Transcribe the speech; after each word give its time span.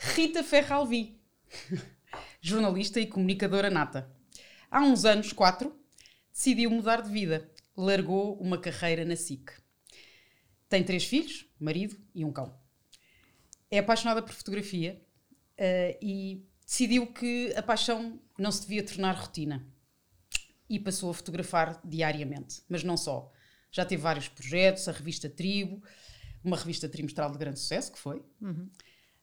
Rita 0.00 0.44
Ferralvi, 0.44 1.20
jornalista 2.40 3.00
e 3.00 3.06
comunicadora 3.06 3.68
nata. 3.68 4.08
Há 4.70 4.80
uns 4.80 5.04
anos, 5.04 5.32
quatro, 5.32 5.76
decidiu 6.32 6.70
mudar 6.70 7.02
de 7.02 7.10
vida. 7.10 7.50
Largou 7.76 8.38
uma 8.38 8.58
carreira 8.58 9.04
na 9.04 9.16
SIC. 9.16 9.50
Tem 10.68 10.84
três 10.84 11.04
filhos, 11.04 11.46
marido 11.58 11.96
e 12.14 12.24
um 12.24 12.32
cão. 12.32 12.56
É 13.68 13.80
apaixonada 13.80 14.22
por 14.22 14.32
fotografia 14.32 15.02
uh, 15.58 15.98
e 16.00 16.46
decidiu 16.64 17.08
que 17.08 17.52
a 17.56 17.62
paixão 17.62 18.20
não 18.38 18.52
se 18.52 18.62
devia 18.62 18.84
tornar 18.84 19.16
rotina. 19.16 19.66
E 20.70 20.78
passou 20.78 21.10
a 21.10 21.14
fotografar 21.14 21.80
diariamente. 21.84 22.62
Mas 22.68 22.84
não 22.84 22.96
só. 22.96 23.32
Já 23.72 23.84
teve 23.84 24.00
vários 24.00 24.28
projetos, 24.28 24.86
a 24.86 24.92
revista 24.92 25.28
Tribo, 25.28 25.82
uma 26.44 26.56
revista 26.56 26.88
trimestral 26.88 27.32
de 27.32 27.38
grande 27.38 27.58
sucesso, 27.58 27.90
que 27.90 27.98
foi. 27.98 28.22
Uhum. 28.40 28.70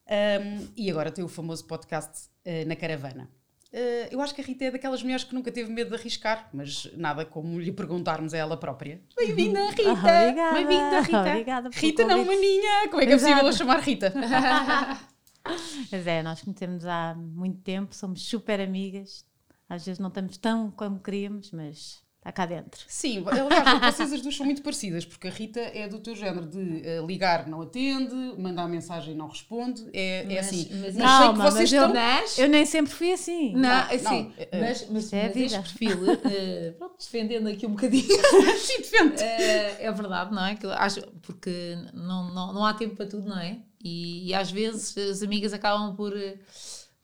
Um, 0.07 0.67
e 0.77 0.89
agora 0.89 1.11
tem 1.11 1.23
o 1.23 1.27
famoso 1.27 1.65
podcast 1.65 2.29
uh, 2.45 2.67
na 2.67 2.75
caravana. 2.75 3.29
Uh, 3.73 4.07
eu 4.11 4.21
acho 4.21 4.33
que 4.33 4.41
a 4.41 4.43
Rita 4.43 4.65
é 4.65 4.71
daquelas 4.71 5.01
mulheres 5.03 5.23
que 5.23 5.33
nunca 5.35 5.51
teve 5.51 5.71
medo 5.71 5.89
de 5.89 5.95
arriscar, 5.95 6.49
mas 6.53 6.89
nada 6.95 7.25
como 7.25 7.59
lhe 7.59 7.71
perguntarmos 7.71 8.33
a 8.33 8.37
ela 8.37 8.55
própria. 8.55 9.01
Bem-vinda, 9.17 9.69
Rita! 9.71 10.53
Bem-vinda, 10.53 11.01
Rita! 11.01 11.19
Obrigada 11.19 11.69
Rita, 11.73 12.05
não, 12.05 12.23
maninha! 12.23 12.87
Como 12.89 13.01
é 13.01 13.05
que 13.05 13.13
é 13.13 13.17
possível 13.17 13.51
chamar 13.51 13.79
Rita? 13.79 14.13
Mas 15.91 16.07
é, 16.07 16.23
nós 16.23 16.41
conhecemos 16.41 16.85
há 16.85 17.15
muito 17.15 17.61
tempo, 17.61 17.93
somos 17.93 18.23
super 18.27 18.59
amigas. 18.61 19.25
Às 19.67 19.85
vezes 19.85 19.99
não 19.99 20.09
estamos 20.09 20.37
tão 20.37 20.71
como 20.71 20.99
queríamos, 20.99 21.51
mas 21.51 22.04
está 22.25 22.31
cá 22.31 22.45
dentro. 22.47 22.83
Sim, 22.87 23.23
aliás, 23.27 23.95
vocês 23.95 24.13
as 24.13 24.21
duas 24.21 24.35
são 24.35 24.45
muito 24.45 24.63
parecidas, 24.63 25.05
porque 25.05 25.27
a 25.27 25.31
Rita 25.31 25.59
é 25.59 25.87
do 25.87 25.99
teu 25.99 26.15
género 26.15 26.47
de 26.47 26.57
uh, 26.57 27.05
ligar, 27.05 27.47
não 27.47 27.61
atende, 27.61 28.15
mandar 28.37 28.67
mensagem 28.67 29.13
não 29.13 29.27
responde, 29.27 29.87
é, 29.93 30.21
é 30.21 30.23
mas, 30.23 30.33
é 30.33 30.39
assim. 30.39 30.69
Mas, 30.81 30.95
não, 30.95 31.21
sei 31.21 31.33
que 31.33 31.51
vocês 31.51 31.71
estão... 31.71 31.93
Eu, 31.95 32.43
eu, 32.43 32.49
nem 32.49 32.65
sempre 32.65 32.91
fui 32.91 33.13
assim. 33.13 33.53
Não, 33.53 33.61
não, 33.61 33.79
assim, 33.79 34.03
não, 34.03 34.21
uh, 34.21 34.47
mas, 34.59 34.87
mas, 34.89 35.13
é 35.13 35.27
mas 35.27 35.37
este 35.37 35.59
perfil, 35.59 35.97
uh, 36.03 36.73
pronto, 36.79 36.95
defendendo 36.97 37.47
aqui 37.47 37.67
um 37.67 37.71
bocadinho. 37.71 38.07
Sim, 38.57 38.77
defende. 38.77 39.21
é 39.21 39.91
verdade, 39.91 40.33
não 40.33 40.45
é? 40.45 40.55
Que 40.55 40.65
acho, 40.65 41.01
porque 41.21 41.77
não, 41.93 42.33
não, 42.33 42.53
não 42.53 42.65
há 42.65 42.73
tempo 42.73 42.95
para 42.95 43.05
tudo, 43.05 43.29
não 43.29 43.37
é? 43.37 43.59
E, 43.83 44.29
e 44.29 44.33
às 44.33 44.49
vezes 44.49 44.97
as 44.97 45.21
amigas 45.21 45.53
acabam 45.53 45.95
por 45.95 46.11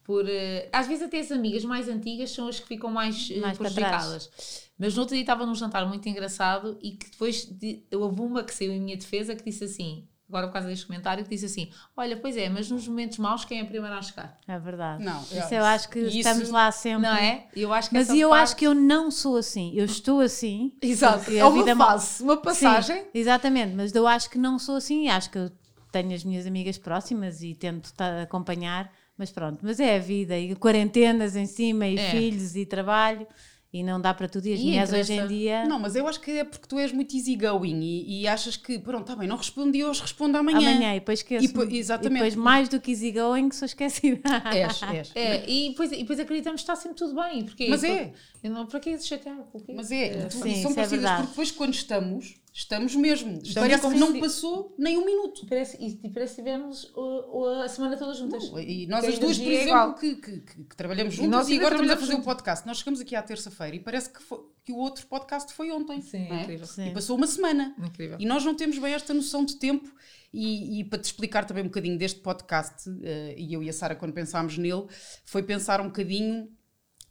por 0.03 0.25
às 0.73 0.87
vezes 0.87 1.03
até 1.03 1.19
as 1.19 1.31
amigas 1.31 1.63
mais 1.63 1.87
antigas 1.87 2.31
são 2.31 2.47
as 2.47 2.59
que 2.59 2.67
ficam 2.67 2.89
mais, 2.89 3.29
mais 3.37 3.55
prejudicadas 3.55 4.70
mas 4.81 4.95
no 4.95 5.01
outro 5.01 5.13
dia 5.13 5.21
estava 5.21 5.45
num 5.45 5.53
jantar 5.53 5.87
muito 5.87 6.09
engraçado 6.09 6.75
e 6.81 6.93
que 6.93 7.11
depois 7.11 7.45
de, 7.45 7.83
houve 7.93 8.19
uma 8.19 8.43
que 8.43 8.51
saiu 8.51 8.71
em 8.71 8.81
minha 8.81 8.97
defesa 8.97 9.35
que 9.35 9.43
disse 9.45 9.63
assim, 9.63 10.07
agora 10.27 10.47
por 10.47 10.53
causa 10.53 10.69
deste 10.69 10.87
comentário, 10.87 11.23
que 11.23 11.29
disse 11.29 11.45
assim: 11.45 11.69
Olha, 11.95 12.17
pois 12.17 12.35
é, 12.35 12.49
mas 12.49 12.71
nos 12.71 12.87
momentos 12.87 13.19
maus 13.19 13.45
quem 13.45 13.59
é 13.59 13.61
a 13.61 13.65
primeira 13.65 13.95
a 13.95 14.01
chegar? 14.01 14.39
É 14.47 14.57
verdade. 14.57 15.03
Não, 15.03 15.21
isso 15.21 15.53
eu 15.53 15.63
acho 15.63 15.87
que 15.87 15.99
isso, 15.99 16.17
estamos 16.17 16.49
lá 16.49 16.71
sempre. 16.71 17.03
Não 17.03 17.15
é? 17.15 17.45
Eu 17.55 17.71
acho 17.71 17.89
que 17.89 17.95
mas 17.95 18.09
eu 18.09 18.29
parte... 18.31 18.41
acho 18.41 18.55
que 18.55 18.65
eu 18.65 18.73
não 18.73 19.11
sou 19.11 19.37
assim. 19.37 19.71
Eu 19.75 19.85
estou 19.85 20.19
assim. 20.19 20.73
Exato. 20.81 21.29
É 21.29 21.45
uma 21.45 21.75
fase, 21.75 22.23
uma 22.23 22.37
passagem. 22.37 23.03
Sim, 23.03 23.07
exatamente, 23.13 23.75
mas 23.75 23.93
eu 23.93 24.07
acho 24.07 24.31
que 24.31 24.39
não 24.39 24.57
sou 24.57 24.77
assim. 24.77 25.09
Acho 25.09 25.29
que 25.29 25.37
eu 25.37 25.51
tenho 25.91 26.11
as 26.11 26.23
minhas 26.23 26.47
amigas 26.47 26.79
próximas 26.79 27.43
e 27.43 27.53
tento 27.53 27.93
acompanhar. 28.23 28.91
Mas 29.15 29.29
pronto, 29.29 29.59
mas 29.61 29.79
é 29.79 29.97
a 29.97 29.99
vida 29.99 30.35
e 30.35 30.55
quarentenas 30.55 31.35
em 31.35 31.45
cima 31.45 31.85
e 31.85 31.99
é. 31.99 32.09
filhos 32.09 32.55
e 32.55 32.65
trabalho 32.65 33.27
e 33.73 33.83
não 33.83 34.01
dá 34.01 34.13
para 34.13 34.27
tudo. 34.27 34.47
E 34.47 34.53
as 34.53 34.59
e 34.59 34.63
mulheres 34.63 34.93
hoje 34.93 35.13
em 35.13 35.27
dia. 35.27 35.65
Não, 35.65 35.79
mas 35.79 35.95
eu 35.95 36.05
acho 36.07 36.19
que 36.19 36.31
é 36.31 36.43
porque 36.43 36.67
tu 36.67 36.77
és 36.77 36.91
muito 36.91 37.15
easygoing 37.15 37.79
e, 37.81 38.21
e 38.21 38.27
achas 38.27 38.57
que, 38.57 38.77
pronto, 38.77 39.01
está 39.01 39.15
bem, 39.15 39.27
não 39.27 39.37
respondi 39.37 39.83
hoje, 39.83 40.01
respondo 40.01 40.37
amanhã. 40.37 40.57
Amanhã, 40.57 40.95
e 40.95 40.99
depois 40.99 41.19
esqueço. 41.19 41.45
E, 41.45 41.77
exatamente. 41.77 42.11
E 42.11 42.13
depois, 42.15 42.35
mais 42.35 42.67
do 42.67 42.81
que 42.81 42.91
easygoing, 42.91 43.51
sou 43.51 43.65
esquecida. 43.65 44.21
És, 44.53 44.81
és. 44.83 45.11
É, 45.21 45.49
e, 45.49 45.69
depois, 45.69 45.91
e 45.91 45.97
depois 45.97 46.19
acreditamos 46.19 46.61
que 46.61 46.63
está 46.63 46.75
sempre 46.75 46.97
tudo 46.97 47.15
bem. 47.15 47.43
Porque, 47.43 47.67
mas 47.69 47.83
é. 47.83 48.11
Eu 48.43 48.51
não, 48.51 48.65
para 48.65 48.79
que 48.79 48.97
chatear? 48.99 49.37
Mas 49.73 49.91
é, 49.91 50.25
é 50.25 50.29
sim, 50.29 50.61
são 50.61 50.73
parecidas 50.73 51.05
é 51.05 51.15
porque 51.15 51.29
depois 51.29 51.51
quando 51.51 51.73
estamos 51.73 52.41
Estamos 52.53 52.93
mesmo. 52.95 53.39
Estamos 53.41 53.53
parece 53.69 53.89
que 53.89 53.97
não 53.97 54.19
passou 54.19 54.75
nem 54.77 54.97
um 54.97 55.05
minuto. 55.05 55.45
Parece, 55.47 55.77
e 55.79 56.09
parece 56.09 56.35
que 56.35 56.41
tivemos 56.41 56.91
a 57.63 57.69
semana 57.69 57.95
toda 57.95 58.13
juntas. 58.13 58.51
Não, 58.51 58.59
e 58.59 58.85
nós 58.87 59.05
as 59.05 59.17
duas, 59.17 59.37
por 59.37 59.51
é 59.51 59.55
exemplo, 59.55 59.95
que, 59.95 60.15
que, 60.15 60.39
que, 60.41 60.63
que, 60.65 60.75
trabalhamos 60.75 61.13
juntas 61.13 61.47
e, 61.47 61.53
e 61.53 61.57
agora 61.57 61.75
estamos 61.75 61.93
a 61.93 61.97
fazer 61.97 62.13
o 62.13 62.17
um 62.17 62.21
podcast. 62.21 62.67
Nós 62.67 62.79
chegamos 62.79 62.99
aqui 62.99 63.15
à 63.15 63.21
terça-feira 63.21 63.77
e 63.77 63.79
parece 63.79 64.09
que, 64.09 64.21
foi, 64.21 64.39
que 64.65 64.73
o 64.73 64.75
outro 64.75 65.07
podcast 65.07 65.53
foi 65.53 65.71
ontem. 65.71 66.01
Sim, 66.01 66.27
é? 66.29 66.41
incrível. 66.41 66.67
Sim. 66.67 66.89
E 66.89 66.93
passou 66.93 67.15
uma 67.15 67.27
semana. 67.27 67.73
Incrível. 67.79 68.17
E 68.19 68.25
nós 68.25 68.43
não 68.43 68.53
temos 68.53 68.77
bem 68.77 68.93
esta 68.93 69.13
noção 69.13 69.45
de 69.45 69.55
tempo. 69.55 69.89
E, 70.33 70.79
e 70.79 70.83
para 70.83 70.99
te 70.99 71.05
explicar 71.05 71.45
também 71.45 71.63
um 71.63 71.67
bocadinho 71.67 71.97
deste 71.97 72.19
podcast, 72.19 72.89
uh, 72.89 72.93
e 73.37 73.53
eu 73.53 73.63
e 73.63 73.69
a 73.69 73.73
Sara, 73.73 73.95
quando 73.95 74.13
pensámos 74.13 74.57
nele, 74.57 74.87
foi 75.25 75.43
pensar 75.43 75.79
um 75.81 75.87
bocadinho 75.87 76.49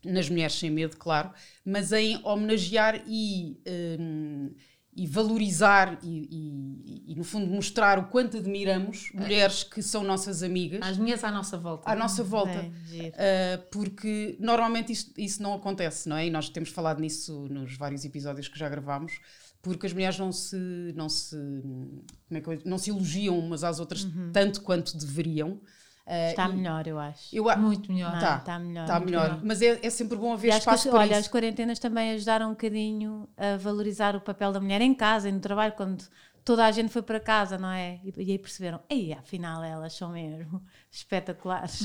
nas 0.04 0.28
mulheres 0.30 0.54
sem 0.54 0.70
medo, 0.70 0.96
claro, 0.96 1.30
mas 1.64 1.92
em 1.92 2.20
homenagear 2.26 3.02
e. 3.06 3.58
Uh, 3.66 4.54
e 5.00 5.06
valorizar 5.06 5.99
e, 6.03 6.28
e, 6.31 7.12
e, 7.12 7.15
no 7.16 7.25
fundo 7.25 7.47
mostrar 7.47 7.99
o 7.99 8.09
quanto 8.09 8.37
admiramos 8.37 9.11
é. 9.15 9.19
mulheres 9.19 9.65
que 9.65 9.83
são 9.83 10.05
nossas 10.05 10.43
amigas. 10.43 10.83
As 10.83 10.99
mulheres 10.99 11.25
à 11.25 11.31
nossa 11.31 11.56
volta. 11.56 11.91
À 11.91 11.97
nossa 11.97 12.22
volta. 12.22 12.71
É, 12.93 13.59
uh, 13.59 13.71
porque 13.71 14.37
normalmente 14.38 14.93
isso, 14.93 15.11
isso 15.16 15.43
não 15.43 15.55
acontece 15.55 16.06
não 16.06 16.19
é? 16.19 16.27
E 16.27 16.31
nós 16.31 16.50
temos 16.50 16.69
falado 16.69 17.00
nisso 17.00 17.49
nos 17.49 17.78
vários 17.78 18.05
episódios 18.05 18.47
que 18.47 18.59
já 18.59 18.69
gravámos 18.69 19.19
porque 19.62 19.87
as 19.87 19.94
mulheres 19.94 20.19
não 20.19 20.33
se 20.33 20.93
não 20.94 21.09
se 21.09 21.34
como 22.28 22.55
é 22.55 22.59
que 22.59 22.69
não 22.69 22.77
se 22.77 22.91
elogiam 22.91 23.38
umas 23.38 23.65
às 23.65 23.81
outras 23.81 24.05
uhum. 24.05 24.32
tanto 24.34 24.61
quanto 24.61 24.99
deveriam 24.99 25.59
Uh, 26.06 26.31
está 26.31 26.49
melhor, 26.49 26.87
eu 26.87 26.99
acho. 26.99 27.34
Eu, 27.34 27.44
muito 27.59 27.93
melhor. 27.93 28.15
Está, 28.15 28.37
está 28.38 28.59
melhor. 28.59 28.83
Está 28.83 29.00
melhor. 29.00 29.22
melhor. 29.22 29.41
Mas 29.44 29.62
é, 29.62 29.78
é, 29.83 29.91
sempre 29.91 30.16
bom 30.16 30.33
haver 30.33 30.53
e 30.53 30.56
espaço 30.56 30.84
que, 30.84 30.91
para 30.91 30.99
olha, 31.00 31.12
isso. 31.12 31.21
as 31.21 31.28
quarentenas 31.28 31.78
também 31.78 32.12
ajudaram 32.12 32.49
um 32.49 32.50
bocadinho 32.50 33.28
a 33.37 33.56
valorizar 33.56 34.16
o 34.16 34.21
papel 34.21 34.50
da 34.53 34.61
mulher 34.61 34.81
em 34.81 34.94
casa 34.94 35.28
e 35.28 35.33
no 35.33 35.41
trabalho, 35.41 35.72
quando 35.75 36.05
toda 36.44 36.65
a 36.65 36.71
gente 36.72 36.91
foi 36.91 37.03
para 37.03 37.21
casa, 37.21 37.59
não 37.59 37.71
é? 37.71 38.00
E, 38.05 38.12
e 38.16 38.33
aí 38.33 38.38
perceberam, 38.38 38.81
ei, 38.88 39.12
afinal 39.12 39.62
elas 39.62 39.93
são 39.93 40.11
mesmo 40.11 40.62
espetaculares. 40.91 41.83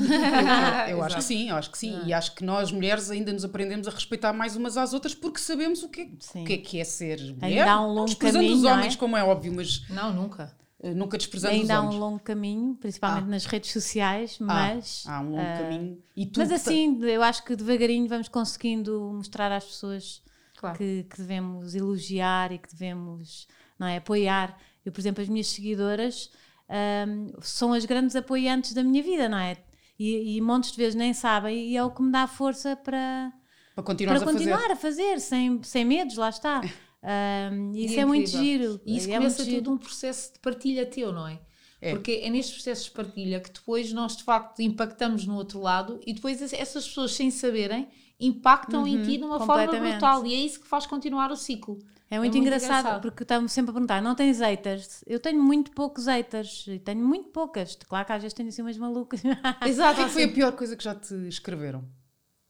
eu, 0.90 0.98
eu 0.98 1.04
acho 1.04 1.18
que 1.18 1.24
sim, 1.24 1.50
eu 1.50 1.56
acho 1.56 1.70
que 1.70 1.78
sim. 1.78 2.00
Ah. 2.02 2.08
E 2.08 2.14
acho 2.14 2.34
que 2.34 2.44
nós 2.44 2.72
mulheres 2.72 3.12
ainda 3.12 3.32
nos 3.32 3.46
aprendemos 3.46 3.88
a 3.88 3.92
respeitar 3.92 4.34
mais 4.34 4.56
umas 4.56 4.78
às 4.78 4.94
outras 4.94 5.14
porque 5.14 5.40
sabemos 5.40 5.84
o 5.84 5.90
que 5.90 6.02
é, 6.02 6.06
o 6.40 6.46
que, 6.46 6.54
é, 6.54 6.58
que 6.58 6.80
é 6.80 6.84
ser 6.84 7.20
mulher. 7.20 7.60
Ainda 7.60 7.72
há 7.72 7.82
um 7.82 7.94
longo 7.94 8.16
caminho, 8.16 8.56
os 8.56 8.64
homens, 8.64 8.96
é? 8.96 8.98
como 8.98 9.16
é 9.16 9.24
óbvio, 9.24 9.54
mas... 9.54 9.88
Não, 9.90 10.14
nunca. 10.14 10.56
Eh, 10.86 10.94
nunca 10.94 11.18
desprezando 11.18 11.56
Ainda 11.56 11.78
há 11.78 11.82
um 11.82 11.98
longo 11.98 12.20
caminho, 12.20 12.76
principalmente 12.76 13.24
ah. 13.24 13.30
nas 13.30 13.46
redes 13.46 13.72
sociais, 13.72 14.38
mas... 14.40 15.04
Ah, 15.08 15.18
há 15.18 15.22
um 15.22 15.32
longo 15.32 15.42
uh, 15.42 15.58
caminho. 15.58 16.04
mas 16.38 16.52
assim, 16.52 17.04
eu 17.04 17.24
acho 17.24 17.44
que 17.44 17.56
devagarinho 17.56 18.08
vamos 18.08 18.28
conseguindo 18.28 19.12
mostrar 19.16 19.52
às 19.52 19.66
pessoas 19.66 20.22
claro. 20.56 20.78
que, 20.78 21.08
que, 21.10 21.18
devemos 21.18 21.74
elogiar 21.74 22.52
e 22.52 22.60
que 22.60 22.70
devemos 22.70 23.48
não 23.80 23.88
é, 23.88 23.98
apoiar. 23.98 24.56
Eu, 24.86 24.92
por 24.92 25.02
exemplo, 25.02 25.24
as 25.24 25.28
minhas 25.28 25.48
seguidoras 25.48 26.30
um, 26.70 27.34
são 27.42 27.74
as 27.74 27.84
grandes 27.84 28.16
apoiantes 28.16 28.74
da 28.74 28.84
minha 28.84 29.02
vida, 29.02 29.28
não 29.28 29.40
é? 29.40 29.58
E, 29.98 30.38
e 30.38 30.42
montes 30.42 30.72
de 30.72 30.78
vezes 30.78 30.94
nem 30.94 31.16
sabem 31.16 31.68
e 31.68 31.76
é 31.76 31.84
o 31.84 31.90
que 31.90 32.04
me 32.04 32.12
dá 32.12 32.28
força 32.28 32.76
para... 32.76 33.34
Para 33.74 33.84
continuar, 33.84 34.16
para 34.18 34.26
continuar 34.26 34.72
a 34.72 34.76
fazer, 34.76 35.04
a 35.04 35.16
fazer 35.16 35.20
sem, 35.20 35.64
sem 35.64 35.84
medos, 35.84 36.16
lá 36.16 36.30
está. 36.30 36.62
Um, 37.06 37.72
isso 37.76 37.96
é, 37.96 38.00
é 38.00 38.06
muito 38.06 38.30
giro. 38.30 38.82
E 38.84 38.98
isso 38.98 39.10
é 39.10 39.18
começa 39.18 39.46
tudo 39.46 39.72
um 39.72 39.78
processo 39.78 40.34
de 40.34 40.40
partilha 40.40 40.86
teu, 40.86 41.14
não 41.14 41.28
é? 41.28 41.40
É. 41.80 41.92
Porque 41.92 42.22
é 42.24 42.30
nestes 42.30 42.56
processos 42.56 42.86
de 42.86 42.92
partilha 42.92 43.40
que 43.40 43.52
depois 43.52 43.94
nós 43.94 44.18
de 44.18 44.24
facto 44.24 44.62
impactamos 44.62 45.26
no 45.28 45.36
outro 45.36 45.62
lado 45.62 46.00
e 46.06 46.14
depois 46.14 46.42
essas 46.42 46.88
pessoas 46.88 47.14
sem 47.14 47.30
saberem 47.30 47.88
impactam 48.20 48.82
uhum, 48.82 48.88
em 48.88 49.04
ti 49.04 49.18
de 49.18 49.24
uma 49.24 49.46
forma 49.46 49.68
brutal 49.68 50.26
e 50.26 50.34
é 50.34 50.38
isso 50.38 50.62
que 50.62 50.68
faz 50.68 50.88
continuar 50.88 51.32
o 51.32 51.36
ciclo. 51.36 51.78
É 52.10 52.18
muito, 52.18 52.34
é 52.34 52.38
muito 52.38 52.38
engraçado, 52.38 52.80
engraçado, 52.80 53.02
porque 53.02 53.24
estamos 53.24 53.52
sempre 53.52 53.72
a 53.72 53.74
perguntar: 53.74 54.02
não 54.02 54.16
tens 54.16 54.40
haters? 54.40 55.04
Eu 55.06 55.20
tenho 55.20 55.42
muito 55.44 55.72
poucos 55.72 56.06
haters 56.06 56.66
e 56.68 56.80
tenho 56.80 57.06
muito 57.06 57.30
poucas. 57.30 57.76
Claro 57.88 58.06
que 58.06 58.14
às 58.14 58.22
vezes 58.22 58.34
tenho 58.34 58.50
assim 58.50 58.62
umas 58.62 58.78
malucas. 58.78 59.22
Exato, 59.66 60.02
e 60.02 60.10
foi 60.10 60.24
a 60.24 60.32
pior 60.32 60.52
coisa 60.54 60.76
que 60.76 60.84
já 60.84 60.96
te 60.96 61.14
escreveram? 61.28 61.84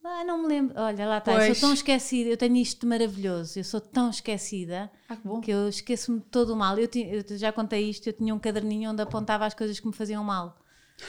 Ah, 0.07 0.23
não 0.23 0.43
me 0.43 0.47
lembro. 0.47 0.79
Olha, 0.79 1.07
lá 1.07 1.17
está. 1.17 1.33
Pois. 1.33 1.49
Eu 1.49 1.55
sou 1.55 1.69
tão 1.69 1.73
esquecida. 1.73 2.29
Eu 2.29 2.37
tenho 2.37 2.55
isto 2.57 2.81
de 2.81 2.87
maravilhoso. 2.87 3.57
Eu 3.57 3.63
sou 3.63 3.81
tão 3.81 4.09
esquecida 4.09 4.91
ah, 5.09 5.15
que, 5.15 5.41
que, 5.41 5.51
eu 5.51 5.67
esqueço-me 5.67 6.19
de 6.19 6.25
todo 6.25 6.53
o 6.53 6.55
mal. 6.55 6.77
Eu, 6.77 6.87
eu, 6.93 7.37
já 7.37 7.51
contei 7.51 7.89
isto. 7.89 8.07
Eu 8.07 8.13
tinha 8.13 8.33
um 8.33 8.39
caderninho 8.39 8.91
onde 8.91 9.01
apontava 9.01 9.45
as 9.45 9.53
coisas 9.53 9.79
que 9.79 9.87
me 9.87 9.93
faziam 9.93 10.23
mal. 10.23 10.55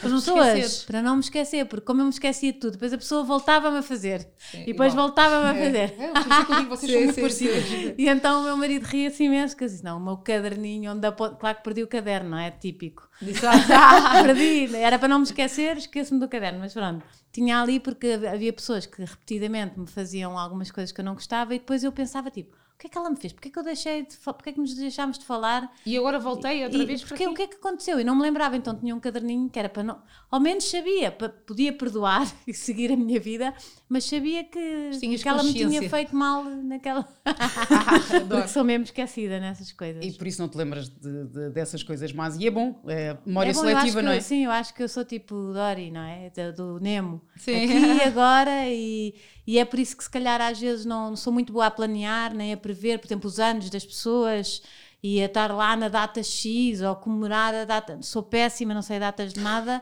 Para 0.00 0.10
não 0.10 0.16
pessoas, 0.16 0.84
para 0.84 1.00
não 1.00 1.14
me 1.14 1.20
esquecer, 1.20 1.64
porque 1.64 1.87
como 1.87 2.00
eu 2.00 2.06
me 2.06 2.10
esquecia 2.10 2.52
de 2.52 2.58
tudo, 2.58 2.72
depois 2.72 2.93
a 2.93 2.98
pessoa 2.98 3.22
voltava-me 3.22 3.78
a 3.78 3.82
fazer 3.82 4.28
sim, 4.37 4.62
e 4.62 4.66
depois 4.66 4.93
voltava-me 4.93 5.46
a 5.46 5.54
é. 5.54 5.64
fazer. 5.64 5.94
É, 5.96 6.04
é, 6.06 6.64
vocês 6.64 6.81
sim, 6.90 6.92
são 6.92 7.02
muito 7.04 7.20
parecidas. 7.20 7.94
E 7.96 8.08
então 8.08 8.40
o 8.40 8.44
meu 8.44 8.56
marido 8.56 8.82
ria-se 8.82 9.22
imenso, 9.22 9.56
que 9.56 9.62
eu 9.62 9.69
disse: 9.69 9.84
Não, 9.84 9.99
o 9.99 10.00
meu 10.00 10.16
caderninho, 10.16 10.90
onde 10.90 11.06
aponto, 11.06 11.37
claro 11.37 11.58
que 11.58 11.62
perdi 11.62 11.84
o 11.84 11.87
caderno, 11.87 12.31
não 12.31 12.38
é? 12.38 12.50
Típico. 12.50 13.08
Disse: 13.22 13.46
ah, 13.46 14.22
perdi, 14.25 14.75
era 14.75 14.99
para 14.99 15.06
não 15.06 15.20
me 15.20 15.25
esquecer, 15.25 15.76
esqueço-me 15.76 16.19
do 16.19 16.28
caderno, 16.28 16.58
mas 16.58 16.75
pronto. 16.75 17.06
Tinha 17.37 17.61
ali 17.61 17.79
porque 17.79 18.19
havia 18.33 18.50
pessoas 18.50 18.87
que 18.87 19.03
repetidamente 19.03 19.79
me 19.79 19.87
faziam 19.87 20.38
algumas 20.38 20.71
coisas 20.71 20.91
que 20.91 20.99
eu 21.03 21.05
não 21.05 21.12
gostava 21.12 21.55
e 21.55 21.59
depois 21.59 21.85
eu 21.85 21.93
pensava 21.93 22.31
tipo 22.31 22.56
o 22.56 22.79
que 22.79 22.87
é 22.87 22.91
que 22.91 22.99
ela 22.99 23.09
me 23.09 23.17
fez? 23.17 23.33
Porquê 23.33 23.49
é 23.49 23.50
que 23.50 23.59
eu 23.59 23.62
deixei 23.62 24.06
de 24.06 24.17
Porquê 24.17 24.50
é 24.50 24.53
que 24.53 24.61
nos 24.61 24.75
deixámos 24.75 25.19
de 25.19 25.25
falar? 25.25 25.71
E 25.85 25.97
agora 25.97 26.19
voltei 26.19 26.62
outra 26.65 26.83
e, 26.83 26.87
vez 26.87 27.03
porque 27.05 27.27
o 27.27 27.35
que 27.35 27.43
é 27.43 27.47
que 27.47 27.56
aconteceu? 27.56 28.00
E 28.00 28.05
não 28.05 28.15
me 28.15 28.23
lembrava, 28.23 28.56
então 28.56 28.75
tinha 28.75 28.94
um 28.94 29.00
caderninho 29.00 29.50
que 29.50 29.59
era 29.59 29.69
para 29.69 29.83
não. 29.83 30.03
Ao 30.31 30.38
menos 30.41 30.65
sabia, 30.65 31.11
para, 31.11 31.29
podia 31.31 31.73
perdoar 31.73 32.27
e 32.47 32.55
seguir 32.55 32.93
a 32.93 32.97
minha 32.97 33.21
vida, 33.21 33.55
mas 33.88 34.05
sabia 34.05 34.43
que, 34.43 34.91
que 35.00 35.29
ela 35.29 35.44
me 35.44 35.53
tinha 35.53 35.88
feito 35.88 36.15
mal 36.15 36.44
naquela. 36.44 37.09
porque 38.29 38.49
sou 38.49 38.65
mesmo 38.65 38.85
esquecida 38.85 39.38
nessas 39.38 39.71
coisas. 39.73 40.05
E 40.05 40.11
por 40.12 40.27
isso 40.27 40.41
não 40.41 40.49
te 40.49 40.56
lembras 40.56 40.88
de, 40.88 41.25
de, 41.25 41.50
dessas 41.50 41.83
coisas 41.85 42.12
más. 42.12 42.37
E 42.37 42.47
é 42.47 42.50
bom, 42.50 42.83
é 42.88 43.17
memória 43.25 43.50
é 43.50 43.55
bom, 43.55 43.61
seletiva, 43.61 44.03
não 44.03 44.11
é? 44.11 44.17
Eu, 44.17 44.23
sim, 44.23 44.44
eu 44.44 44.50
acho 44.50 44.75
que 44.75 44.83
eu 44.83 44.88
sou 44.88 45.05
tipo 45.05 45.53
Dory, 45.53 45.93
não 45.93 46.00
é? 46.00 46.31
Do, 46.31 46.53
do 46.53 46.81
Nemo. 46.81 47.23
Sim. 47.37 47.65
Aqui 47.65 47.75
e 47.75 48.03
agora, 48.09 48.69
e, 48.69 49.15
e 49.47 49.59
é 49.59 49.65
por 49.65 49.79
isso 49.79 49.97
que 49.97 50.03
se 50.03 50.11
calhar 50.11 50.41
às 50.41 50.59
vezes 50.59 50.85
não, 50.85 51.11
não 51.11 51.17
sou 51.17 51.33
muito 51.33 51.53
boa 51.53 51.67
a 51.67 51.71
planear, 51.71 52.35
nem 52.35 52.53
a 52.53 52.56
prever, 52.56 52.99
por 52.99 53.06
exemplo, 53.06 53.29
os 53.29 53.38
anos 53.38 53.71
das 53.71 53.85
pessoas 53.85 54.62
e 55.00 55.23
a 55.23 55.27
estar 55.27 55.55
lá 55.55 55.77
na 55.77 55.88
data 55.88 56.21
X 56.21 56.81
ou 56.81 56.97
comemorar 56.97 57.55
a 57.55 57.65
data. 57.65 57.99
Sou 58.03 58.23
péssima, 58.23 58.75
não 58.75 58.83
sei 58.83 58.99
datas 58.99 59.33
de 59.33 59.38
nada. 59.38 59.81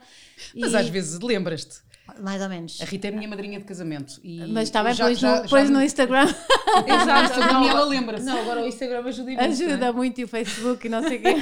Mas 0.55 0.73
e... 0.73 0.77
às 0.77 0.89
vezes 0.89 1.19
lembras-te. 1.21 1.84
Mais 2.21 2.41
ou 2.43 2.49
menos. 2.49 2.81
A 2.83 2.85
Rita 2.85 3.09
é 3.09 3.11
minha 3.11 3.27
madrinha 3.27 3.59
de 3.59 3.65
casamento. 3.65 4.21
E 4.23 4.47
Mas 4.47 4.65
está 4.65 4.85
bem, 4.85 4.95
pois, 4.95 5.23
no, 5.23 5.49
já 5.49 5.65
no 5.65 5.83
Instagram. 5.83 6.27
Exato, 6.87 7.41
não, 7.53 7.69
ela 7.69 7.85
lembra-se. 7.85 8.25
Não, 8.25 8.39
agora 8.41 8.63
o 8.63 8.67
Instagram 8.67 9.05
ajuda 9.05 9.33
imenso. 9.33 9.63
Ajuda 9.63 9.87
é? 9.87 9.93
muito 9.93 10.21
e 10.21 10.25
o 10.25 10.29
Facebook 10.29 10.87
e 10.87 10.91
não 10.91 11.03
sei 11.03 11.19
o 11.19 11.23
quê. 11.23 11.35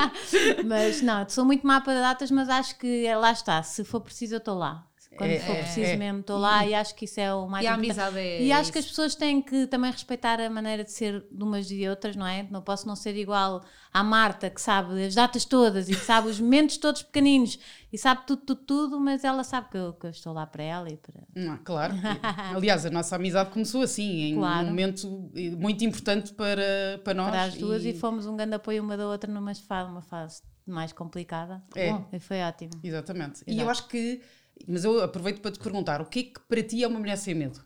mas 0.64 1.02
não, 1.02 1.28
sou 1.28 1.44
muito 1.44 1.66
má 1.66 1.80
para 1.80 2.00
datas, 2.00 2.30
mas 2.30 2.48
acho 2.48 2.78
que 2.78 3.04
é, 3.06 3.16
lá 3.16 3.32
está. 3.32 3.62
Se 3.62 3.84
for 3.84 4.00
preciso, 4.00 4.36
eu 4.36 4.38
estou 4.38 4.56
lá. 4.56 4.87
Quando 5.16 5.30
é, 5.30 5.40
for 5.40 5.56
é, 5.56 5.62
preciso 5.62 5.90
é, 5.90 5.96
mesmo, 5.96 6.20
estou 6.20 6.38
lá 6.38 6.64
e, 6.66 6.74
acho 6.74 6.94
que 6.94 7.04
isso 7.04 7.18
é 7.18 7.34
o 7.34 7.48
mais 7.48 7.64
e 7.64 7.68
importante. 7.68 8.00
A 8.00 8.06
amizade 8.06 8.18
é 8.18 8.42
e 8.42 8.52
acho 8.52 8.62
isso. 8.62 8.72
que 8.72 8.78
as 8.78 8.86
pessoas 8.86 9.14
têm 9.14 9.42
que 9.42 9.66
também 9.66 9.90
respeitar 9.90 10.40
a 10.40 10.48
maneira 10.48 10.84
de 10.84 10.92
ser 10.92 11.24
de 11.30 11.42
umas 11.42 11.70
e 11.70 11.76
de 11.76 11.88
outras, 11.88 12.14
não 12.14 12.26
é? 12.26 12.46
Não 12.50 12.62
posso 12.62 12.86
não 12.86 12.94
ser 12.94 13.16
igual 13.16 13.64
à 13.92 14.04
Marta, 14.04 14.48
que 14.48 14.60
sabe 14.60 15.04
as 15.04 15.14
datas 15.14 15.44
todas 15.44 15.88
e 15.88 15.94
que 15.94 16.04
sabe 16.04 16.28
os 16.28 16.38
momentos 16.38 16.76
todos 16.76 17.02
pequeninos 17.02 17.58
e 17.92 17.96
sabe 17.96 18.26
tudo, 18.26 18.42
tudo, 18.42 18.62
tudo, 18.64 19.00
mas 19.00 19.24
ela 19.24 19.42
sabe 19.42 19.70
que 19.70 19.76
eu, 19.76 19.92
que 19.94 20.06
eu 20.06 20.10
estou 20.10 20.32
lá 20.32 20.46
para 20.46 20.62
ela 20.62 20.88
e 20.90 20.96
para. 20.96 21.22
Não, 21.34 21.56
claro. 21.64 21.94
Aliás, 22.54 22.84
a 22.84 22.90
nossa 22.90 23.16
amizade 23.16 23.50
começou 23.50 23.82
assim, 23.82 24.30
em 24.30 24.34
claro. 24.36 24.66
um 24.66 24.68
momento 24.68 25.30
muito 25.58 25.84
importante 25.84 26.32
para, 26.34 27.00
para 27.02 27.14
nós. 27.14 27.30
Para 27.30 27.42
as 27.44 27.54
duas 27.54 27.84
e, 27.84 27.90
e 27.90 27.94
fomos 27.94 28.26
um 28.26 28.36
grande 28.36 28.54
apoio 28.54 28.82
uma 28.82 28.96
da 28.96 29.08
outra 29.08 29.32
numa 29.32 29.54
fase, 29.54 29.90
uma 29.90 30.02
fase 30.02 30.42
mais 30.66 30.92
complicada. 30.92 31.62
É. 31.74 31.90
Bom, 31.90 32.06
e 32.12 32.20
foi 32.20 32.42
ótimo. 32.42 32.72
Exatamente. 32.84 33.42
Exato. 33.46 33.50
E 33.50 33.58
eu 33.58 33.70
acho 33.70 33.88
que 33.88 34.20
mas 34.66 34.84
eu 34.84 35.02
aproveito 35.02 35.40
para 35.40 35.52
te 35.52 35.58
perguntar: 35.58 36.00
o 36.00 36.06
que 36.06 36.18
é 36.20 36.22
que 36.24 36.40
para 36.40 36.62
ti 36.62 36.82
é 36.82 36.88
uma 36.88 36.98
mulher 36.98 37.16
sem 37.16 37.34
medo? 37.34 37.62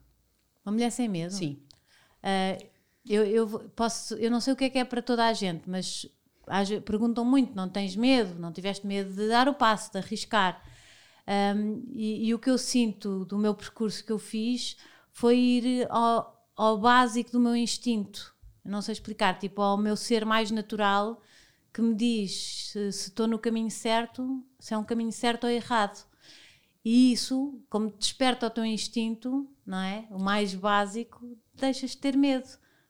Uma 0.65 0.73
mulher 0.73 0.91
sem 0.91 1.09
medo? 1.09 1.33
Sim. 1.33 1.63
Uh, 2.23 2.67
eu, 3.09 3.25
eu, 3.25 3.49
posso, 3.75 4.15
eu 4.15 4.31
não 4.31 4.41
sei 4.41 4.53
o 4.53 4.57
que 4.57 4.65
é 4.65 4.71
que 4.71 4.79
é 4.79 4.85
para 4.85 5.03
toda 5.03 5.27
a 5.27 5.33
gente, 5.33 5.69
mas 5.69 6.07
perguntam 6.85 7.25
muito: 7.25 7.55
não 7.55 7.69
tens 7.69 7.97
medo? 7.97 8.39
Não 8.39 8.53
tiveste 8.53 8.87
medo 8.87 9.13
de 9.13 9.29
dar 9.29 9.49
o 9.49 9.55
passo, 9.55 9.93
de 9.93 9.99
arriscar? 9.99 10.63
Um, 11.27 11.85
e, 11.93 12.29
e, 12.29 12.35
o 12.35 12.39
que 12.39 12.51
eu 12.51 12.59
sinto 12.59 13.25
do 13.25 13.39
meu 13.39 13.55
percurso 13.55 14.05
que 14.05 14.11
eu 14.11 14.19
fiz 14.19 14.77
foi 15.13 15.39
ir 15.39 15.87
ao, 15.89 16.49
ao 16.57 16.79
básico 16.79 17.31
do 17.31 17.41
meu 17.41 17.55
instinto. 17.55 18.35
Eu 18.65 18.71
não 18.71 18.83
sei 18.83 18.93
explicar, 18.93 19.39
tipo, 19.39 19.63
ao 19.63 19.77
meu 19.77 19.97
ser 19.97 20.25
mais 20.25 20.51
natural 20.51 21.21
que 21.73 21.81
me 21.81 21.95
diz 21.95 22.71
se 22.73 22.89
estou 22.89 23.27
no 23.27 23.39
caminho 23.39 23.71
certo, 23.71 24.45
se 24.59 24.75
é 24.75 24.79
um 24.79 24.85
caminho 24.85 25.13
certo 25.13 25.45
ou 25.45 25.51
errado. 25.51 26.05
E 26.85 27.13
isso, 27.13 27.61
como 27.71 27.91
desperta 27.91 28.47
o 28.47 28.51
teu 28.51 28.65
instinto, 28.65 29.49
não 29.65 29.79
é? 29.79 30.07
O 30.11 30.19
mais 30.19 30.55
básico, 30.55 31.39
deixas 31.55 31.91
de 31.91 31.99
ter 31.99 32.17
medo. 32.17 32.49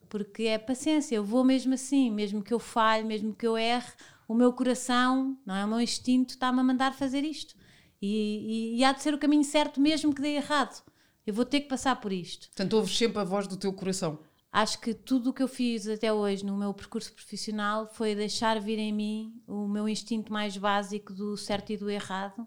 Porque 0.09 0.44
é 0.44 0.59
paciência, 0.59 1.17
eu 1.17 1.25
vou 1.25 1.44
mesmo 1.44 1.75
assim, 1.75 2.11
mesmo 2.11 2.43
que 2.43 2.53
eu 2.53 2.59
falhe, 2.59 3.05
mesmo 3.05 3.35
que 3.35 3.47
eu 3.47 3.56
erre, 3.56 3.93
o 4.27 4.35
meu 4.35 4.53
coração, 4.53 5.39
não 5.44 5.55
é? 5.55 5.65
O 5.65 5.69
meu 5.69 5.81
instinto 5.81 6.31
está-me 6.31 6.61
a 6.61 6.65
mandar 6.65 6.94
fazer 6.94 7.23
isto. 7.23 7.55
E, 8.00 8.75
e, 8.75 8.79
e 8.79 8.85
há 8.85 8.93
de 8.93 9.03
ser 9.03 9.15
o 9.15 9.19
caminho 9.19 9.44
certo, 9.44 9.81
mesmo 9.81 10.15
que 10.15 10.23
dê 10.23 10.37
errado. 10.37 10.83
Eu 11.27 11.35
vou 11.35 11.44
ter 11.44 11.61
que 11.61 11.69
passar 11.69 12.00
por 12.00 12.12
isto. 12.12 12.49
Portanto, 12.49 12.73
ouves 12.75 12.97
sempre 12.97 13.21
a 13.21 13.25
voz 13.25 13.47
do 13.47 13.56
teu 13.56 13.73
coração. 13.73 14.19
Acho 14.50 14.81
que 14.81 14.93
tudo 14.93 15.31
o 15.31 15.33
que 15.33 15.43
eu 15.43 15.49
fiz 15.49 15.87
até 15.87 16.12
hoje 16.12 16.44
no 16.44 16.59
meu 16.59 16.75
percurso 16.75 17.12
profissional 17.12 17.87
foi 17.87 18.15
deixar 18.15 18.61
vir 18.61 18.79
em 18.79 18.93
mim 18.93 19.43
o 19.47 19.67
meu 19.67 19.89
instinto 19.89 20.33
mais 20.33 20.56
básico 20.56 21.15
do 21.15 21.37
certo 21.39 21.73
e 21.73 21.77
do 21.77 21.89
errado 21.89 22.47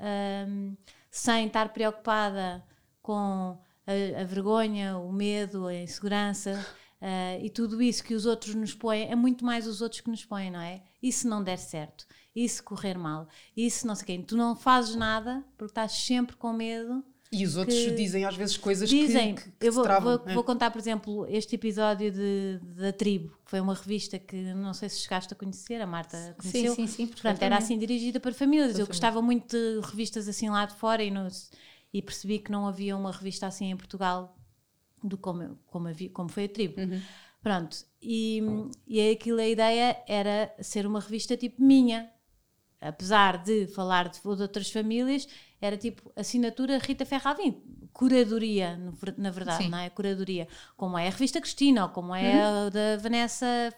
um, 0.00 0.76
sem 1.10 1.46
estar 1.46 1.72
preocupada 1.72 2.64
com 3.02 3.58
a, 3.86 4.20
a, 4.20 4.24
vergonha, 4.24 4.98
o 4.98 5.12
medo, 5.12 5.66
a 5.66 5.74
insegurança 5.74 6.64
uh, 7.00 7.42
e 7.42 7.50
tudo 7.50 7.80
isso 7.80 8.04
que 8.04 8.14
os 8.14 8.26
outros 8.26 8.54
nos 8.54 8.74
põem, 8.74 9.10
é 9.10 9.14
muito 9.14 9.44
mais 9.44 9.66
os 9.66 9.80
outros 9.80 10.00
que 10.00 10.10
nos 10.10 10.24
põem, 10.24 10.50
não 10.50 10.60
é? 10.60 10.82
E 11.02 11.10
se 11.10 11.26
não 11.26 11.42
der 11.42 11.58
certo? 11.58 12.06
E 12.34 12.48
se 12.48 12.62
correr 12.62 12.96
mal? 12.98 13.26
E 13.56 13.70
se 13.70 13.86
não 13.86 13.94
sei 13.94 14.06
quem? 14.06 14.22
Tu 14.22 14.36
não 14.36 14.54
fazes 14.54 14.94
nada 14.94 15.44
porque 15.56 15.72
estás 15.72 15.92
sempre 15.92 16.36
com 16.36 16.52
medo 16.52 17.04
e 17.30 17.44
os 17.44 17.56
outros 17.56 17.76
dizem 17.94 18.24
às 18.24 18.34
vezes 18.36 18.56
coisas 18.56 18.88
dizem, 18.88 19.34
que, 19.34 19.42
que, 19.42 19.50
que 19.50 19.68
eu 19.68 19.72
vou, 19.72 19.82
travam, 19.82 20.16
vou, 20.16 20.28
é? 20.28 20.34
vou, 20.34 20.42
contar, 20.42 20.70
por 20.70 20.78
exemplo, 20.78 21.26
este 21.28 21.56
episódio 21.56 22.10
de, 22.10 22.58
da 22.74 22.92
Tribo, 22.92 23.28
que 23.44 23.50
foi 23.50 23.60
uma 23.60 23.74
revista 23.74 24.18
que 24.18 24.36
não 24.54 24.72
sei 24.72 24.88
se 24.88 25.00
chegaste 25.00 25.34
a 25.34 25.36
conhecer, 25.36 25.80
a 25.80 25.86
Marta 25.86 26.34
conheceu. 26.38 26.74
Sim, 26.74 26.86
sim, 26.86 27.04
sim. 27.04 27.06
Portanto, 27.06 27.42
era 27.42 27.58
assim 27.58 27.78
dirigida 27.78 28.18
para 28.18 28.32
famílias. 28.32 28.72
Para 28.72 28.80
eu 28.80 28.86
família. 28.86 28.88
gostava 28.88 29.20
muito 29.20 29.56
de 29.56 29.80
revistas 29.86 30.26
assim 30.26 30.48
lá 30.48 30.64
de 30.64 30.74
fora 30.76 31.02
e, 31.02 31.10
nos, 31.10 31.50
e 31.92 32.00
percebi 32.00 32.38
que 32.38 32.50
não 32.50 32.66
havia 32.66 32.96
uma 32.96 33.12
revista 33.12 33.46
assim 33.46 33.70
em 33.70 33.76
Portugal 33.76 34.34
do 35.04 35.18
como, 35.18 35.58
como, 35.66 35.88
havia, 35.88 36.08
como 36.08 36.30
foi 36.30 36.44
a 36.44 36.48
Tribo. 36.48 36.80
Uhum. 36.80 37.00
Pronto, 37.42 37.76
e, 38.02 38.42
e 38.86 39.10
aquilo 39.10 39.38
a 39.38 39.46
ideia 39.46 40.02
era 40.08 40.52
ser 40.60 40.86
uma 40.86 41.00
revista 41.00 41.36
tipo 41.36 41.62
minha, 41.62 42.10
apesar 42.80 43.42
de 43.42 43.66
falar 43.68 44.08
de, 44.08 44.20
de 44.20 44.42
outras 44.42 44.70
famílias, 44.70 45.28
era 45.60 45.76
tipo 45.76 46.12
assinatura 46.14 46.78
Rita 46.78 47.04
Ferravim, 47.04 47.62
curadoria, 47.92 48.78
na 49.16 49.30
verdade, 49.30 49.64
Sim. 49.64 49.70
não 49.70 49.78
é? 49.78 49.90
Curadoria, 49.90 50.46
como 50.76 50.96
é 50.96 51.08
a 51.08 51.10
revista 51.10 51.40
Cristina, 51.40 51.84
ou 51.84 51.88
como 51.90 52.14
é 52.14 52.34
uhum. 52.34 52.66
a 52.66 52.68
da 52.70 52.96
Vanessa 52.98 53.74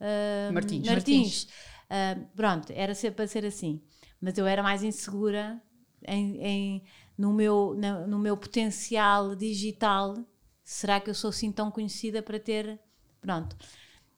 uh, 0.00 0.52
Martins. 0.52 0.86
Martins. 0.86 1.42
Uh, 1.44 2.26
pronto, 2.34 2.72
era 2.72 2.94
ser, 2.94 3.12
para 3.12 3.26
ser 3.26 3.44
assim. 3.44 3.82
Mas 4.20 4.38
eu 4.38 4.46
era 4.46 4.62
mais 4.62 4.82
insegura 4.82 5.60
em, 6.06 6.36
em, 6.42 6.82
no, 7.16 7.32
meu, 7.32 7.76
no, 7.76 8.06
no 8.06 8.18
meu 8.18 8.36
potencial 8.36 9.34
digital. 9.36 10.16
Será 10.64 10.98
que 10.98 11.10
eu 11.10 11.14
sou 11.14 11.30
assim 11.30 11.52
tão 11.52 11.70
conhecida 11.70 12.22
para 12.22 12.38
ter. 12.38 12.80
Pronto. 13.20 13.54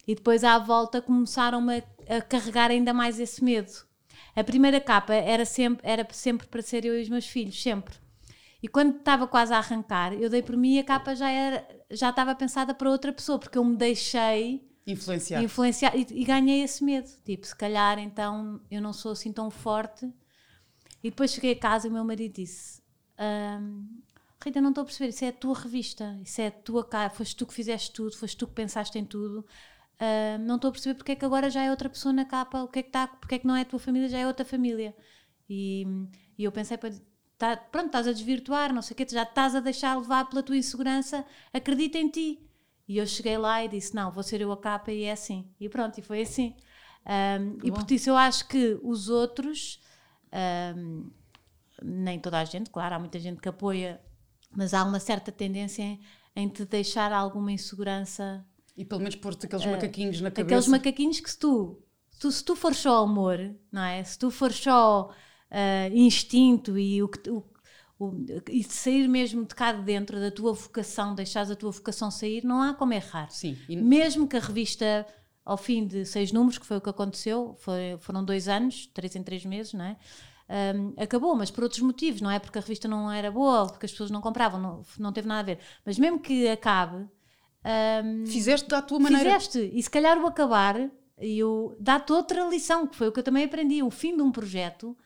E 0.07 0.14
depois 0.14 0.45
à 0.45 0.59
volta 0.59 1.02
começaram-me 1.02 1.79
a, 2.09 2.17
a 2.17 2.23
carregar 2.23 2.71
ainda 2.71 2.95
mais 2.95 3.19
esse 3.19 3.43
medo 3.43 3.90
a 4.35 4.45
primeira 4.45 4.81
capa 4.81 5.15
era 5.15 5.45
sempre, 5.45 5.89
era 5.89 6.07
sempre 6.12 6.47
para 6.47 6.62
ser 6.62 6.85
eu 6.85 6.99
e 6.99 7.03
os 7.03 7.09
meus 7.09 7.27
filhos, 7.27 7.61
sempre. 7.62 7.95
E 8.62 8.69
quando 8.69 8.99
estava 8.99 9.27
quase 9.27 9.53
a 9.53 9.59
arrancar, 9.59 10.12
eu 10.12 10.29
dei 10.29 10.43
por 10.43 10.57
mim 10.57 10.75
e 10.75 10.79
a 10.81 10.85
capa 10.85 11.15
já, 11.15 11.31
era, 11.31 11.67
já 11.91 12.11
estava 12.11 12.35
pensada 12.35 12.75
para 12.75 12.91
outra 12.91 13.12
pessoa, 13.12 13.39
porque 13.39 13.57
eu 13.57 13.65
me 13.65 13.77
deixei 13.77 14.69
influenciar, 14.87 15.43
influenciar 15.43 15.97
e, 15.97 16.07
e, 16.11 16.25
ganhei 16.25 16.62
esse 16.62 16.85
medo. 16.85 17.09
Tipo, 17.25 17.47
se 17.47 17.57
calhar 17.57 17.99
então 17.99 18.61
eu 18.71 18.83
não 18.83 18.93
sou 18.93 19.12
assim 19.12 19.33
tão 19.33 19.50
forte. 19.50 20.07
E 21.03 21.09
depois 21.09 21.33
cheguei 21.33 21.53
a 21.53 21.59
casa 21.59 21.87
e 21.87 21.91
o 21.91 21.93
meu 21.93 22.05
marido 22.05 22.35
disse: 22.35 22.83
Rita, 24.43 24.61
não 24.61 24.71
estou 24.71 24.83
a 24.83 24.85
perceber, 24.87 25.11
isso 25.11 25.25
é 25.25 25.29
a 25.29 25.33
tua 25.33 25.55
revista, 25.55 26.19
isso 26.23 26.41
é 26.41 26.47
a 26.47 26.50
tua 26.50 26.83
cara, 26.85 27.11
foste 27.11 27.37
tu 27.37 27.47
que 27.47 27.53
fizeste 27.53 27.93
tudo, 27.93 28.17
foste 28.17 28.37
tu 28.37 28.47
que 28.47 28.55
pensaste 28.55 28.99
em 28.99 29.05
tudo. 29.05 29.45
Uh, 30.00 30.38
não 30.38 30.57
estou 30.57 30.71
a 30.71 30.73
perceber 30.73 30.95
porque 30.95 31.12
é 31.12 31.14
que 31.14 31.25
agora 31.26 31.50
já 31.50 31.62
é 31.62 31.71
outra 31.71 31.90
pessoa 31.90 32.11
na 32.11 32.25
capa, 32.25 32.62
o 32.62 32.69
que 32.69 32.78
é 32.78 32.83
que 32.83 32.88
está, 32.88 33.07
porque 33.07 33.35
é 33.35 33.38
que 33.38 33.47
não 33.47 33.54
é 33.54 33.61
a 33.61 33.64
tua 33.66 33.78
família, 33.78 34.09
já 34.09 34.19
é 34.19 34.26
outra 34.26 34.47
família. 34.47 34.97
E, 35.49 35.85
e 36.38 36.45
eu 36.45 36.50
pensei, 36.50 36.78
tá, 37.37 37.57
pronto, 37.57 37.87
estás 37.87 38.09
a 38.09 38.12
desvirtuar, 38.12 38.73
não 38.73 38.80
sei 38.80 38.95
o 38.95 38.97
quê, 38.97 39.07
já 39.11 39.25
estás 39.25 39.54
a 39.54 39.61
deixar 39.61 39.99
levar 39.99 40.26
pela 40.30 40.42
tua 40.42 40.57
insegurança, 40.57 41.25
acredita 41.52 41.99
em 41.99 42.09
ti. 42.09 42.50
E 42.88 42.97
eu 42.97 43.07
cheguei 43.07 43.37
lá 43.37 43.62
e 43.62 43.69
disse, 43.69 43.95
não, 43.95 44.11
vou 44.11 44.23
ser 44.23 44.40
eu 44.40 44.50
a 44.50 44.57
capa 44.57 44.90
e 44.90 45.04
é 45.04 45.12
assim. 45.12 45.52
E 45.61 45.69
pronto, 45.69 45.99
e 45.99 46.02
foi 46.02 46.23
assim. 46.23 46.57
Um, 47.07 47.59
e 47.62 47.71
por 47.71 47.90
isso 47.90 48.11
eu 48.11 48.16
acho 48.16 48.49
que 48.49 48.78
os 48.83 49.09
outros, 49.09 49.83
um, 50.76 51.11
nem 51.83 52.19
toda 52.19 52.38
a 52.40 52.45
gente, 52.45 52.71
claro, 52.71 52.95
há 52.95 52.99
muita 52.99 53.19
gente 53.19 53.40
que 53.40 53.49
apoia, 53.49 54.00
mas 54.50 54.73
há 54.73 54.83
uma 54.83 54.99
certa 54.99 55.30
tendência 55.30 55.83
em, 55.83 56.00
em 56.35 56.49
te 56.49 56.64
deixar 56.64 57.12
alguma 57.12 57.52
insegurança 57.52 58.47
e 58.77 58.85
pelo 58.85 59.00
menos 59.00 59.17
pôr-te 59.17 59.47
aqueles 59.47 59.65
uh, 59.65 59.71
macaquinhos 59.71 60.21
na 60.21 60.31
cabeça. 60.31 60.47
Aqueles 60.47 60.69
macaquinhos 60.69 61.21
que 61.21 61.31
se 61.31 61.39
tu, 61.39 61.83
tu, 62.19 62.31
se 62.31 62.45
tu 62.45 62.57
for 62.57 62.75
só 62.75 63.03
amor, 63.03 63.39
não 63.71 63.83
é? 63.83 64.03
Se 64.05 64.19
tu 64.19 64.31
for 64.31 64.53
só 64.53 65.11
uh, 65.11 65.97
instinto 65.97 66.79
e 66.79 67.03
o 67.03 67.09
que 67.09 67.31
o, 67.31 67.45
o, 67.99 68.15
e 68.49 68.62
sair 68.65 69.09
mesmo 69.09 69.45
de 69.45 69.55
cá 69.55 69.73
de 69.73 69.83
dentro 69.83 70.19
da 70.21 70.31
tua 70.31 70.53
vocação, 70.53 71.15
deixares 71.15 71.50
a 71.50 71.57
tua 71.57 71.71
vocação 71.71 72.11
sair, 72.11 72.45
não 72.45 72.62
há 72.62 72.75
como 72.75 72.93
errar. 72.93 73.31
Sim. 73.31 73.57
E... 73.69 73.77
Mesmo 73.77 74.27
que 74.27 74.37
a 74.37 74.41
revista, 74.41 75.07
ao 75.45 75.57
fim 75.57 75.87
de 75.87 76.05
seis 76.05 76.33
números, 76.33 76.59
que 76.59 76.67
foi 76.67 76.79
o 76.79 76.81
que 76.81 76.91
aconteceu, 76.91 77.55
foi, 77.59 77.97
foram 78.00 78.25
dois 78.25 78.49
anos, 78.49 78.87
três 78.95 79.15
em 79.17 79.23
três 79.23 79.45
meses, 79.45 79.73
não 79.73 79.85
é? 79.85 79.97
Um, 80.75 80.95
acabou, 81.00 81.37
mas 81.37 81.49
por 81.49 81.62
outros 81.62 81.81
motivos, 81.81 82.21
não 82.21 82.29
é? 82.29 82.41
Porque 82.41 82.59
a 82.59 82.61
revista 82.61 82.89
não 82.89 83.09
era 83.09 83.31
boa, 83.31 83.69
porque 83.69 83.87
as 83.87 83.93
pessoas 83.93 84.11
não 84.11 84.21
compravam, 84.21 84.61
não, 84.61 84.83
não 84.99 85.12
teve 85.12 85.29
nada 85.29 85.41
a 85.41 85.43
ver. 85.45 85.61
Mas 85.87 85.97
mesmo 85.97 86.19
que 86.19 86.49
acabe, 86.49 87.07
Um, 87.64 88.26
Fizeste 88.26 88.69
da 88.69 88.81
tua 88.81 88.99
maneira. 88.99 89.38
Fizeste, 89.38 89.71
e 89.73 89.83
se 89.83 89.90
calhar 89.90 90.19
o 90.19 90.26
acabar, 90.26 90.90
e 91.21 91.40
dá-te 91.79 92.12
outra 92.12 92.47
lição, 92.49 92.87
que 92.87 92.97
foi 92.97 93.09
o 93.09 93.12
que 93.12 93.21
eu 93.21 93.25
também 93.25 93.45
aprendi. 93.45 93.83
O 93.83 93.90
fim 93.90 94.17
de 94.17 94.23
um 94.23 94.33
projeto 94.33 94.97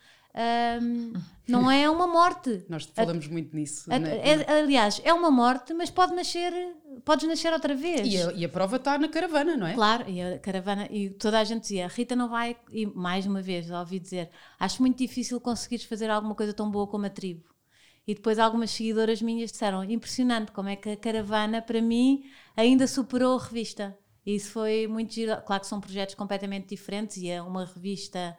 um, 0.83 1.13
não 1.47 1.71
é 1.71 1.89
uma 1.89 2.07
morte. 2.07 2.65
Nós 2.69 2.85
falamos 2.85 3.27
a, 3.27 3.29
muito 3.29 3.55
nisso. 3.55 3.93
A, 3.93 3.99
né? 3.99 4.19
é, 4.19 4.59
aliás, 4.61 5.01
é 5.05 5.13
uma 5.13 5.31
morte, 5.31 5.73
mas 5.73 5.91
pode 5.91 6.15
nascer, 6.15 6.53
podes 7.05 7.29
nascer 7.29 7.53
outra 7.53 7.75
vez. 7.75 8.13
E 8.13 8.21
a, 8.21 8.33
e 8.33 8.45
a, 8.45 8.49
prova 8.49 8.77
está 8.77 8.99
na 8.99 9.09
caravana, 9.09 9.57
não 9.57 9.67
é? 9.67 9.75
Claro, 9.75 10.09
e 10.09 10.21
a 10.21 10.39
caravana, 10.39 10.89
e 10.91 11.11
toda 11.11 11.39
a 11.39 11.45
gente 11.45 11.63
dizia, 11.63 11.85
a 11.87 11.89
Rita 11.89 12.17
não 12.17 12.29
vai, 12.29 12.57
e 12.73 12.87
mais 12.87 13.27
uma 13.27 13.41
vez, 13.41 13.71
ouvi 13.71 14.01
dizer, 14.01 14.31
acho 14.59 14.83
muito 14.83 14.99
difícil 14.99 15.41
conseguires 15.41 15.85
fazer 15.85 16.11
alguma 16.11 16.35
coisa 16.35 16.53
tão 16.53 16.71
boa 16.71 16.87
como 16.87 17.07
a 17.07 17.11
tribo. 17.11 17.54
E 18.07 18.15
depois 18.15 18.39
algumas 18.39 18.71
seguidoras 18.71 19.23
minhas 19.23 19.51
disseram, 19.51 19.83
impressionante 19.83 20.53
como 20.53 20.69
é 20.69 20.77
que 20.77 20.91
a 20.91 20.97
caravana, 20.97 21.63
para 21.63 21.81
mim, 21.81 22.25
ainda 22.57 22.87
superou 22.87 23.39
a 23.39 23.43
revista. 23.43 23.97
E 24.27 24.35
isso 24.35 24.51
foi 24.51 24.87
muito 24.87 25.15
giro. 25.15 25.37
Claro 25.43 25.63
que 25.63 25.67
são 25.67 25.81
projetos 25.81 26.15
completamente 26.15 26.69
diferentes 26.69 27.17
e 27.17 27.29
é 27.29 27.41
uma 27.41 27.65
revista 27.65 28.37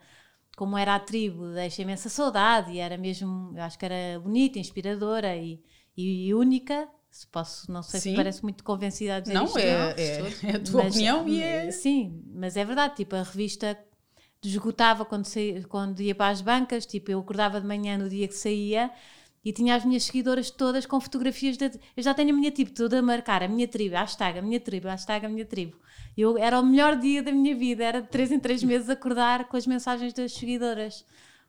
como 0.56 0.76
era 0.78 0.94
a 0.94 1.00
tribo, 1.00 1.52
deixa 1.52 1.82
imensa 1.82 2.08
saudade 2.08 2.72
e 2.72 2.78
era 2.78 2.96
mesmo, 2.96 3.52
eu 3.54 3.62
acho 3.62 3.78
que 3.78 3.84
era 3.84 4.18
bonita, 4.18 4.58
inspiradora 4.58 5.36
e, 5.36 5.62
e 5.96 6.32
única. 6.32 6.88
Se 7.10 7.26
posso, 7.26 7.70
não 7.70 7.82
sei 7.82 8.00
sim. 8.00 8.10
se 8.10 8.16
parece 8.16 8.42
muito 8.42 8.64
convencida 8.64 9.16
a 9.16 9.20
dizer 9.20 9.34
não, 9.34 9.44
isto. 9.44 9.58
É, 9.58 9.78
não, 9.78 9.88
é, 9.88 10.52
é 10.52 10.56
a 10.56 10.60
tua 10.60 10.84
mas, 10.84 10.94
opinião 10.94 11.28
e 11.28 11.42
é... 11.42 11.70
Sim, 11.70 12.22
mas 12.34 12.56
é 12.56 12.64
verdade, 12.64 12.96
tipo, 12.96 13.16
a 13.16 13.22
revista 13.22 13.78
esgotava 14.42 15.04
quando, 15.04 15.24
saía, 15.24 15.62
quando 15.64 16.00
ia 16.00 16.14
para 16.14 16.30
as 16.30 16.40
bancas, 16.40 16.86
tipo, 16.86 17.10
eu 17.10 17.18
acordava 17.18 17.60
de 17.60 17.66
manhã 17.66 17.98
no 17.98 18.08
dia 18.08 18.28
que 18.28 18.34
saía 18.34 18.90
e 19.46 19.52
tinha 19.52 19.74
as 19.74 19.84
minhas 19.84 20.04
seguidoras 20.04 20.50
todas 20.50 20.84
com 20.84 21.00
fotografias 21.00 21.56
de, 21.56 21.70
eu 21.96 22.02
já 22.02 22.12
tenho 22.12 22.34
a 22.34 22.36
minha 22.36 22.50
tipo 22.50 22.72
toda 22.72 22.98
a 22.98 23.02
marcar 23.02 23.42
a 23.42 23.48
minha 23.48 23.66
tribo, 23.66 23.94
hashtag 23.94 24.40
a 24.40 24.42
minha 24.42 24.60
tribo, 24.60 24.88
hashtag 24.88 25.24
a 25.24 25.28
minha 25.28 25.46
tribo 25.46 25.78
eu, 26.16 26.38
era 26.38 26.58
o 26.58 26.64
melhor 26.64 26.96
dia 26.96 27.22
da 27.22 27.30
minha 27.30 27.54
vida, 27.54 27.84
era 27.84 28.00
de 28.00 28.08
3 28.08 28.32
em 28.32 28.40
3 28.40 28.62
meses 28.64 28.88
acordar 28.88 29.44
com 29.48 29.56
as 29.56 29.66
mensagens 29.66 30.12
das 30.14 30.32
seguidoras. 30.32 31.04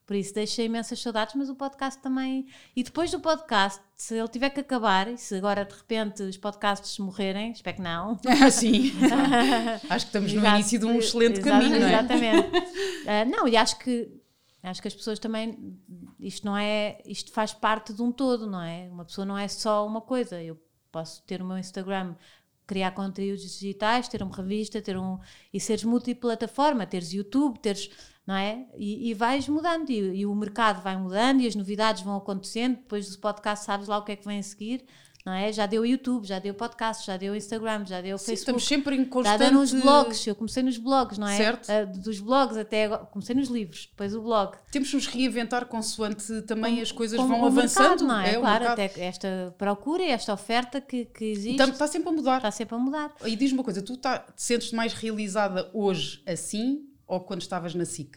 Por 0.05 0.15
isso 0.15 0.33
deixei 0.33 0.65
imensas 0.65 1.01
saudades, 1.01 1.35
mas 1.35 1.49
o 1.49 1.55
podcast 1.55 2.01
também. 2.01 2.47
E 2.75 2.81
depois 2.81 3.11
do 3.11 3.19
podcast, 3.19 3.81
se 3.95 4.15
ele 4.15 4.27
tiver 4.27 4.49
que 4.49 4.61
acabar, 4.61 5.09
e 5.09 5.17
se 5.17 5.35
agora 5.35 5.65
de 5.65 5.73
repente 5.73 6.23
os 6.23 6.37
podcasts 6.37 6.97
morrerem, 6.97 7.51
espero 7.51 7.77
que 7.77 7.81
não. 7.81 8.17
Ah, 8.27 8.49
sim. 8.49 8.91
acho 9.89 10.05
que 10.05 10.09
estamos 10.09 10.33
no 10.33 10.39
Exato, 10.39 10.55
início 10.55 10.79
de 10.79 10.85
um 10.85 10.97
excelente 10.97 11.41
caminho, 11.41 11.79
não 11.79 11.87
é? 11.87 11.93
Exatamente. 11.93 12.57
uh, 12.57 13.29
não, 13.29 13.47
e 13.47 13.57
acho 13.57 13.79
que 13.79 14.09
acho 14.67 14.81
que 14.81 14.87
as 14.87 14.95
pessoas 14.95 15.19
também 15.19 15.79
isto 16.19 16.45
não 16.45 16.57
é 16.57 17.01
isto 17.05 17.31
faz 17.31 17.53
parte 17.53 17.93
de 17.93 18.01
um 18.01 18.11
todo 18.11 18.47
não 18.47 18.61
é? 18.61 18.87
Uma 18.91 19.05
pessoa 19.05 19.25
não 19.25 19.37
é 19.37 19.47
só 19.47 19.85
uma 19.85 20.01
coisa. 20.01 20.41
Eu 20.41 20.57
posso 20.91 21.23
ter 21.23 21.41
o 21.41 21.45
meu 21.45 21.57
Instagram 21.57 22.15
criar 22.67 22.91
conteúdos 22.91 23.57
digitais, 23.57 24.09
ter 24.09 24.21
uma 24.21 24.35
revista, 24.35 24.81
ter 24.81 24.97
um 24.97 25.17
e 25.53 25.59
seres 25.59 25.85
multiplataforma, 25.85 26.85
teres 26.85 27.13
YouTube, 27.13 27.59
teres, 27.59 27.89
não 28.27 28.35
é? 28.35 28.67
E, 28.75 29.09
e 29.09 29.13
vais 29.13 29.47
mudando 29.47 29.89
e, 29.89 30.19
e, 30.19 30.25
o 30.25 30.35
mercado 30.35 30.83
vai 30.83 30.97
mudando 30.97 31.39
e 31.39 31.47
as 31.47 31.55
novidades 31.55 32.03
vão 32.03 32.17
acontecendo, 32.17 32.75
depois 32.75 33.09
do 33.09 33.17
podcast 33.19 33.65
sabes 33.65 33.87
lá 33.87 33.97
o 33.97 34.03
que 34.03 34.11
é 34.11 34.15
que 34.17 34.25
vem 34.25 34.39
a 34.39 34.43
seguir 34.43 34.85
não 35.27 35.33
é? 35.33 35.51
Já 35.51 35.65
deu 35.65 35.85
YouTube, 35.85 36.25
já 36.25 36.39
deu 36.39 36.53
podcast, 36.53 37.05
já 37.05 37.17
deu 37.17 37.35
Instagram, 37.35 37.85
já 37.85 37.99
deu 37.99 38.17
Sim, 38.17 38.27
Facebook. 38.27 38.61
Estamos 38.61 38.65
sempre 38.65 38.95
em 38.95 39.03
constante... 39.03 39.39
Já 39.39 39.49
deu 39.49 39.59
nos 39.59 39.73
blogs, 39.73 40.25
eu 40.25 40.33
comecei 40.33 40.63
nos 40.63 40.77
blogs, 40.77 41.17
não 41.17 41.27
é? 41.27 41.35
Certo. 41.35 41.67
Uh, 41.67 41.99
dos 41.99 42.21
blogs 42.21 42.55
até 42.55 42.85
agora, 42.85 43.05
comecei 43.07 43.35
nos 43.35 43.49
livros, 43.49 43.87
depois 43.91 44.15
o 44.15 44.21
blog. 44.21 44.55
Temos 44.71 44.89
que 44.89 44.95
nos 44.95 45.05
reinventar 45.07 45.65
consoante 45.65 46.43
também 46.43 46.79
as 46.81 46.93
coisas 46.93 47.19
vão 47.19 47.45
avançando. 47.45 48.05
Mercado, 48.05 48.07
não 48.07 48.19
é? 48.21 48.35
é 48.35 48.39
claro, 48.39 48.67
até 48.69 48.91
esta 48.99 49.53
procura 49.57 50.01
e 50.01 50.11
esta 50.11 50.31
oferta 50.31 50.79
que, 50.79 51.03
que 51.03 51.25
existe. 51.25 51.55
Então, 51.55 51.67
está 51.67 51.87
sempre 51.87 52.07
a 52.07 52.11
mudar. 52.13 52.37
Está 52.37 52.51
sempre 52.51 52.75
a 52.75 52.77
mudar. 52.77 53.13
E 53.25 53.35
diz-me 53.35 53.57
uma 53.57 53.65
coisa, 53.65 53.81
tu 53.81 53.97
tá, 53.97 54.19
te 54.19 54.41
sentes 54.41 54.71
mais 54.71 54.93
realizada 54.93 55.69
hoje 55.73 56.23
assim 56.25 56.87
ou 57.05 57.19
quando 57.19 57.41
estavas 57.41 57.75
na 57.75 57.83
SIC? 57.83 58.15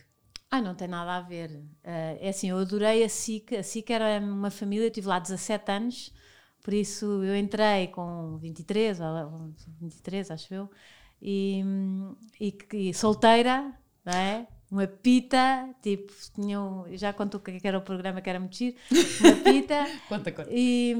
Ah, 0.49 0.63
não 0.63 0.77
tem 0.77 0.87
nada 0.87 1.17
a 1.17 1.21
ver. 1.21 1.51
Uh, 1.51 2.19
é 2.21 2.29
assim, 2.29 2.51
eu 2.51 2.59
adorei 2.59 3.03
a 3.03 3.09
SIC. 3.09 3.57
A 3.57 3.65
SIC 3.65 3.91
era 3.91 4.25
uma 4.25 4.51
família, 4.51 4.87
eu 4.87 4.91
tive 4.93 5.09
lá 5.09 5.19
17 5.19 5.73
anos 5.73 6.21
por 6.63 6.75
isso 6.75 7.07
eu 7.23 7.37
entrei 7.37 7.89
com 7.89 8.39
23, 8.39 8.99
23 9.81 10.31
acho 10.31 10.55
eu, 10.55 10.71
e, 11.21 11.63
e, 12.41 12.57
e 12.73 12.95
solteira, 12.95 13.73
não 14.05 14.13
é? 14.13 14.47
Uma 14.71 14.87
pita, 14.87 15.69
tipo, 15.83 16.13
tinha 16.35 16.61
um, 16.61 16.85
já 16.97 17.13
contou 17.13 17.41
o 17.41 17.43
que 17.43 17.67
era 17.67 17.77
o 17.77 17.83
programa 17.83 18.21
que 18.21 18.31
era 18.31 18.39
muito 18.39 18.57
giro, 18.57 18.77
uma 19.21 19.37
pita. 19.43 19.85
conta, 20.09 20.31
conta. 20.31 20.49
E, 20.53 20.95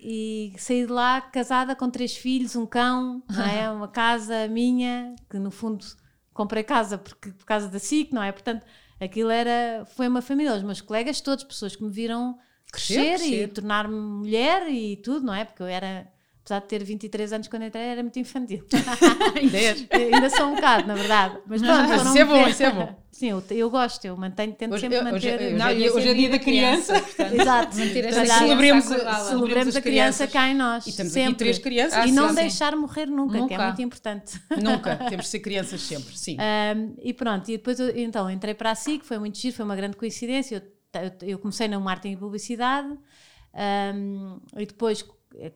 e 0.00 0.54
saí 0.56 0.86
de 0.86 0.92
lá 0.92 1.20
casada 1.20 1.76
com 1.76 1.90
três 1.90 2.16
filhos, 2.16 2.56
um 2.56 2.64
cão, 2.64 3.22
não 3.28 3.44
é? 3.44 3.70
uma 3.70 3.88
casa 3.88 4.48
minha, 4.48 5.14
que 5.28 5.38
no 5.38 5.50
fundo 5.50 5.84
comprei 6.32 6.62
casa 6.62 6.96
porque, 6.96 7.30
por 7.30 7.44
causa 7.44 7.68
da 7.68 7.78
SIC, 7.78 8.12
não 8.12 8.22
é? 8.22 8.32
Portanto, 8.32 8.64
aquilo 8.98 9.30
era, 9.30 9.84
foi 9.84 10.08
uma 10.08 10.22
família, 10.22 10.54
os 10.54 10.62
meus 10.62 10.80
colegas 10.80 11.20
todos, 11.20 11.44
pessoas 11.44 11.76
que 11.76 11.84
me 11.84 11.90
viram 11.90 12.38
crescer, 12.72 13.16
crescer. 13.16 13.44
e 13.44 13.48
tornar-me 13.48 13.94
mulher 13.94 14.68
e 14.68 14.96
tudo, 14.96 15.26
não 15.26 15.34
é? 15.34 15.44
Porque 15.44 15.62
eu 15.62 15.66
era, 15.66 16.06
apesar 16.40 16.60
de 16.60 16.66
ter 16.66 16.84
23 16.84 17.32
anos 17.32 17.48
quando 17.48 17.64
entrei, 17.64 17.84
era 17.84 18.02
muito 18.02 18.18
infantil. 18.18 18.64
ainda 19.90 20.30
sou 20.30 20.46
um 20.46 20.54
bocado, 20.54 20.86
na 20.86 20.94
verdade. 20.94 21.38
Mas 21.46 21.62
pronto, 21.62 21.94
isso 21.94 22.18
é 22.18 22.24
bom, 22.24 22.48
isso 22.48 22.62
é 22.62 22.70
bom. 22.70 22.98
Sim, 23.18 23.30
eu, 23.30 23.42
eu 23.50 23.68
gosto, 23.68 24.04
eu 24.04 24.16
mantenho, 24.16 24.52
tento 24.52 24.74
hoje, 24.74 24.82
sempre 24.82 25.02
manter. 25.02 25.40
Hoje, 25.40 25.54
não, 25.56 25.66
hoje, 25.66 25.90
hoje 25.90 26.08
é 26.08 26.14
dia 26.14 26.30
da 26.30 26.38
criança. 26.38 27.00
criança 27.00 27.34
Exato. 27.34 27.74
celebremos, 28.38 28.84
celebremos 28.84 29.74
a 29.74 29.82
criança 29.82 30.28
cá 30.28 30.48
em 30.48 30.54
nós. 30.54 30.86
E 30.86 30.92
temos 30.92 31.12
sempre. 31.12 31.34
três 31.34 31.58
crianças. 31.58 32.08
e 32.08 32.12
não 32.12 32.32
deixar 32.32 32.76
morrer 32.76 33.06
nunca, 33.06 33.38
nunca, 33.38 33.48
que 33.48 33.60
é 33.60 33.66
muito 33.66 33.82
importante. 33.82 34.40
Nunca, 34.62 34.94
temos 35.10 35.24
de 35.24 35.30
ser 35.32 35.40
crianças 35.40 35.80
sempre, 35.80 36.16
sim. 36.16 36.36
Um, 36.36 36.94
e 37.02 37.12
pronto, 37.12 37.48
e 37.48 37.56
depois 37.56 37.80
eu, 37.80 37.88
então 37.98 38.30
entrei 38.30 38.54
para 38.54 38.70
a 38.70 38.74
SIC, 38.76 39.04
foi 39.04 39.18
muito 39.18 39.36
giro, 39.36 39.56
foi 39.56 39.64
uma 39.64 39.74
grande 39.74 39.96
coincidência. 39.96 40.54
Eu 40.54 40.77
eu 41.22 41.38
comecei 41.38 41.68
no 41.68 41.80
marketing 41.80 42.14
e 42.14 42.16
publicidade 42.16 42.98
um, 43.94 44.40
e 44.56 44.66
depois 44.66 45.04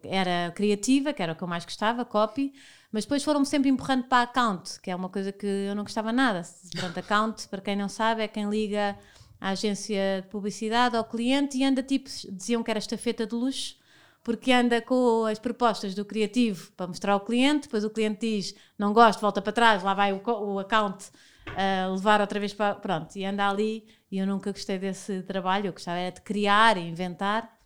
era 0.05 0.53
criativa, 0.55 1.13
que 1.13 1.23
era 1.23 1.33
o 1.33 1.37
que 1.37 1.43
eu 1.43 1.49
mais 1.49 1.65
gostava, 1.65 2.05
copy, 2.05 2.53
mas 2.91 3.05
depois 3.05 3.25
foram-me 3.25 3.47
sempre 3.47 3.71
empurrando 3.71 4.05
para 4.05 4.23
account, 4.23 4.81
que 4.81 4.91
é 4.91 4.97
uma 4.97 5.09
coisa 5.09 5.33
que 5.33 5.47
eu 5.47 5.75
não 5.75 5.83
gostava 5.83 6.13
nada. 6.13 6.43
Pronto, 6.79 6.99
account, 6.99 7.49
para 7.49 7.61
quem 7.61 7.77
não 7.77 7.89
sabe, 7.89 8.23
é 8.23 8.29
quem 8.29 8.49
liga 8.49 8.99
a 9.41 9.51
agência 9.51 10.23
de 10.23 10.29
publicidade 10.29 10.97
ao 10.97 11.05
cliente 11.05 11.57
e 11.57 11.65
anda 11.65 11.83
tipo, 11.83 12.09
diziam 12.31 12.63
que 12.63 12.71
era 12.71 12.79
estafeta 12.79 13.27
de 13.27 13.35
luxo, 13.35 13.77
porque 14.23 14.53
anda 14.53 14.81
com 14.81 15.25
as 15.25 15.39
propostas 15.39 15.95
do 15.95 16.05
criativo 16.05 16.71
para 16.77 16.87
mostrar 16.87 17.15
ao 17.15 17.21
cliente, 17.21 17.63
depois 17.63 17.83
o 17.83 17.91
cliente 17.91 18.21
diz 18.21 18.55
não 18.79 18.93
gosto, 18.93 19.21
volta 19.21 19.43
para 19.43 19.53
trás, 19.53 19.83
lá 19.83 19.95
vai 19.95 20.13
o, 20.13 20.23
o 20.25 20.59
account 20.61 21.07
uh, 21.49 21.93
levar 21.93 22.21
outra 22.21 22.39
vez 22.39 22.53
para. 22.53 22.75
Pronto, 22.77 23.17
e 23.17 23.25
anda 23.25 23.49
ali 23.49 23.85
e 24.13 24.19
eu 24.19 24.27
nunca 24.27 24.53
gostei 24.53 24.79
desse 24.79 25.23
trabalho, 25.23 25.69
eu 25.69 25.73
gostava 25.73 25.99
era 25.99 26.15
de 26.15 26.21
criar 26.21 26.77
e 26.77 26.87
inventar. 26.87 27.59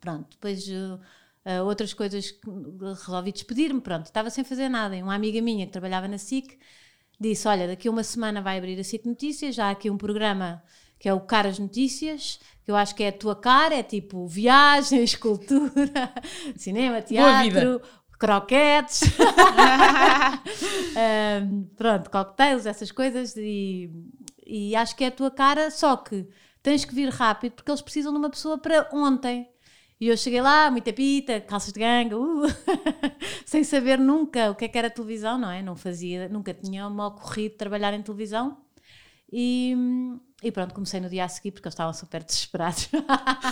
Pronto, 0.00 0.30
depois 0.30 0.66
uh, 0.66 0.98
outras 1.66 1.92
coisas 1.92 2.34
resolvi 3.04 3.30
despedir-me, 3.30 3.82
pronto, 3.82 4.06
estava 4.06 4.30
sem 4.30 4.42
fazer 4.42 4.70
nada. 4.70 4.96
E 4.96 5.02
uma 5.02 5.14
amiga 5.14 5.38
minha 5.42 5.66
que 5.66 5.72
trabalhava 5.72 6.08
na 6.08 6.16
SIC 6.16 6.58
disse: 7.20 7.46
Olha, 7.46 7.68
daqui 7.68 7.88
a 7.88 7.90
uma 7.90 8.02
semana 8.02 8.40
vai 8.40 8.56
abrir 8.56 8.80
a 8.80 8.82
SIC 8.82 9.04
Notícias, 9.04 9.54
já 9.54 9.66
há 9.66 9.70
aqui 9.72 9.90
um 9.90 9.98
programa 9.98 10.62
que 10.98 11.10
é 11.10 11.12
o 11.12 11.20
Caras 11.20 11.58
Notícias, 11.58 12.40
que 12.64 12.70
eu 12.70 12.76
acho 12.76 12.94
que 12.94 13.02
é 13.02 13.08
a 13.08 13.12
tua 13.12 13.36
cara, 13.36 13.74
é 13.74 13.82
tipo 13.82 14.26
viagens, 14.26 15.12
cultura, 15.14 16.10
cinema, 16.56 17.02
teatro, 17.02 17.82
croquetes, 18.18 19.02
um, 21.44 21.64
pronto, 21.76 22.08
cocktails, 22.08 22.64
essas 22.64 22.90
coisas, 22.90 23.36
e 23.36 23.90
e 24.46 24.76
acho 24.76 24.94
que 24.94 25.04
é 25.04 25.08
a 25.08 25.10
tua 25.10 25.30
cara, 25.30 25.70
só 25.70 25.96
que 25.96 26.26
tens 26.62 26.84
que 26.84 26.94
vir 26.94 27.08
rápido 27.08 27.52
porque 27.52 27.70
eles 27.70 27.82
precisam 27.82 28.12
de 28.12 28.18
uma 28.18 28.30
pessoa 28.30 28.56
para 28.58 28.88
ontem. 28.92 29.48
E 29.98 30.08
eu 30.08 30.16
cheguei 30.16 30.42
lá, 30.42 30.70
muita 30.70 30.92
pita, 30.92 31.40
calças 31.40 31.72
de 31.72 31.80
ganga, 31.80 32.18
uh, 32.18 32.42
sem 33.46 33.64
saber 33.64 33.98
nunca 33.98 34.50
o 34.50 34.54
que 34.54 34.66
é 34.66 34.68
que 34.68 34.76
era 34.76 34.90
televisão, 34.90 35.38
não 35.38 35.50
é? 35.50 35.62
Não 35.62 35.74
fazia, 35.74 36.28
nunca 36.28 36.52
tinha 36.52 36.88
me 36.90 37.00
ocorrido 37.00 37.56
trabalhar 37.56 37.94
em 37.94 38.02
televisão. 38.02 38.58
E, 39.32 39.74
e 40.42 40.52
pronto, 40.52 40.74
comecei 40.74 41.00
no 41.00 41.08
dia 41.08 41.24
a 41.24 41.28
seguir 41.28 41.50
porque 41.50 41.66
eles 41.66 41.74
estavam 41.74 41.94
super 41.94 42.22
desesperados. 42.22 42.88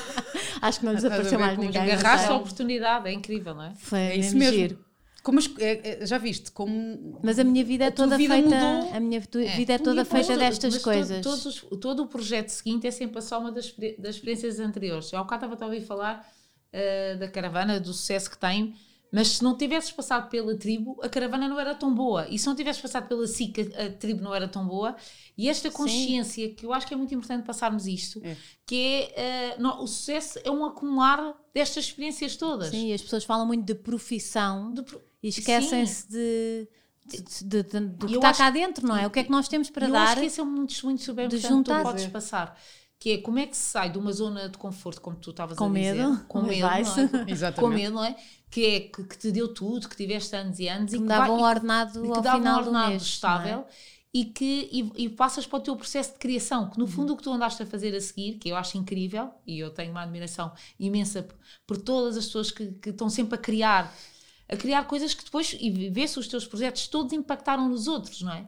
Acho 0.60 0.80
que 0.80 0.86
não 0.86 0.92
lhes 0.92 1.04
apareceu 1.04 1.38
mais 1.38 1.58
ninguém. 1.58 1.80
Agarraste 1.80 2.30
a 2.30 2.36
oportunidade, 2.36 3.08
é 3.08 3.12
incrível, 3.12 3.54
não 3.54 3.64
é? 3.64 3.74
Foi 3.76 3.98
é 3.98 4.16
isso 4.16 4.36
mesmo. 4.36 4.58
Giro. 4.58 4.83
Como 5.24 5.40
é, 5.40 6.02
é, 6.02 6.06
já 6.06 6.18
viste 6.18 6.50
como 6.52 7.18
mas 7.22 7.38
a 7.38 7.44
minha 7.44 7.64
vida 7.64 7.86
é 7.86 7.90
toda 7.90 8.16
vida 8.16 8.34
feita 8.34 8.48
mudou. 8.50 8.94
a 8.94 9.00
minha 9.00 9.18
é. 9.18 9.56
vida 9.56 9.72
é 9.72 9.78
toda 9.78 10.04
feita 10.04 10.36
destas 10.36 10.76
coisas 10.78 11.22
todo, 11.22 11.46
os, 11.48 11.60
todo 11.80 12.02
o 12.02 12.06
projeto 12.06 12.50
seguinte 12.50 12.86
é 12.86 12.90
sempre 12.90 13.18
a 13.18 13.22
soma 13.22 13.50
das, 13.50 13.74
das 13.98 14.16
experiências 14.16 14.60
anteriores 14.60 15.10
eu 15.10 15.18
ao 15.18 15.24
bocado 15.24 15.46
estava 15.46 15.64
a 15.64 15.66
ouvir 15.66 15.86
falar 15.86 16.30
uh, 16.72 17.18
da 17.18 17.26
caravana 17.26 17.80
do 17.80 17.94
sucesso 17.94 18.30
que 18.30 18.36
tem 18.36 18.74
mas 19.14 19.28
se 19.28 19.44
não 19.44 19.56
tivesses 19.56 19.92
passado 19.92 20.28
pela 20.28 20.58
tribo, 20.58 20.98
a 21.00 21.08
caravana 21.08 21.46
não 21.46 21.60
era 21.60 21.72
tão 21.72 21.94
boa. 21.94 22.26
E 22.28 22.36
se 22.36 22.48
não 22.48 22.56
tivesses 22.56 22.82
passado 22.82 23.06
pela 23.06 23.24
SIC, 23.28 23.72
a, 23.72 23.84
a 23.84 23.90
tribo 23.92 24.20
não 24.20 24.34
era 24.34 24.48
tão 24.48 24.66
boa. 24.66 24.96
E 25.38 25.48
esta 25.48 25.70
consciência, 25.70 26.48
Sim. 26.48 26.54
que 26.54 26.66
eu 26.66 26.72
acho 26.72 26.84
que 26.84 26.94
é 26.94 26.96
muito 26.96 27.14
importante 27.14 27.46
passarmos 27.46 27.86
isto, 27.86 28.20
é. 28.24 28.36
que 28.66 29.12
é 29.14 29.54
uh, 29.56 29.62
não, 29.62 29.84
o 29.84 29.86
sucesso 29.86 30.40
é 30.42 30.50
um 30.50 30.64
acumular 30.64 31.32
destas 31.54 31.84
experiências 31.84 32.34
todas. 32.34 32.70
Sim, 32.70 32.92
as 32.92 33.02
pessoas 33.02 33.22
falam 33.22 33.46
muito 33.46 33.64
de 33.64 33.76
profissão. 33.76 34.72
De, 34.74 34.84
e 35.24 35.28
esquecem-se 35.28 36.06
de, 36.10 36.68
de, 37.06 37.62
de, 37.62 37.80
do 37.80 38.06
que 38.06 38.14
está 38.14 38.34
cá 38.34 38.50
dentro, 38.50 38.86
não 38.86 38.94
é? 38.94 39.06
O 39.06 39.10
que 39.10 39.20
é 39.20 39.24
que 39.24 39.30
nós 39.30 39.48
temos 39.48 39.70
para 39.70 39.86
eu 39.86 39.92
dar? 39.92 39.98
Eu 39.98 40.04
acho 40.04 40.20
que 40.20 40.26
esse 40.26 40.40
é 40.40 40.42
um 40.42 40.46
muito, 40.46 40.84
muito 40.84 41.02
super 41.02 41.28
de 41.28 41.38
juntar. 41.38 41.78
tu 41.78 41.82
podes 41.82 42.06
passar. 42.08 42.60
Que 42.98 43.12
é 43.12 43.18
como 43.18 43.38
é 43.38 43.46
que 43.46 43.56
se 43.56 43.62
sai 43.62 43.90
de 43.90 43.98
uma 43.98 44.12
zona 44.12 44.50
de 44.50 44.58
conforto, 44.58 45.00
como 45.00 45.16
tu 45.16 45.30
estavas 45.30 45.56
a 45.58 45.66
dizer. 45.66 45.94
Medo, 45.94 46.24
com 46.28 46.42
medo. 46.42 46.66
É? 46.66 46.80
Exatamente. 47.26 47.60
Com 47.60 47.68
medo, 47.68 47.94
não 47.94 48.04
é? 48.04 48.14
Que 48.50 48.66
é 48.66 48.80
que, 48.80 49.02
que, 49.02 49.16
te 49.16 49.32
deu 49.32 49.48
tudo, 49.48 49.88
que 49.88 49.96
tiveste 49.96 50.36
anos 50.36 50.58
e 50.58 50.68
anos 50.68 50.90
que 50.90 50.98
e 50.98 51.00
que 51.00 51.06
dava 51.06 51.32
um 51.32 51.42
ordenado 51.42 52.04
e 52.04 52.10
que 52.10 52.16
ao 52.16 52.22
dava 52.22 52.38
final 52.38 52.56
um 52.56 52.58
ordenado 52.58 52.90
mês, 52.90 53.02
estável. 53.02 53.60
É? 53.60 53.94
E 54.12 54.26
que 54.26 54.68
e, 54.70 55.04
e, 55.04 55.08
passas 55.08 55.46
para 55.46 55.58
o 55.58 55.60
teu 55.60 55.74
processo 55.74 56.12
de 56.12 56.18
criação, 56.18 56.68
que 56.68 56.78
no 56.78 56.86
fundo 56.86 57.08
uhum. 57.08 57.14
o 57.14 57.16
que 57.16 57.22
tu 57.22 57.32
andaste 57.32 57.62
a 57.62 57.66
fazer 57.66 57.96
a 57.96 58.00
seguir, 58.00 58.34
que 58.34 58.50
eu 58.50 58.56
acho 58.56 58.76
incrível, 58.76 59.30
e 59.46 59.58
eu 59.58 59.70
tenho 59.70 59.90
uma 59.90 60.02
admiração 60.02 60.52
imensa 60.78 61.22
por, 61.22 61.36
por 61.66 61.76
todas 61.78 62.16
as 62.16 62.26
pessoas 62.26 62.50
que, 62.50 62.66
que 62.72 62.90
estão 62.90 63.08
sempre 63.08 63.34
a 63.34 63.38
criar 63.38 63.92
a 64.48 64.56
criar 64.56 64.84
coisas 64.84 65.14
que 65.14 65.24
depois, 65.24 65.56
e 65.58 65.90
vê 65.90 66.06
se 66.06 66.18
os 66.18 66.28
teus 66.28 66.46
projetos 66.46 66.86
todos 66.86 67.12
impactaram 67.12 67.68
nos 67.68 67.86
outros, 67.88 68.22
não 68.22 68.32
é? 68.32 68.46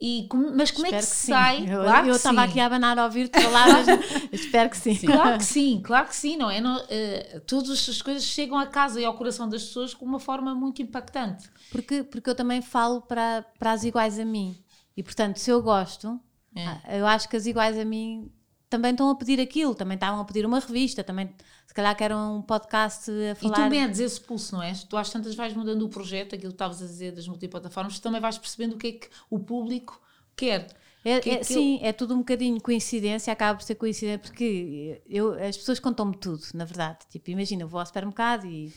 E, 0.00 0.28
mas 0.56 0.72
como 0.72 0.86
espero 0.86 0.96
é 0.96 1.06
que, 1.06 1.06
que 1.06 1.16
sai? 1.16 1.58
Eu, 1.60 1.82
claro 1.82 2.08
eu 2.08 2.16
estava 2.16 2.42
aqui 2.42 2.58
a 2.58 2.66
abanar 2.66 2.98
a 2.98 3.04
ouvir-te 3.04 3.40
falar, 3.40 3.84
espero 4.32 4.68
que 4.68 4.76
sim. 4.76 4.96
Claro 4.96 5.38
que 5.38 5.44
sim, 5.46 5.80
claro 5.80 6.08
que 6.08 6.16
sim, 6.16 6.36
não 6.36 6.50
é? 6.50 6.60
Não, 6.60 6.76
uh, 6.76 7.40
todas 7.46 7.88
as 7.88 8.02
coisas 8.02 8.24
chegam 8.24 8.58
a 8.58 8.66
casa 8.66 9.00
e 9.00 9.04
ao 9.04 9.14
coração 9.14 9.48
das 9.48 9.62
pessoas 9.62 9.94
com 9.94 10.04
uma 10.04 10.18
forma 10.18 10.56
muito 10.56 10.82
impactante. 10.82 11.48
Porque, 11.70 12.02
porque 12.02 12.28
eu 12.28 12.34
também 12.34 12.60
falo 12.60 13.00
para, 13.02 13.46
para 13.58 13.70
as 13.70 13.84
iguais 13.84 14.18
a 14.18 14.24
mim. 14.24 14.56
E 14.96 15.04
portanto, 15.04 15.36
se 15.36 15.50
eu 15.50 15.62
gosto, 15.62 16.20
é. 16.54 16.66
Ah, 16.66 16.96
eu 16.96 17.06
acho 17.06 17.28
que 17.28 17.36
as 17.36 17.46
iguais 17.46 17.78
a 17.78 17.84
mim 17.84 18.30
também 18.72 18.92
estão 18.92 19.10
a 19.10 19.14
pedir 19.14 19.38
aquilo, 19.38 19.74
também 19.74 19.96
estavam 19.96 20.18
a 20.18 20.24
pedir 20.24 20.46
uma 20.46 20.58
revista, 20.58 21.04
também 21.04 21.28
se 21.66 21.74
calhar 21.74 21.94
que 21.94 22.02
era 22.02 22.16
um 22.16 22.40
podcast 22.40 23.10
a 23.10 23.34
falar. 23.34 23.58
E 23.58 23.64
tu 23.64 23.70
medes 23.70 24.00
esse 24.00 24.18
pulso, 24.18 24.56
não 24.56 24.62
é? 24.62 24.72
Tu 24.72 24.96
às 24.96 25.10
tantas 25.10 25.34
vais 25.34 25.52
mudando 25.52 25.82
o 25.82 25.90
projeto, 25.90 26.34
aquilo 26.34 26.52
que 26.52 26.54
estavas 26.54 26.80
a 26.80 26.86
dizer 26.86 27.12
das 27.12 27.28
multiplataformas, 27.28 27.98
tu 27.98 28.02
também 28.02 28.18
vais 28.18 28.38
percebendo 28.38 28.76
o 28.76 28.78
que 28.78 28.86
é 28.86 28.92
que 28.92 29.08
o 29.28 29.38
público 29.38 30.00
quer. 30.34 30.68
É, 31.04 31.20
que 31.20 31.28
é, 31.28 31.34
é, 31.40 31.42
sim, 31.42 31.80
eu... 31.82 31.86
é 31.86 31.92
tudo 31.92 32.14
um 32.14 32.18
bocadinho 32.18 32.58
coincidência, 32.62 33.30
acaba 33.30 33.58
por 33.58 33.64
ser 33.64 33.74
coincidência, 33.74 34.18
porque 34.18 35.02
eu, 35.06 35.34
as 35.34 35.58
pessoas 35.58 35.78
contam-me 35.78 36.16
tudo, 36.16 36.42
na 36.54 36.64
verdade. 36.64 37.00
Tipo, 37.10 37.30
imagina, 37.30 37.64
eu 37.64 37.68
vou 37.68 37.78
ao 37.78 37.84
supermercado 37.84 38.46
e. 38.46 38.72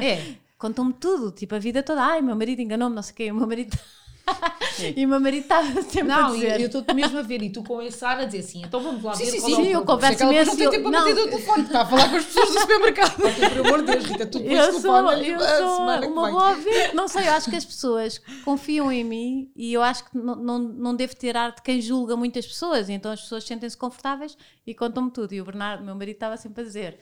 é. 0.00 0.36
contam-me 0.56 0.92
tudo, 0.92 1.32
tipo, 1.32 1.56
a 1.56 1.58
vida 1.58 1.82
toda. 1.82 2.04
Ai, 2.04 2.22
meu 2.22 2.36
marido 2.36 2.62
enganou-me, 2.62 2.94
não 2.94 3.02
sei 3.02 3.12
o 3.12 3.16
quê, 3.16 3.32
o 3.32 3.34
meu 3.34 3.48
marido. 3.48 3.76
E 4.96 5.04
o 5.04 5.08
meu 5.08 5.20
marido 5.20 5.42
estava 5.42 5.82
sempre 5.82 6.04
não, 6.04 6.26
a 6.26 6.30
dizer. 6.30 6.48
Não, 6.50 6.58
eu 6.58 6.66
estou 6.66 6.94
mesmo 6.94 7.18
a 7.18 7.22
ver 7.22 7.42
e 7.42 7.50
tu 7.50 7.62
com 7.62 7.82
esse 7.82 8.04
ar 8.04 8.20
a 8.20 8.24
dizer 8.24 8.40
assim, 8.40 8.62
então 8.64 8.80
vamos 8.80 9.02
lá 9.02 9.14
sim, 9.14 9.24
ver 9.24 9.30
sim, 9.30 9.40
qual 9.40 9.50
sim, 9.50 9.72
é 9.72 9.76
o 9.76 9.80
eu 9.80 9.84
converso 9.84 10.24
imenso. 10.24 10.50
Não 10.50 10.56
tem 10.56 10.70
tempo 10.70 10.90
para 10.90 11.04
meter 11.04 11.20
o 11.20 11.30
telefone, 11.30 11.62
está 11.64 11.82
a 11.82 11.86
falar 11.86 12.10
com 12.10 12.16
as 12.16 12.24
pessoas 12.24 12.48
do 12.50 12.60
supermercado. 12.60 13.16
Por 13.16 13.66
amor 13.66 13.78
de 13.82 13.92
Deus, 13.92 14.04
Rita, 14.04 14.26
tu 14.26 14.38
eu 14.38 14.72
sou, 14.80 15.12
eu 15.12 15.40
sou 15.40 15.82
uma 15.82 16.00
boa 16.00 16.50
ouvinte. 16.50 16.94
Não 16.94 17.08
sei, 17.08 17.28
eu 17.28 17.32
acho 17.32 17.50
que 17.50 17.56
as 17.56 17.64
pessoas 17.64 18.20
confiam 18.44 18.90
em 18.90 19.04
mim 19.04 19.52
e 19.56 19.72
eu 19.72 19.82
acho 19.82 20.04
que 20.04 20.16
não, 20.16 20.36
não, 20.36 20.58
não 20.58 20.94
devo 20.94 21.14
ter 21.16 21.36
ar 21.36 21.52
de 21.52 21.62
quem 21.62 21.80
julga 21.80 22.16
muitas 22.16 22.46
pessoas, 22.46 22.88
e 22.88 22.92
então 22.92 23.12
as 23.12 23.20
pessoas 23.20 23.44
sentem-se 23.44 23.76
confortáveis 23.76 24.36
e 24.66 24.74
contam-me 24.74 25.10
tudo. 25.10 25.32
E 25.32 25.40
o 25.40 25.44
Bernardo, 25.44 25.84
meu 25.84 25.94
marido, 25.94 26.16
estava 26.16 26.36
sempre 26.36 26.62
a 26.62 26.64
dizer: 26.64 26.98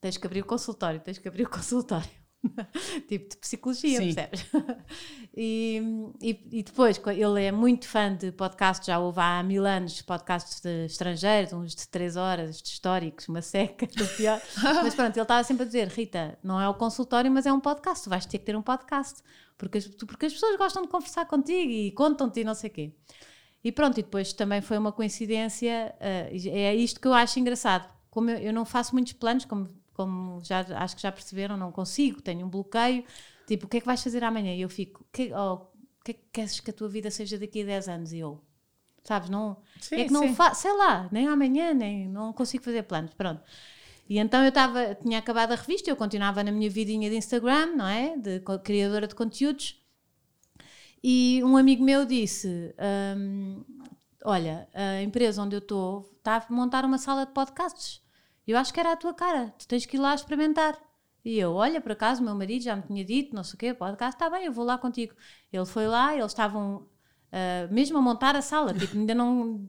tens 0.00 0.16
que 0.16 0.26
abrir 0.26 0.42
o 0.42 0.46
consultório, 0.46 1.00
tens 1.00 1.18
que 1.18 1.28
abrir 1.28 1.44
o 1.44 1.50
consultório. 1.50 2.19
tipo 3.06 3.28
de 3.28 3.36
psicologia, 3.36 3.98
Sim. 3.98 4.14
percebes? 4.14 4.46
e, 5.36 5.82
e, 6.20 6.48
e, 6.52 6.62
depois, 6.62 7.00
ele 7.06 7.42
é 7.42 7.52
muito 7.52 7.86
fã 7.86 8.14
de 8.14 8.32
podcasts, 8.32 8.86
já 8.86 8.98
houve 8.98 9.20
há 9.20 9.42
mil 9.42 9.66
anos 9.66 10.00
podcasts 10.02 10.60
de 10.60 10.86
estrangeiros, 10.86 11.52
uns 11.52 11.74
de 11.74 11.86
três 11.88 12.16
horas, 12.16 12.62
de 12.62 12.68
históricos, 12.68 13.28
uma 13.28 13.42
seca, 13.42 13.86
do 13.94 14.06
pior. 14.16 14.40
mas 14.62 14.94
pronto, 14.94 15.16
ele 15.16 15.22
estava 15.22 15.44
sempre 15.44 15.64
a 15.64 15.66
dizer: 15.66 15.88
Rita, 15.88 16.38
não 16.42 16.60
é 16.60 16.68
o 16.68 16.74
consultório, 16.74 17.30
mas 17.30 17.46
é 17.46 17.52
um 17.52 17.60
podcast, 17.60 18.04
tu 18.04 18.10
vais 18.10 18.24
ter 18.24 18.38
que 18.38 18.44
ter 18.44 18.56
um 18.56 18.62
podcast, 18.62 19.22
porque, 19.58 19.78
porque 20.06 20.26
as 20.26 20.32
pessoas 20.32 20.56
gostam 20.56 20.82
de 20.82 20.88
conversar 20.88 21.26
contigo 21.26 21.70
e 21.70 21.92
contam-te 21.92 22.40
e 22.40 22.44
não 22.44 22.54
sei 22.54 22.70
o 22.70 22.72
quê. 22.72 22.92
E 23.62 23.70
pronto, 23.70 23.98
e 24.00 24.02
depois 24.02 24.32
também 24.32 24.62
foi 24.62 24.78
uma 24.78 24.90
coincidência, 24.90 25.94
uh, 25.96 26.48
é 26.48 26.74
isto 26.74 26.98
que 26.98 27.06
eu 27.06 27.12
acho 27.12 27.38
engraçado. 27.38 27.86
Como 28.08 28.30
eu, 28.30 28.38
eu 28.38 28.52
não 28.52 28.64
faço 28.64 28.94
muitos 28.94 29.12
planos, 29.12 29.44
como 29.44 29.68
como 30.00 30.42
já 30.42 30.60
acho 30.76 30.96
que 30.96 31.02
já 31.02 31.12
perceberam, 31.12 31.56
não 31.58 31.70
consigo, 31.70 32.22
tenho 32.22 32.46
um 32.46 32.48
bloqueio. 32.48 33.04
Tipo, 33.46 33.66
o 33.66 33.68
que 33.68 33.76
é 33.76 33.80
que 33.80 33.86
vais 33.86 34.02
fazer 34.02 34.24
amanhã? 34.24 34.54
E 34.54 34.62
eu 34.62 34.68
fico, 34.68 35.04
que, 35.12 35.30
oh, 35.34 35.54
o 35.54 36.04
que 36.04 36.12
é 36.12 36.14
que 36.14 36.24
queres 36.32 36.58
que 36.58 36.70
a 36.70 36.72
tua 36.72 36.88
vida 36.88 37.10
seja 37.10 37.38
daqui 37.38 37.62
a 37.62 37.66
10 37.66 37.88
anos? 37.88 38.12
E 38.12 38.18
eu, 38.18 38.40
sabes, 39.04 39.28
não. 39.28 39.58
Sim, 39.78 39.96
é 39.96 40.04
que 40.04 40.12
não 40.12 40.34
faço, 40.34 40.62
sei 40.62 40.72
lá, 40.72 41.06
nem 41.12 41.26
amanhã, 41.26 41.74
nem 41.74 42.08
não 42.08 42.32
consigo 42.32 42.64
fazer 42.64 42.82
planos. 42.84 43.12
Pronto. 43.12 43.42
E 44.08 44.18
então 44.18 44.42
eu 44.42 44.48
estava, 44.48 44.94
tinha 44.94 45.18
acabado 45.18 45.52
a 45.52 45.54
revista, 45.54 45.90
eu 45.90 45.96
continuava 45.96 46.42
na 46.42 46.50
minha 46.50 46.70
vidinha 46.70 47.10
de 47.10 47.16
Instagram, 47.16 47.76
não 47.76 47.86
é? 47.86 48.16
De 48.16 48.40
criadora 48.64 49.06
de 49.06 49.14
conteúdos. 49.14 49.78
E 51.02 51.42
um 51.44 51.56
amigo 51.56 51.84
meu 51.84 52.06
disse: 52.06 52.74
um, 53.16 53.62
Olha, 54.24 54.68
a 54.74 55.02
empresa 55.02 55.42
onde 55.42 55.56
eu 55.56 55.60
estou 55.60 56.10
está 56.18 56.36
a 56.36 56.52
montar 56.52 56.84
uma 56.84 56.98
sala 56.98 57.26
de 57.26 57.32
podcasts. 57.32 58.00
Eu 58.46 58.56
acho 58.58 58.72
que 58.72 58.80
era 58.80 58.92
a 58.92 58.96
tua 58.96 59.14
cara, 59.14 59.54
tu 59.58 59.66
tens 59.66 59.86
que 59.86 59.96
ir 59.96 60.00
lá 60.00 60.14
experimentar. 60.14 60.78
E 61.24 61.38
eu, 61.38 61.52
olha, 61.52 61.80
por 61.80 61.92
acaso, 61.92 62.22
meu 62.22 62.34
marido 62.34 62.64
já 62.64 62.74
me 62.74 62.82
tinha 62.82 63.04
dito, 63.04 63.34
não 63.34 63.44
sei 63.44 63.54
o 63.54 63.58
quê, 63.58 63.74
podcast, 63.74 64.14
está 64.14 64.30
bem, 64.30 64.46
eu 64.46 64.52
vou 64.52 64.64
lá 64.64 64.78
contigo. 64.78 65.14
Ele 65.52 65.66
foi 65.66 65.86
lá, 65.86 66.14
eles 66.14 66.26
estavam 66.32 66.76
uh, 66.76 67.72
mesmo 67.72 67.98
a 67.98 68.02
montar 68.02 68.34
a 68.36 68.42
sala, 68.42 68.72
tipo, 68.72 68.96
ainda 68.96 69.14
não. 69.14 69.68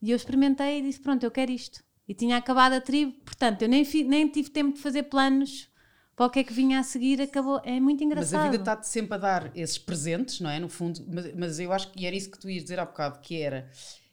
E 0.00 0.10
eu 0.10 0.16
experimentei 0.16 0.78
e 0.78 0.82
disse: 0.82 1.00
pronto, 1.00 1.24
eu 1.24 1.30
quero 1.30 1.50
isto. 1.50 1.84
E 2.08 2.14
tinha 2.14 2.36
acabado 2.36 2.74
a 2.74 2.80
tribo, 2.80 3.12
portanto, 3.24 3.62
eu 3.62 3.68
nem, 3.68 3.84
fi, 3.84 4.04
nem 4.04 4.28
tive 4.28 4.50
tempo 4.50 4.74
de 4.76 4.80
fazer 4.80 5.04
planos 5.04 5.68
para 6.14 6.26
o 6.26 6.30
que 6.30 6.38
é 6.38 6.44
que 6.44 6.52
vinha 6.52 6.78
a 6.78 6.82
seguir, 6.84 7.20
acabou. 7.20 7.60
É 7.64 7.80
muito 7.80 8.04
engraçado. 8.04 8.38
Mas 8.38 8.48
a 8.48 8.50
vida 8.50 8.62
está-te 8.62 8.88
sempre 8.88 9.14
a 9.14 9.18
dar 9.18 9.50
esses 9.56 9.76
presentes, 9.76 10.40
não 10.40 10.48
é? 10.48 10.60
No 10.60 10.68
fundo, 10.68 11.04
mas, 11.12 11.34
mas 11.34 11.58
eu 11.58 11.72
acho 11.72 11.90
que 11.90 12.00
e 12.00 12.06
era 12.06 12.14
isso 12.14 12.30
que 12.30 12.38
tu 12.38 12.48
ias 12.48 12.62
dizer 12.62 12.78
há 12.78 12.84
bocado, 12.84 13.18
que 13.20 13.42
era. 13.42 13.68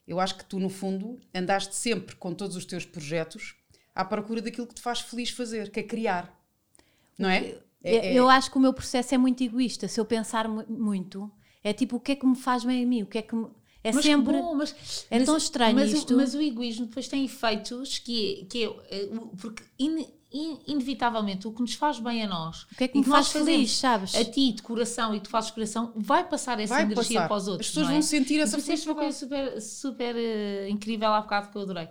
Eu 0.08 0.19
acho 0.19 0.36
que 0.36 0.43
tu, 0.43 0.60
no 0.60 0.69
fundo, 0.69 1.19
andaste 1.34 1.75
sempre 1.75 2.15
com 2.15 2.34
todos 2.34 2.58
os 2.58 2.65
teus 2.65 2.84
projetos 2.84 3.56
à 3.95 4.03
procura 4.03 4.41
daquilo 4.41 4.67
que 4.67 4.75
te 4.75 4.82
faz 4.82 4.99
feliz 5.01 5.29
fazer, 5.29 5.69
que 5.69 5.79
é 5.79 5.84
criar. 5.84 6.34
Não 7.17 7.29
é? 7.29 7.56
é, 7.84 7.95
é... 7.95 8.13
Eu 8.13 8.29
acho 8.29 8.49
que 8.49 8.58
o 8.58 8.62
meu 8.62 8.73
processo 8.73 9.13
é 9.13 9.17
muito 9.17 9.43
egoísta. 9.43 9.88
Se 9.88 9.99
eu 9.99 10.06
pensar 10.06 10.47
muito, 10.47 11.32
é 11.63 11.73
tipo 11.73 11.97
o 11.97 11.99
que 11.99 12.13
é 12.13 12.15
que 12.15 12.25
me 12.25 12.36
faz 12.36 12.63
bem 12.63 12.84
a 12.84 12.88
mim, 12.88 13.03
o 13.03 13.08
que 13.08 13.17
é 13.17 13.21
que 13.21 13.36
me... 13.36 13.47
É 13.84 13.91
mas 13.91 14.06
sempre. 14.06 14.38
Bom, 14.38 14.56
mas, 14.56 15.06
é 15.12 15.19
mas, 15.19 15.25
tão 15.25 15.36
estranho 15.36 15.75
mas 15.75 15.91
isto. 15.91 16.13
O, 16.13 16.17
mas 16.17 16.34
o 16.34 16.41
egoísmo 16.41 16.86
depois 16.86 17.06
tem 17.10 17.25
efeitos 17.25 17.99
que 17.99 18.41
é. 18.41 18.45
Que 18.45 18.63
é, 18.63 18.67
é 18.67 19.10
porque 19.38 19.62
in, 19.77 20.08
in, 20.32 20.60
inevitavelmente 20.65 21.45
o 21.49 21.51
que 21.51 21.60
nos 21.60 21.73
faz 21.73 21.99
bem 21.99 22.23
a 22.23 22.27
nós. 22.27 22.63
O 22.71 22.75
que 22.77 22.86
é 22.86 22.88
que 22.88 22.97
me 22.97 23.03
faz 23.03 23.27
feliz, 23.27 23.75
sabes? 23.75 24.15
A 24.15 24.23
ti, 24.23 24.53
de 24.53 24.62
coração 24.62 25.13
e 25.13 25.19
tu 25.19 25.29
fazes 25.29 25.51
coração, 25.51 25.91
vai 25.97 26.23
passar 26.23 26.62
essa 26.62 26.75
vai 26.75 26.84
energia 26.84 27.19
passar. 27.19 27.27
para 27.27 27.38
os 27.38 27.47
outros. 27.49 27.67
As 27.67 27.73
pessoas 27.73 27.89
é? 27.89 27.91
vão 27.91 28.01
sentir 28.01 28.39
essa 28.39 28.58
felicidade. 28.58 28.89
uma 28.89 28.95
coisa 28.95 29.19
super, 29.19 29.62
super 29.62 30.15
uh, 30.15 30.69
incrível 30.69 31.10
há 31.10 31.19
bocado 31.19 31.49
que 31.49 31.58
eu 31.58 31.63
adorei 31.63 31.89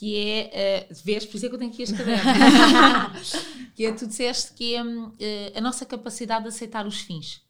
que 0.00 0.16
é, 0.16 0.88
uh, 0.90 0.94
vês, 1.04 1.26
por 1.26 1.36
isso 1.36 1.44
é 1.44 1.48
que 1.50 1.54
eu 1.54 1.58
tenho 1.58 1.70
aqui 1.70 1.82
este 1.82 1.94
caderno, 1.94 2.24
que 3.76 3.84
é, 3.84 3.92
tu 3.92 4.06
disseste 4.06 4.54
que 4.54 4.74
é 4.74 4.82
uh, 4.82 5.12
a 5.54 5.60
nossa 5.60 5.84
capacidade 5.84 6.44
de 6.44 6.48
aceitar 6.48 6.86
os 6.86 7.00
fins. 7.02 7.42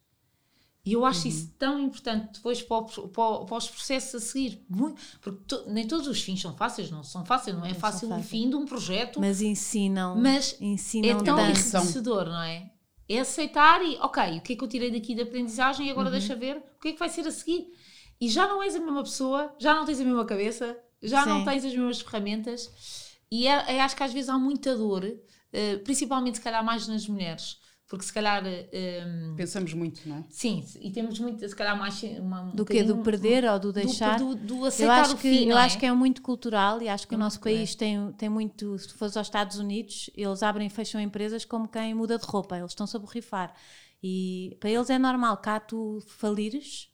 E 0.84 0.94
eu 0.94 1.04
acho 1.04 1.22
uhum. 1.22 1.28
isso 1.28 1.54
tão 1.56 1.78
importante 1.78 2.32
depois 2.32 2.60
para, 2.60 2.78
o, 2.78 3.08
para, 3.08 3.44
para, 3.44 3.56
os 3.56 3.70
processos 3.70 4.16
a 4.16 4.26
seguir. 4.26 4.64
Muito, 4.68 5.00
porque 5.20 5.44
to, 5.46 5.62
nem 5.68 5.86
todos 5.86 6.08
os 6.08 6.20
fins 6.20 6.40
são 6.40 6.56
fáceis, 6.56 6.90
não 6.90 7.04
são 7.04 7.24
fáceis, 7.24 7.56
não 7.56 7.64
é 7.64 7.72
fácil 7.72 8.12
o 8.12 8.20
fim 8.20 8.50
de 8.50 8.56
um 8.56 8.66
projeto. 8.66 9.20
Mas 9.20 9.40
ensinam. 9.40 10.16
Mas 10.16 10.56
ensinam 10.60 11.20
é 11.20 11.22
tão 11.22 11.38
enriquecedor, 11.38 12.24
não 12.24 12.42
é? 12.42 12.72
É 13.08 13.20
aceitar 13.20 13.80
e, 13.84 13.96
ok, 14.00 14.38
o 14.38 14.40
que 14.40 14.54
é 14.54 14.56
que 14.56 14.64
eu 14.64 14.68
tirei 14.68 14.90
daqui 14.90 15.14
da 15.14 15.22
aprendizagem 15.22 15.86
e 15.86 15.90
agora 15.92 16.06
uhum. 16.06 16.18
deixa 16.18 16.34
ver 16.34 16.56
o 16.56 16.80
que 16.80 16.88
é 16.88 16.92
que 16.94 16.98
vai 16.98 17.08
ser 17.08 17.28
a 17.28 17.30
seguir. 17.30 17.68
E 18.20 18.28
já 18.28 18.48
não 18.48 18.60
és 18.60 18.74
a 18.74 18.80
mesma 18.80 19.04
pessoa, 19.04 19.54
já 19.56 19.72
não 19.72 19.84
tens 19.84 20.00
a 20.00 20.04
mesma 20.04 20.24
cabeça, 20.24 20.76
já 21.02 21.22
Sim. 21.24 21.28
não 21.30 21.44
tens 21.44 21.64
as 21.64 21.72
mesmas 21.72 22.00
ferramentas 22.00 23.10
e 23.30 23.46
é, 23.46 23.76
é, 23.76 23.80
acho 23.80 23.96
que 23.96 24.02
às 24.02 24.12
vezes 24.12 24.28
há 24.28 24.38
muita 24.38 24.76
dor, 24.76 25.04
uh, 25.04 25.78
principalmente 25.84 26.38
se 26.38 26.42
calhar 26.42 26.64
mais 26.64 26.88
nas 26.88 27.06
mulheres. 27.06 27.58
Porque 27.90 28.04
se 28.04 28.12
calhar. 28.12 28.44
Um, 28.44 28.48
ehm, 28.72 29.34
Pensamos 29.36 29.74
muito, 29.74 30.08
não 30.08 30.18
é? 30.18 30.24
Sim, 30.28 30.64
e 30.80 30.92
temos 30.92 31.18
muito, 31.18 31.46
se 31.46 31.56
calhar, 31.56 31.76
mais. 31.76 32.00
Uma, 32.20 32.42
um 32.42 32.54
do 32.54 32.64
que 32.64 32.84
Do 32.84 32.98
perder 32.98 33.44
ou 33.44 33.58
do 33.58 33.72
deixar? 33.72 34.16
Do, 34.16 34.36
do, 34.36 34.58
do 34.58 34.64
aceitar 34.64 34.98
eu 34.98 35.02
acho 35.02 35.16
que, 35.16 35.22
fim, 35.22 35.48
Eu 35.48 35.58
é? 35.58 35.62
acho 35.62 35.76
que 35.76 35.84
é 35.84 35.92
muito 35.92 36.22
cultural 36.22 36.80
e 36.80 36.88
acho 36.88 37.08
que 37.08 37.14
é 37.14 37.16
o 37.16 37.20
nosso 37.20 37.40
país 37.40 37.74
tem, 37.74 38.12
tem 38.12 38.28
muito. 38.28 38.78
Se 38.78 38.86
tu 38.86 38.94
fores 38.94 39.16
aos 39.16 39.26
Estados 39.26 39.58
Unidos, 39.58 40.08
eles 40.16 40.40
abrem 40.40 40.68
e 40.68 40.70
fecham 40.70 41.00
empresas 41.00 41.44
como 41.44 41.66
quem 41.66 41.92
muda 41.92 42.16
de 42.16 42.24
roupa, 42.24 42.56
eles 42.56 42.70
estão-se 42.70 42.96
a 42.96 43.00
borrifar. 43.00 43.52
E 44.00 44.56
para 44.60 44.70
eles 44.70 44.88
é 44.88 44.96
normal, 44.96 45.36
cá 45.38 45.58
tu 45.58 45.98
falires 46.06 46.89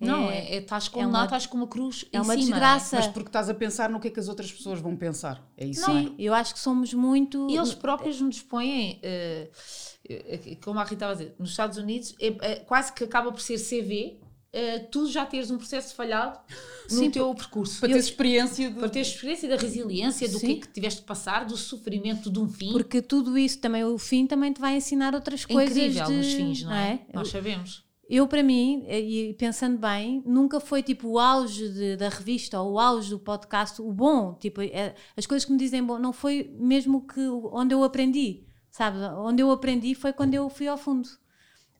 não, 0.00 0.30
é, 0.30 0.54
é, 0.54 0.58
estás 0.58 0.88
com 0.88 1.02
é 1.02 1.06
uma, 1.06 1.24
estás 1.24 1.46
com 1.46 1.56
uma 1.56 1.66
cruz 1.66 2.04
É 2.12 2.20
uma 2.20 2.34
cima, 2.34 2.46
desgraça. 2.46 2.96
Mas 2.96 3.08
porque 3.08 3.28
estás 3.28 3.48
a 3.48 3.54
pensar 3.54 3.90
no 3.90 3.98
que 3.98 4.08
é 4.08 4.10
que 4.10 4.20
as 4.20 4.28
outras 4.28 4.50
pessoas 4.52 4.80
vão 4.80 4.96
pensar. 4.96 5.42
É 5.56 5.66
isso, 5.66 5.80
não, 5.80 5.94
não 5.94 6.00
é? 6.00 6.14
Eu 6.18 6.34
acho 6.34 6.54
que 6.54 6.60
somos 6.60 6.94
muito. 6.94 7.48
E 7.50 7.56
eles 7.56 7.74
próprios 7.74 8.20
nos 8.20 8.40
põem, 8.40 9.00
uh, 9.02 10.56
como 10.62 10.78
a 10.78 10.84
Rita 10.84 10.94
estava 10.94 11.12
a 11.12 11.14
dizer, 11.16 11.34
nos 11.38 11.50
Estados 11.50 11.78
Unidos, 11.78 12.14
é, 12.20 12.26
é, 12.40 12.56
quase 12.60 12.92
que 12.92 13.02
acaba 13.02 13.32
por 13.32 13.40
ser 13.40 13.58
CV, 13.58 14.20
uh, 14.54 14.86
tu 14.90 15.08
já 15.08 15.26
teres 15.26 15.50
um 15.50 15.58
processo 15.58 15.94
falhado 15.96 16.38
Sim, 16.86 17.06
no 17.06 17.10
teu 17.10 17.34
percurso. 17.34 17.80
Para 17.80 17.88
teres 17.88 18.04
experiência. 18.04 18.70
De... 18.70 18.78
Para 18.78 18.88
teres 18.88 19.08
experiência 19.08 19.48
da 19.48 19.56
resiliência, 19.56 20.28
do 20.28 20.38
Sim. 20.38 20.46
que 20.46 20.52
é 20.52 20.56
que 20.60 20.68
tiveste 20.68 21.00
que 21.00 21.06
passar, 21.08 21.44
do 21.44 21.56
sofrimento 21.56 22.30
de 22.30 22.38
um 22.38 22.48
fim. 22.48 22.70
Porque 22.70 23.02
tudo 23.02 23.36
isso, 23.36 23.58
também 23.58 23.82
o 23.82 23.98
fim, 23.98 24.28
também 24.28 24.52
te 24.52 24.60
vai 24.60 24.76
ensinar 24.76 25.12
outras 25.12 25.44
é 25.48 25.52
coisas. 25.52 25.76
Incrível 25.76 26.06
de... 26.06 26.12
nos 26.12 26.32
fins, 26.32 26.62
não 26.62 26.72
é? 26.72 27.00
é? 27.08 27.12
Nós 27.12 27.28
sabemos. 27.28 27.87
Eu, 28.08 28.26
para 28.26 28.42
mim, 28.42 28.86
e 28.88 29.34
pensando 29.34 29.76
bem, 29.76 30.22
nunca 30.24 30.58
foi 30.60 30.82
tipo 30.82 31.08
o 31.08 31.18
auge 31.18 31.68
de, 31.68 31.96
da 31.96 32.08
revista 32.08 32.58
ou 32.58 32.72
o 32.72 32.78
auge 32.78 33.10
do 33.10 33.18
podcast, 33.18 33.82
o 33.82 33.92
bom. 33.92 34.32
Tipo, 34.34 34.62
é, 34.62 34.94
as 35.14 35.26
coisas 35.26 35.44
que 35.44 35.52
me 35.52 35.58
dizem 35.58 35.84
bom, 35.84 35.98
não 35.98 36.12
foi 36.12 36.50
mesmo 36.58 37.06
que 37.06 37.20
onde 37.20 37.74
eu 37.74 37.84
aprendi, 37.84 38.44
sabe? 38.70 38.96
Onde 39.18 39.42
eu 39.42 39.50
aprendi 39.50 39.94
foi 39.94 40.12
quando 40.14 40.32
eu 40.32 40.48
fui 40.48 40.66
ao 40.66 40.78
fundo. 40.78 41.06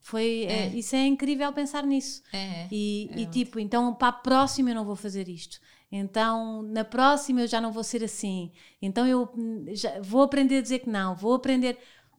Foi, 0.00 0.46
é. 0.48 0.66
É, 0.66 0.68
isso 0.68 0.96
é 0.96 1.06
incrível 1.06 1.52
pensar 1.52 1.84
nisso. 1.84 2.22
É, 2.32 2.66
e, 2.70 3.10
e 3.14 3.26
tipo, 3.26 3.58
então 3.58 3.94
para 3.94 4.08
a 4.08 4.12
próxima 4.12 4.70
eu 4.70 4.74
não 4.74 4.84
vou 4.84 4.96
fazer 4.96 5.28
isto. 5.28 5.60
Então 5.90 6.62
na 6.62 6.84
próxima 6.84 7.42
eu 7.42 7.46
já 7.46 7.60
não 7.60 7.72
vou 7.72 7.84
ser 7.84 8.04
assim. 8.04 8.52
Então 8.80 9.06
eu 9.06 9.28
já, 9.72 10.00
vou 10.00 10.22
aprender 10.22 10.58
a 10.58 10.62
dizer 10.62 10.80
que 10.80 10.90
não, 10.90 11.14
vou 11.14 11.34
aprender. 11.34 11.78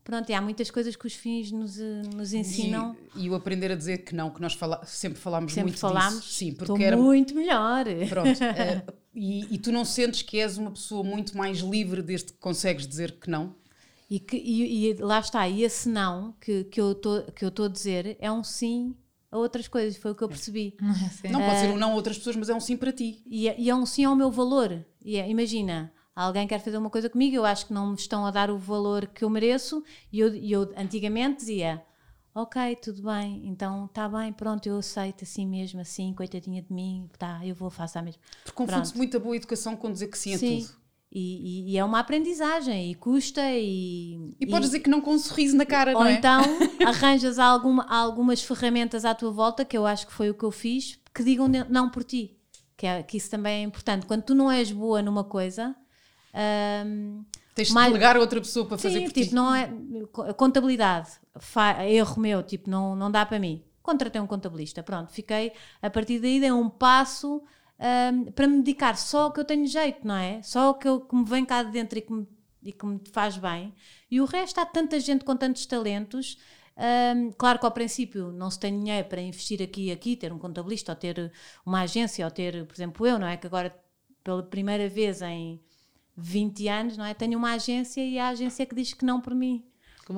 Pronto, 0.09 0.27
e 0.27 0.33
há 0.33 0.41
muitas 0.41 0.71
coisas 0.71 0.95
que 0.95 1.05
os 1.05 1.13
fins 1.13 1.51
nos, 1.51 1.77
nos 2.15 2.33
ensinam. 2.33 2.97
E, 3.15 3.25
e 3.25 3.29
o 3.29 3.35
aprender 3.35 3.71
a 3.71 3.75
dizer 3.75 3.99
que 3.99 4.15
não, 4.15 4.31
que 4.31 4.41
nós 4.41 4.55
fala, 4.55 4.83
sempre 4.83 5.19
falámos 5.19 5.53
sempre 5.53 5.69
muito 5.69 5.79
falámos, 5.79 6.21
disso. 6.21 6.33
Sim, 6.33 6.53
porque 6.55 6.83
era 6.83 6.97
muito 6.97 7.35
melhor. 7.35 7.85
Pronto. 8.09 8.27
uh, 8.27 8.93
e, 9.13 9.53
e 9.53 9.57
tu 9.59 9.71
não 9.71 9.85
sentes 9.85 10.23
que 10.23 10.39
és 10.39 10.57
uma 10.57 10.71
pessoa 10.71 11.03
muito 11.03 11.37
mais 11.37 11.59
livre 11.59 12.01
desde 12.01 12.33
que 12.33 12.39
consegues 12.39 12.87
dizer 12.87 13.19
que 13.19 13.29
não? 13.29 13.53
E, 14.09 14.19
que, 14.19 14.35
e, 14.35 14.87
e, 14.87 14.93
lá 14.95 15.19
está, 15.19 15.47
e 15.47 15.63
esse 15.63 15.87
não 15.87 16.33
que, 16.41 16.63
que 16.63 16.81
eu 16.81 16.93
estou 16.93 17.65
a 17.65 17.69
dizer 17.69 18.17
é 18.19 18.31
um 18.31 18.43
sim 18.43 18.95
a 19.31 19.37
outras 19.37 19.67
coisas, 19.67 19.95
foi 19.95 20.09
o 20.09 20.15
que 20.15 20.23
eu 20.23 20.27
percebi. 20.27 20.75
Não, 21.29 21.39
pode 21.39 21.59
ser 21.59 21.69
um 21.69 21.77
não 21.77 21.91
a 21.91 21.93
outras 21.93 22.17
pessoas, 22.17 22.35
mas 22.35 22.49
é 22.49 22.55
um 22.55 22.59
sim 22.59 22.75
para 22.75 22.91
ti. 22.91 23.21
E, 23.27 23.47
é, 23.47 23.55
e 23.59 23.69
é 23.69 23.75
um 23.75 23.85
sim 23.85 24.05
ao 24.05 24.15
meu 24.15 24.31
valor. 24.31 24.83
E 25.05 25.17
é, 25.17 25.29
imagina, 25.29 25.93
alguém 26.25 26.47
quer 26.47 26.59
fazer 26.59 26.77
uma 26.77 26.89
coisa 26.89 27.09
comigo, 27.09 27.35
eu 27.35 27.45
acho 27.45 27.65
que 27.67 27.73
não 27.73 27.87
me 27.87 27.95
estão 27.95 28.25
a 28.25 28.31
dar 28.31 28.51
o 28.51 28.57
valor 28.57 29.07
que 29.07 29.23
eu 29.23 29.29
mereço, 29.29 29.83
e 30.11 30.19
eu, 30.19 30.35
eu 30.35 30.73
antigamente 30.75 31.37
dizia. 31.37 31.83
Ok, 32.35 32.75
tudo 32.75 33.01
bem, 33.01 33.41
então 33.47 33.85
está 33.85 34.07
bem, 34.07 34.31
pronto, 34.31 34.67
eu 34.67 34.77
aceito 34.77 35.23
assim 35.23 35.47
mesmo, 35.47 35.81
assim, 35.81 36.13
coitadinha 36.13 36.61
de 36.61 36.71
mim, 36.71 37.09
tá, 37.17 37.39
eu 37.43 37.55
vou 37.55 37.69
fazer 37.69 37.99
a 37.99 38.01
mesma. 38.01 38.21
Porque 38.43 38.55
confunde-se 38.55 38.95
muito 38.95 39.17
a 39.17 39.19
boa 39.19 39.35
educação 39.35 39.75
com 39.75 39.91
dizer 39.91 40.07
que 40.07 40.17
sim, 40.17 40.37
sim. 40.37 40.57
a 40.57 40.61
tudo. 40.61 40.79
E, 41.11 41.21
e, 41.21 41.71
e, 41.71 41.77
é 41.77 41.83
uma 41.83 41.99
aprendizagem 41.99 42.91
e 42.91 42.95
custa 42.95 43.41
e. 43.51 44.35
E 44.39 44.45
podes 44.45 44.69
dizer 44.69 44.81
que 44.81 44.89
não 44.91 45.01
com 45.01 45.15
um 45.15 45.17
sorriso 45.17 45.57
na 45.57 45.65
cara, 45.65 45.97
ou 45.97 46.03
não 46.03 46.07
é? 46.07 46.13
então 46.13 46.39
arranjas 46.85 47.39
alguma, 47.39 47.83
algumas 47.85 48.43
ferramentas 48.43 49.03
à 49.05 49.15
tua 49.15 49.31
volta, 49.31 49.65
que 49.65 49.75
eu 49.75 49.87
acho 49.87 50.05
que 50.05 50.13
foi 50.13 50.29
o 50.29 50.35
que 50.35 50.43
eu 50.43 50.51
fiz, 50.51 50.99
que 51.11 51.23
digam 51.23 51.47
não 51.67 51.89
por 51.89 52.03
ti. 52.03 52.37
Que, 52.77 52.85
é, 52.85 53.01
que 53.01 53.17
isso 53.17 53.29
também 53.29 53.61
é 53.61 53.63
importante. 53.63 54.05
Quando 54.05 54.21
tu 54.21 54.35
não 54.35 54.51
és 54.51 54.71
boa 54.71 55.01
numa 55.01 55.23
coisa. 55.23 55.75
Um, 56.33 57.23
Tens 57.55 57.69
de 57.69 57.73
delegar 57.73 58.15
a 58.15 58.19
outra 58.19 58.39
pessoa 58.39 58.65
para 58.65 58.77
sim, 58.77 58.83
fazer 58.83 59.01
por 59.01 59.11
tipo, 59.11 59.29
ti. 59.29 59.35
não 59.35 59.53
é. 59.53 59.69
Contabilidade, 60.37 61.09
erro 61.89 62.19
meu, 62.21 62.41
tipo, 62.41 62.69
não, 62.69 62.95
não 62.95 63.11
dá 63.11 63.25
para 63.25 63.39
mim. 63.39 63.63
Contratei 63.81 64.21
um 64.21 64.27
contabilista, 64.27 64.81
pronto, 64.83 65.11
fiquei. 65.11 65.51
A 65.81 65.89
partir 65.89 66.19
daí 66.19 66.39
dei 66.39 66.51
um 66.51 66.69
passo 66.69 67.43
um, 67.79 68.31
para 68.31 68.47
me 68.47 68.57
dedicar 68.57 68.95
só 68.95 69.23
ao 69.23 69.31
que 69.31 69.39
eu 69.39 69.45
tenho 69.45 69.65
jeito, 69.65 70.05
não 70.05 70.15
é? 70.15 70.41
Só 70.41 70.67
ao 70.67 70.75
que, 70.75 70.87
eu, 70.87 71.01
que 71.01 71.15
me 71.15 71.25
vem 71.25 71.45
cá 71.45 71.63
de 71.63 71.71
dentro 71.71 71.97
e 71.97 72.01
que 72.01 72.13
me, 72.13 72.27
e 72.61 72.71
que 72.71 72.85
me 72.85 73.01
faz 73.11 73.37
bem. 73.37 73.73
E 74.11 74.21
o 74.21 74.25
resto, 74.25 74.59
há 74.59 74.65
tanta 74.65 74.99
gente 74.99 75.25
com 75.25 75.35
tantos 75.35 75.65
talentos. 75.65 76.37
Um, 76.77 77.31
claro 77.31 77.59
que 77.59 77.65
ao 77.65 77.71
princípio 77.71 78.31
não 78.31 78.49
se 78.49 78.59
tem 78.59 78.77
dinheiro 78.77 79.07
para 79.07 79.21
investir 79.21 79.61
aqui 79.61 79.87
e 79.87 79.91
aqui, 79.91 80.15
ter 80.15 80.31
um 80.31 80.37
contabilista, 80.37 80.91
ou 80.91 80.95
ter 80.95 81.31
uma 81.65 81.81
agência, 81.81 82.23
ou 82.23 82.31
ter, 82.31 82.65
por 82.65 82.73
exemplo, 82.73 83.05
eu, 83.07 83.17
não 83.19 83.27
é? 83.27 83.37
Que 83.37 83.47
agora, 83.47 83.73
pela 84.23 84.43
primeira 84.43 84.87
vez 84.87 85.21
em 85.21 85.59
20 86.19 86.67
anos, 86.67 86.97
não 86.97 87.05
é? 87.05 87.13
Tenho 87.13 87.37
uma 87.37 87.53
agência 87.53 88.05
e 88.05 88.19
a 88.19 88.29
agência 88.29 88.65
que 88.65 88.75
diz 88.75 88.93
que 88.93 89.05
não 89.05 89.21
por 89.21 89.33
mim. 89.33 89.63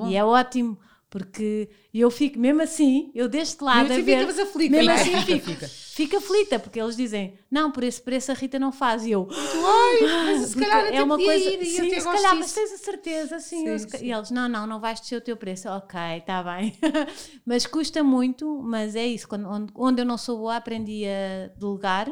E 0.08 0.16
é 0.16 0.24
ótimo, 0.24 0.78
porque 1.12 1.68
eu 1.92 2.10
fico, 2.10 2.38
mesmo 2.38 2.62
assim, 2.62 3.12
eu 3.14 3.28
deste 3.28 3.62
lado 3.62 3.90
mesmo 3.90 3.92
assim 3.92 4.14
a 4.14 4.32
ver... 4.32 4.40
aflita. 4.40 4.76
Mesmo 4.76 4.90
assim 4.90 5.20
fica, 5.20 5.38
fica. 5.40 5.68
fica 5.68 6.16
aflita, 6.16 6.58
porque 6.58 6.80
eles 6.80 6.96
dizem, 6.96 7.34
não, 7.50 7.70
por 7.70 7.84
esse 7.84 8.00
preço 8.00 8.32
a 8.32 8.34
Rita 8.34 8.58
não 8.58 8.72
faz. 8.72 9.04
E 9.04 9.10
eu, 9.10 9.28
ai, 9.30 10.00
mas 10.00 10.48
se 10.48 10.56
calhar 10.58 10.86
é 10.86 11.02
uma 11.02 11.18
coisa... 11.18 11.50
Ir, 11.50 11.66
sim, 11.66 11.90
se 11.90 12.02
calhar, 12.02 12.34
mas 12.34 12.54
tens 12.54 12.72
a 12.72 12.78
certeza, 12.78 13.38
sim, 13.40 13.78
sim, 13.78 13.88
sim. 13.90 14.06
E 14.06 14.10
eles, 14.10 14.30
não, 14.30 14.48
não, 14.48 14.66
não 14.66 14.80
vais 14.80 15.00
descer 15.00 15.16
o 15.16 15.20
teu 15.20 15.36
preço. 15.36 15.68
Ok, 15.68 16.00
está 16.16 16.42
bem. 16.42 16.74
mas 17.44 17.66
custa 17.66 18.02
muito, 18.02 18.62
mas 18.62 18.96
é 18.96 19.06
isso. 19.06 19.28
Quando, 19.28 19.46
onde, 19.50 19.70
onde 19.74 20.00
eu 20.00 20.06
não 20.06 20.16
sou 20.16 20.38
boa, 20.38 20.56
aprendi 20.56 21.04
a 21.04 21.48
delegar 21.58 22.10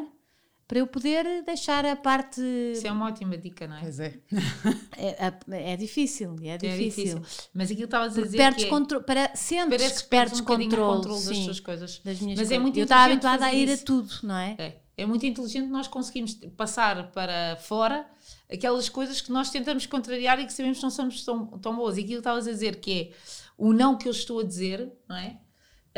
para 0.71 0.79
eu 0.79 0.87
poder 0.87 1.43
deixar 1.43 1.85
a 1.85 1.97
parte. 1.97 2.39
Isso 2.71 2.87
é 2.87 2.91
uma 2.93 3.07
ótima 3.07 3.37
dica, 3.37 3.67
não 3.67 3.75
é? 3.75 3.81
Pois 3.81 3.99
é. 3.99 4.17
é, 4.95 5.73
é, 5.73 5.75
difícil, 5.75 6.37
é, 6.41 6.51
é 6.51 6.57
difícil. 6.57 7.19
difícil. 7.19 7.49
Mas 7.53 7.69
aquilo 7.69 7.83
estava 7.83 8.05
a 8.05 8.07
dizer. 8.07 8.37
Perdes 8.37 8.63
que 8.63 8.67
é, 8.67 8.69
controle, 8.69 9.03
para, 9.03 9.35
sentes 9.35 10.01
que 10.01 10.07
perdes 10.07 10.39
um 10.39 10.45
controle, 10.45 10.95
controle 10.95 11.25
das 11.25 11.39
tuas 11.39 11.59
coisas. 11.59 11.99
Das 12.05 12.21
minhas 12.21 12.39
Mas 12.39 12.47
é 12.47 12.51
coisas. 12.51 12.51
é 12.51 12.59
muito 12.59 12.79
Eu 12.79 12.83
estava 12.83 13.03
habituada 13.03 13.45
a 13.47 13.53
ir 13.53 13.67
isso. 13.67 13.83
a 13.83 13.85
tudo, 13.85 14.13
não 14.23 14.37
é? 14.37 14.55
É. 14.57 14.77
É 14.95 15.05
muito 15.05 15.25
inteligente 15.25 15.67
nós 15.67 15.89
conseguimos 15.89 16.35
passar 16.55 17.11
para 17.11 17.57
fora 17.57 18.07
aquelas 18.49 18.87
coisas 18.87 19.19
que 19.19 19.29
nós 19.29 19.49
tentamos 19.49 19.85
contrariar 19.85 20.39
e 20.39 20.45
que 20.45 20.53
sabemos 20.53 20.77
que 20.77 20.83
não 20.83 20.89
somos 20.89 21.25
tão, 21.25 21.47
tão 21.59 21.75
boas. 21.75 21.97
E 21.97 21.99
aquilo 21.99 22.13
que 22.13 22.19
estavas 22.19 22.47
a 22.47 22.51
dizer 22.51 22.77
que 22.77 22.93
é 22.93 23.11
o 23.57 23.73
não 23.73 23.97
que 23.97 24.07
eu 24.07 24.11
estou 24.13 24.39
a 24.39 24.43
dizer, 24.43 24.89
não 25.05 25.17
é? 25.17 25.37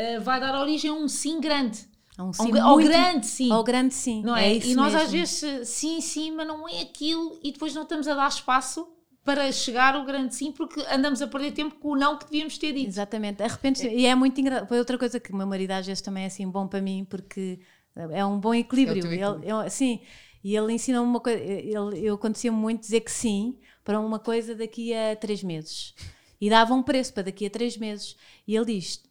Uh, 0.00 0.20
vai 0.20 0.40
dar 0.40 0.60
origem 0.60 0.90
a 0.90 0.94
um 0.94 1.06
sim 1.06 1.40
grande. 1.40 1.93
Um 2.18 2.32
sim 2.32 2.56
ao, 2.58 2.70
ao 2.70 2.76
grande 2.76 3.26
sim. 3.26 3.50
Ao 3.50 3.64
grande 3.64 3.94
sim. 3.94 4.22
Não 4.22 4.36
é? 4.36 4.52
é 4.52 4.66
e 4.66 4.74
nós 4.74 4.92
mesmo. 4.92 5.06
às 5.06 5.12
vezes 5.12 5.68
sim, 5.68 6.00
sim, 6.00 6.30
mas 6.30 6.46
não 6.46 6.68
é 6.68 6.82
aquilo 6.82 7.38
e 7.42 7.52
depois 7.52 7.74
não 7.74 7.82
estamos 7.82 8.06
a 8.06 8.14
dar 8.14 8.28
espaço 8.28 8.88
para 9.24 9.50
chegar 9.50 9.94
ao 9.94 10.04
grande 10.04 10.34
sim 10.34 10.52
porque 10.52 10.80
andamos 10.90 11.20
a 11.22 11.26
perder 11.26 11.52
tempo 11.52 11.76
com 11.76 11.88
o 11.88 11.96
não 11.96 12.16
que 12.18 12.26
devíamos 12.26 12.56
ter 12.56 12.72
dito. 12.72 12.88
Exatamente. 12.88 13.42
De 13.42 13.48
repente, 13.48 13.86
é. 13.86 13.94
e 13.94 14.06
é 14.06 14.14
muito 14.14 14.40
engraçado. 14.40 14.68
Foi 14.68 14.78
outra 14.78 14.96
coisa 14.96 15.18
que 15.18 15.32
o 15.32 15.36
meu 15.36 15.46
marido 15.46 15.72
às 15.72 15.86
vezes 15.86 16.00
também 16.00 16.24
é 16.24 16.26
assim 16.26 16.48
bom 16.48 16.68
para 16.68 16.80
mim 16.80 17.04
porque 17.08 17.58
é 17.96 18.24
um 18.24 18.38
bom 18.38 18.54
equilíbrio. 18.54 19.06
É 19.06 19.14
ele, 19.14 19.50
ele, 19.50 19.70
sim, 19.70 20.00
e 20.42 20.54
ele 20.54 20.72
ensina-me 20.72 21.06
uma 21.06 21.20
coisa. 21.20 21.42
Ele, 21.42 22.00
eu 22.00 22.14
acontecia 22.14 22.52
muito 22.52 22.82
dizer 22.82 23.00
que 23.00 23.10
sim 23.10 23.58
para 23.82 23.98
uma 23.98 24.18
coisa 24.18 24.54
daqui 24.54 24.94
a 24.94 25.16
três 25.16 25.42
meses. 25.42 25.94
E 26.40 26.50
dava 26.50 26.74
um 26.74 26.82
preço 26.82 27.12
para 27.14 27.24
daqui 27.24 27.46
a 27.46 27.50
três 27.50 27.76
meses. 27.76 28.16
E 28.46 28.54
ele 28.54 28.66
diz: 28.66 29.02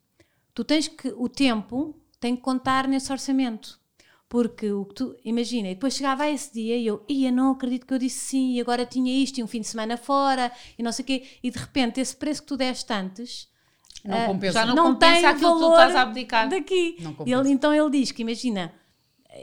Tu 0.54 0.63
tens 0.63 0.88
que. 0.88 1.10
O 1.18 1.28
tempo 1.28 2.00
tem 2.24 2.38
que 2.38 2.42
contar 2.42 2.88
nesse 2.88 3.12
orçamento. 3.12 3.78
Porque 4.30 4.72
o 4.72 4.86
que 4.86 4.96
tu, 4.96 5.16
imagina, 5.26 5.68
e 5.68 5.76
depois 5.76 5.94
chegava 5.94 6.24
a 6.24 6.32
esse 6.32 6.54
dia 6.54 6.78
e 6.78 6.88
eu, 6.88 7.04
ia, 7.08 7.30
não 7.30 7.52
acredito 7.52 7.86
que 7.86 7.94
eu 7.94 8.00
disse 8.00 8.20
sim, 8.20 8.54
e 8.54 8.62
agora 8.62 8.86
tinha 8.86 9.14
isto, 9.14 9.38
e 9.38 9.44
um 9.44 9.48
fim 9.48 9.60
de 9.60 9.68
semana 9.68 9.98
fora, 9.98 10.50
e 10.80 10.82
não 10.82 10.94
sei 10.94 11.04
o 11.04 11.06
quê, 11.06 11.24
e 11.44 11.52
de 11.52 11.60
repente 11.60 12.00
esse 12.00 12.16
preço 12.16 12.42
que 12.42 12.48
tu 12.48 12.56
deste 12.56 12.92
antes 12.94 13.50
não 14.06 14.24
uh, 14.24 14.26
compensa. 14.28 14.54
Já 14.54 14.66
não, 14.66 14.74
não 14.74 14.94
compensa 14.94 15.16
tem 15.16 15.26
aquilo 15.26 15.54
que 15.54 15.60
tu 15.60 15.72
estás 15.72 15.96
a 15.96 16.02
abdicar. 16.02 16.50
Daqui. 16.50 16.98
Ele, 17.26 17.52
então 17.52 17.74
ele 17.74 17.90
diz 17.90 18.12
que, 18.14 18.22
imagina, 18.22 18.74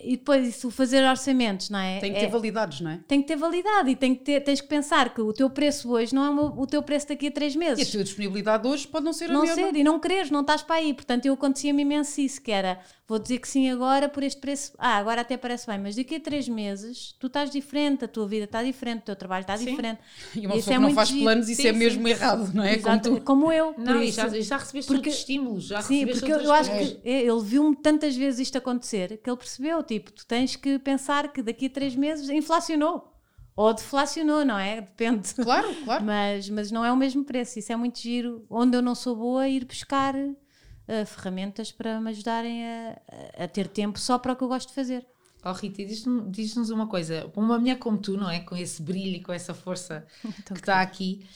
e 0.04 0.16
depois 0.16 0.46
isso, 0.46 0.70
fazer 0.70 1.02
orçamentos, 1.02 1.68
não 1.68 1.78
é? 1.78 1.98
Tem 1.98 2.12
que 2.12 2.20
ter 2.20 2.26
é, 2.26 2.28
validades, 2.28 2.80
não 2.80 2.92
é? 2.92 3.00
Tem 3.08 3.20
que 3.20 3.26
ter 3.26 3.36
validade 3.36 3.90
e 3.90 3.96
tem 3.96 4.14
que 4.14 4.22
ter, 4.22 4.40
tens 4.40 4.60
que 4.60 4.68
pensar 4.68 5.12
que 5.12 5.20
o 5.20 5.32
teu 5.32 5.50
preço 5.50 5.90
hoje 5.90 6.14
não 6.14 6.24
é 6.24 6.50
o 6.56 6.66
teu 6.66 6.82
preço 6.82 7.08
daqui 7.08 7.26
a 7.26 7.30
três 7.30 7.56
meses. 7.56 7.84
E 7.84 7.88
a 7.88 7.92
tua 7.92 8.04
disponibilidade 8.04 8.66
hoje 8.68 8.86
pode 8.86 9.04
não 9.04 9.12
ser 9.12 9.28
não 9.28 9.40
a 9.40 9.42
mesma. 9.42 9.62
Não 9.62 9.70
ser, 9.70 9.76
e 9.76 9.82
não 9.82 9.98
quereres, 9.98 10.30
não 10.30 10.42
estás 10.42 10.62
para 10.62 10.76
aí. 10.76 10.94
Portanto, 10.94 11.26
eu 11.26 11.34
acontecia-me 11.34 11.82
imenso 11.82 12.20
isso, 12.20 12.40
que 12.40 12.52
era, 12.52 12.78
vou 13.08 13.18
dizer 13.18 13.38
que 13.38 13.48
sim 13.48 13.68
agora 13.68 14.08
por 14.08 14.22
este 14.22 14.40
preço, 14.40 14.72
ah, 14.78 14.96
agora 14.96 15.22
até 15.22 15.36
parece 15.36 15.66
bem, 15.66 15.78
mas 15.78 15.96
daqui 15.96 16.14
a 16.14 16.20
três 16.20 16.48
meses 16.48 17.16
tu 17.18 17.26
estás 17.26 17.50
diferente, 17.50 18.04
a 18.04 18.08
tua 18.08 18.28
vida 18.28 18.44
está 18.44 18.62
diferente, 18.62 19.00
o 19.00 19.06
teu 19.06 19.16
trabalho 19.16 19.42
está 19.42 19.56
sim. 19.56 19.66
diferente. 19.66 20.00
E 20.40 20.46
uma 20.46 20.54
pessoa 20.54 20.74
é 20.74 20.78
que 20.78 20.82
não 20.82 20.94
faz 20.94 21.08
giro. 21.08 21.22
planos, 21.22 21.48
isso 21.48 21.62
sim, 21.62 21.68
é 21.68 21.72
mesmo 21.72 22.04
sim. 22.04 22.10
errado, 22.10 22.54
não 22.54 22.62
é? 22.62 22.76
Exato, 22.76 23.08
como, 23.08 23.20
tu... 23.20 23.24
como 23.24 23.52
eu. 23.52 23.74
Não, 23.76 24.00
isso, 24.00 24.16
já, 24.16 24.28
já 24.28 24.56
recebeste 24.56 24.86
porque, 24.86 25.08
outros 25.08 25.14
estímulos, 25.16 25.64
já 25.64 25.82
Sim, 25.82 26.06
porque 26.06 26.32
eu, 26.32 26.38
eu 26.38 26.52
acho 26.52 26.70
que 26.70 27.00
ele 27.04 27.42
viu-me 27.42 27.74
tantas 27.74 28.16
vezes 28.16 28.40
isto 28.40 28.56
acontecer 28.56 29.18
que 29.22 29.28
ele 29.28 29.36
percebeu, 29.36 29.79
tipo, 29.82 30.12
tu 30.12 30.26
tens 30.26 30.56
que 30.56 30.78
pensar 30.78 31.32
que 31.32 31.42
daqui 31.42 31.66
a 31.66 31.70
três 31.70 31.94
meses 31.94 32.28
inflacionou. 32.28 33.10
Ou 33.56 33.74
deflacionou, 33.74 34.44
não 34.44 34.58
é? 34.58 34.80
Depende. 34.82 35.34
Claro, 35.34 35.74
claro. 35.84 36.04
Mas, 36.04 36.48
mas 36.48 36.70
não 36.70 36.84
é 36.84 36.90
o 36.90 36.96
mesmo 36.96 37.24
preço. 37.24 37.58
Isso 37.58 37.72
é 37.72 37.76
muito 37.76 37.98
giro. 37.98 38.44
Onde 38.48 38.76
eu 38.76 38.82
não 38.82 38.94
sou 38.94 39.14
boa, 39.16 39.48
ir 39.48 39.64
buscar 39.64 40.14
uh, 40.14 41.06
ferramentas 41.06 41.70
para 41.70 42.00
me 42.00 42.10
ajudarem 42.10 42.64
a, 42.64 43.00
a, 43.44 43.48
ter 43.48 43.68
tempo 43.68 43.98
só 43.98 44.18
para 44.18 44.32
o 44.32 44.36
que 44.36 44.42
eu 44.42 44.48
gosto 44.48 44.68
de 44.68 44.74
fazer. 44.74 45.06
Oh 45.44 45.52
Rita, 45.52 45.84
diz-nos 45.84 46.30
diz 46.30 46.56
uma 46.70 46.86
coisa. 46.86 47.30
Uma 47.34 47.58
mulher 47.58 47.78
como 47.78 47.98
tu, 47.98 48.16
não 48.16 48.30
é? 48.30 48.40
Com 48.40 48.56
esse 48.56 48.82
brilho 48.82 49.16
e 49.16 49.20
com 49.20 49.32
essa 49.32 49.54
força 49.54 50.06
que 50.46 50.52
está 50.54 50.80
aqui, 50.80 51.26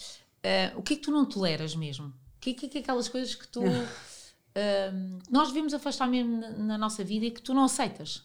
uh, 0.44 0.78
o 0.78 0.82
que 0.82 0.94
é 0.94 0.96
que 0.96 1.02
tu 1.02 1.10
não 1.10 1.24
toleras 1.24 1.74
mesmo? 1.74 2.06
O 2.06 2.40
que, 2.40 2.50
é 2.50 2.54
que, 2.54 2.68
que 2.68 2.78
é 2.78 2.80
aquelas 2.80 3.08
coisas 3.08 3.34
que 3.34 3.48
tu. 3.48 3.62
Uh, 3.62 5.20
nós 5.30 5.48
devemos 5.48 5.74
afastar 5.74 6.06
mesmo 6.06 6.38
na, 6.38 6.50
na 6.50 6.78
nossa 6.78 7.02
vida 7.02 7.26
e 7.26 7.30
que 7.30 7.42
tu 7.42 7.54
não 7.54 7.64
aceitas? 7.64 8.22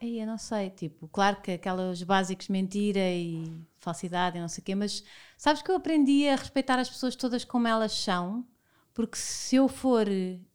Aí 0.00 0.20
eu 0.20 0.26
não 0.26 0.36
sei, 0.36 0.70
tipo, 0.70 1.08
claro 1.08 1.40
que 1.40 1.52
aqueles 1.52 2.02
básicos 2.02 2.48
mentira 2.48 3.00
e 3.00 3.50
falsidade 3.78 4.36
e 4.36 4.40
não 4.40 4.48
sei 4.48 4.60
o 4.60 4.64
quê, 4.64 4.74
mas 4.74 5.02
sabes 5.38 5.62
que 5.62 5.70
eu 5.70 5.76
aprendi 5.76 6.28
a 6.28 6.36
respeitar 6.36 6.78
as 6.78 6.88
pessoas 6.88 7.16
todas 7.16 7.44
como 7.44 7.66
elas 7.66 7.92
são, 7.92 8.46
porque 8.92 9.16
se 9.16 9.56
eu 9.56 9.68
for 9.68 10.06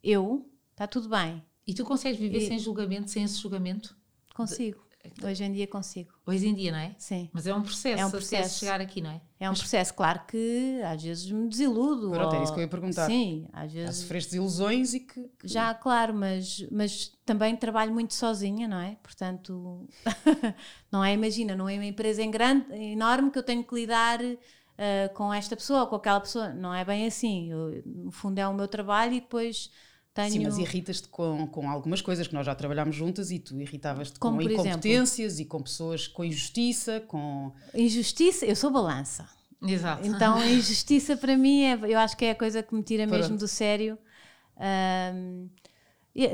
eu, 0.02 0.48
está 0.70 0.86
tudo 0.86 1.08
bem. 1.08 1.42
E 1.66 1.74
tu 1.74 1.84
consegues 1.84 2.20
viver 2.20 2.38
e... 2.38 2.46
sem 2.46 2.58
julgamento, 2.58 3.10
sem 3.10 3.24
esse 3.24 3.36
julgamento? 3.36 3.96
Consigo. 4.34 4.84
De... 5.08 5.26
Hoje 5.26 5.42
em 5.42 5.52
dia 5.52 5.66
consigo. 5.66 6.12
Hoje 6.24 6.46
em 6.46 6.54
dia, 6.54 6.70
não 6.70 6.78
é? 6.78 6.94
Sim. 6.96 7.28
Mas 7.32 7.46
é 7.46 7.54
um 7.54 7.62
processo, 7.62 8.00
é 8.00 8.06
um 8.06 8.10
processo. 8.10 8.60
chegar 8.60 8.80
aqui, 8.80 9.00
não 9.00 9.10
é? 9.10 9.20
É 9.40 9.48
um 9.48 9.52
Mas... 9.52 9.58
processo, 9.58 9.92
claro 9.94 10.20
que 10.28 10.80
às 10.84 11.02
vezes 11.02 11.30
me 11.30 11.48
desiludo. 11.48 12.10
Pronto, 12.10 12.34
ou... 12.34 12.40
é 12.40 12.44
isso 12.44 12.52
que 12.52 12.60
eu 12.60 12.62
ia 12.62 12.68
perguntar. 12.68 13.06
Sim, 13.06 13.48
às 13.52 13.72
vezes. 13.72 13.96
Já 13.96 14.02
sofreste 14.02 14.30
desilusões 14.30 14.94
e 14.94 15.00
que, 15.00 15.28
que. 15.38 15.48
Já, 15.48 15.74
claro, 15.74 16.14
mas, 16.14 16.64
mas 16.70 17.12
também 17.26 17.56
trabalho 17.56 17.92
muito 17.92 18.14
sozinha, 18.14 18.68
não 18.68 18.78
é? 18.78 18.96
Portanto, 19.02 19.88
não 20.90 21.04
é? 21.04 21.12
Imagina, 21.12 21.56
não 21.56 21.68
é 21.68 21.74
uma 21.74 21.86
empresa 21.86 22.22
em 22.22 22.30
grande, 22.30 22.72
enorme 22.72 23.30
que 23.30 23.38
eu 23.38 23.42
tenho 23.42 23.64
que 23.64 23.74
lidar. 23.74 24.20
Uh, 24.72 25.12
com 25.14 25.32
esta 25.32 25.54
pessoa 25.54 25.82
ou 25.82 25.86
com 25.86 25.96
aquela 25.96 26.18
pessoa, 26.18 26.48
não 26.48 26.74
é 26.74 26.82
bem 26.82 27.06
assim. 27.06 27.50
Eu, 27.50 27.82
no 27.84 28.10
fundo, 28.10 28.38
é 28.38 28.48
o 28.48 28.54
meu 28.54 28.66
trabalho 28.66 29.12
e 29.12 29.20
depois 29.20 29.70
tenho... 30.14 30.30
Sim, 30.30 30.44
mas 30.44 30.58
irritas-te 30.58 31.08
com, 31.08 31.46
com 31.46 31.70
algumas 31.70 32.02
coisas 32.02 32.26
que 32.26 32.34
nós 32.34 32.44
já 32.44 32.54
trabalhámos 32.54 32.94
juntas 32.94 33.30
e 33.30 33.38
tu 33.38 33.58
irritavas-te 33.58 34.18
com 34.18 34.40
incompetências 34.40 35.34
exemplo? 35.34 35.42
e 35.42 35.44
com 35.46 35.62
pessoas 35.62 36.06
com 36.06 36.22
injustiça, 36.22 37.00
com... 37.00 37.52
Injustiça? 37.74 38.44
Eu 38.44 38.54
sou 38.54 38.70
balança. 38.70 39.26
Exato. 39.62 40.06
Então 40.06 40.36
a 40.36 40.46
injustiça 40.50 41.16
para 41.16 41.36
mim, 41.36 41.62
é, 41.62 41.78
eu 41.88 41.98
acho 41.98 42.16
que 42.16 42.26
é 42.26 42.32
a 42.32 42.34
coisa 42.34 42.62
que 42.62 42.74
me 42.74 42.82
tira 42.82 43.06
Pronto. 43.06 43.20
mesmo 43.20 43.38
do 43.38 43.48
sério. 43.48 43.98
Um, 45.14 45.48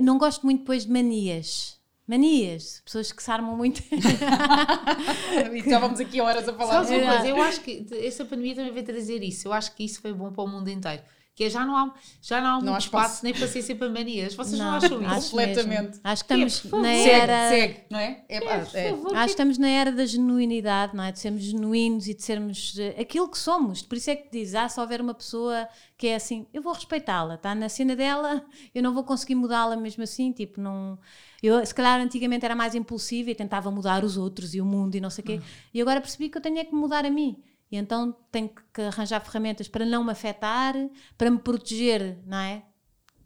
não 0.02 0.18
gosto 0.18 0.44
muito 0.44 0.60
depois 0.60 0.84
de 0.84 0.92
manias. 0.92 1.78
Manias, 2.04 2.80
pessoas 2.84 3.12
que 3.12 3.22
se 3.22 3.30
armam 3.30 3.54
muito. 3.54 3.82
Estávamos 5.54 6.00
aqui 6.00 6.20
horas 6.20 6.48
a 6.48 6.54
falar. 6.54 6.84
Sabe 6.84 7.02
uma 7.02 7.12
coisa, 7.12 7.28
eu 7.28 7.42
acho 7.42 7.60
que 7.60 7.86
essa 7.92 8.24
pandemia 8.24 8.56
também 8.56 8.72
veio 8.72 8.86
trazer 8.86 9.22
isso. 9.22 9.46
Eu 9.46 9.52
acho 9.52 9.74
que 9.76 9.84
isso 9.84 10.00
foi 10.00 10.12
bom 10.14 10.32
para 10.32 10.42
o 10.42 10.48
mundo 10.48 10.68
inteiro 10.68 11.02
que 11.38 11.44
é 11.44 11.50
já 11.50 11.64
não 11.64 11.76
há, 11.76 11.94
já 12.20 12.40
não 12.40 12.48
há 12.48 12.60
não 12.60 12.76
espaço, 12.76 13.04
espaço 13.04 13.24
nem 13.24 13.32
paciência 13.32 13.76
para 13.76 13.88
manias. 13.88 14.34
Vocês 14.34 14.58
não, 14.58 14.72
não 14.72 14.74
acham 14.74 15.00
isso? 15.00 15.10
Acho 15.14 15.30
Completamente. 15.30 15.86
Mesmo. 15.86 16.00
Acho 16.02 16.24
que 16.24 16.34
estamos 16.34 16.64
é, 16.64 16.78
na 16.82 16.92
era. 16.92 17.48
Segue, 17.48 17.74
segue, 17.74 17.86
não 17.88 17.98
é? 18.00 18.24
é, 18.28 18.36
é, 18.38 18.66
é. 18.74 18.90
Favor, 18.90 19.14
acho 19.14 19.24
que 19.24 19.30
estamos 19.30 19.56
na 19.56 19.68
era 19.68 19.92
da 19.92 20.04
genuinidade, 20.04 20.96
não 20.96 21.04
é? 21.04 21.12
De 21.12 21.20
sermos 21.20 21.42
genuínos 21.42 22.08
e 22.08 22.14
de 22.14 22.24
sermos 22.24 22.74
aquilo 23.00 23.28
que 23.28 23.38
somos. 23.38 23.82
Por 23.82 23.96
isso 23.96 24.10
é 24.10 24.16
que 24.16 24.28
diz: 24.32 24.52
ah, 24.56 24.68
se 24.68 24.80
houver 24.80 25.00
uma 25.00 25.14
pessoa 25.14 25.68
que 25.96 26.08
é 26.08 26.16
assim, 26.16 26.44
eu 26.52 26.60
vou 26.60 26.72
respeitá-la, 26.72 27.36
está 27.36 27.54
na 27.54 27.68
cena 27.68 27.94
dela, 27.94 28.44
eu 28.74 28.82
não 28.82 28.92
vou 28.92 29.04
conseguir 29.04 29.36
mudá-la 29.36 29.76
mesmo 29.76 30.02
assim, 30.02 30.32
tipo, 30.32 30.60
não. 30.60 30.98
Eu, 31.40 31.64
se 31.64 31.72
calhar, 31.72 32.00
antigamente 32.00 32.44
era 32.44 32.56
mais 32.56 32.74
impulsiva 32.74 33.30
e 33.30 33.34
tentava 33.36 33.70
mudar 33.70 34.02
os 34.02 34.16
outros 34.16 34.56
e 34.56 34.60
o 34.60 34.64
mundo 34.64 34.96
e 34.96 35.00
não 35.00 35.08
sei 35.08 35.22
o 35.22 35.24
quê. 35.24 35.34
Hum. 35.40 35.46
E 35.72 35.80
agora 35.80 36.00
percebi 36.00 36.28
que 36.28 36.36
eu 36.36 36.42
tenho 36.42 36.58
é 36.58 36.64
que 36.64 36.74
mudar 36.74 37.04
a 37.04 37.10
mim. 37.10 37.40
E 37.70 37.76
então 37.76 38.16
tenho 38.30 38.50
que 38.72 38.80
arranjar 38.80 39.20
ferramentas 39.20 39.68
para 39.68 39.84
não 39.84 40.02
me 40.02 40.12
afetar, 40.12 40.74
para 41.16 41.30
me 41.30 41.38
proteger, 41.38 42.18
não 42.26 42.38
é? 42.38 42.64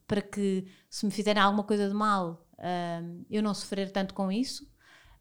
Para 0.07 0.21
que 0.21 0.67
se 0.91 1.07
me 1.07 1.13
fizerem 1.13 1.43
alguma 1.43 1.63
coisa 1.63 1.89
de 1.89 1.95
mal, 1.95 2.45
um, 2.59 3.25
eu 3.31 3.43
não 3.43 3.55
sofrer 3.55 3.91
tanto 3.91 4.15
com 4.15 4.31
isso. 4.31 4.71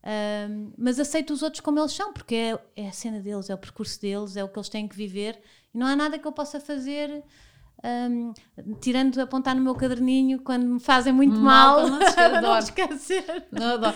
Um, 0.04 0.74
mas 0.78 1.00
aceito 1.00 1.32
os 1.32 1.44
outros 1.44 1.62
como 1.62 1.80
eles 1.80 1.92
são, 1.92 2.12
porque 2.12 2.34
é, 2.34 2.60
é, 2.76 2.88
a 2.88 2.92
cena 2.92 3.20
deles, 3.20 3.50
é 3.50 3.54
o 3.54 3.58
percurso 3.58 4.02
deles, 4.02 4.36
é 4.36 4.44
o 4.44 4.50
que 4.50 4.58
eles 4.58 4.70
têm 4.70 4.88
que 4.88 4.96
viver. 4.96 5.40
E 5.74 5.78
não 5.78 5.86
há 5.86 5.96
nada 5.96 6.18
que 6.18 6.28
eu 6.28 6.32
possa 6.32 6.60
fazer. 6.60 7.24
Um, 7.84 8.34
tirando 8.80 9.20
apontar 9.20 9.56
no 9.56 9.62
meu 9.62 9.74
caderninho 9.74 10.40
quando 10.42 10.64
me 10.68 10.80
fazem 10.80 11.12
muito 11.12 11.36
mal, 11.36 11.88
mal 11.88 11.90
não, 11.90 12.00
não 12.42 12.58
esquecer. 12.58 13.48
Não, 13.52 13.78
não. 13.78 13.94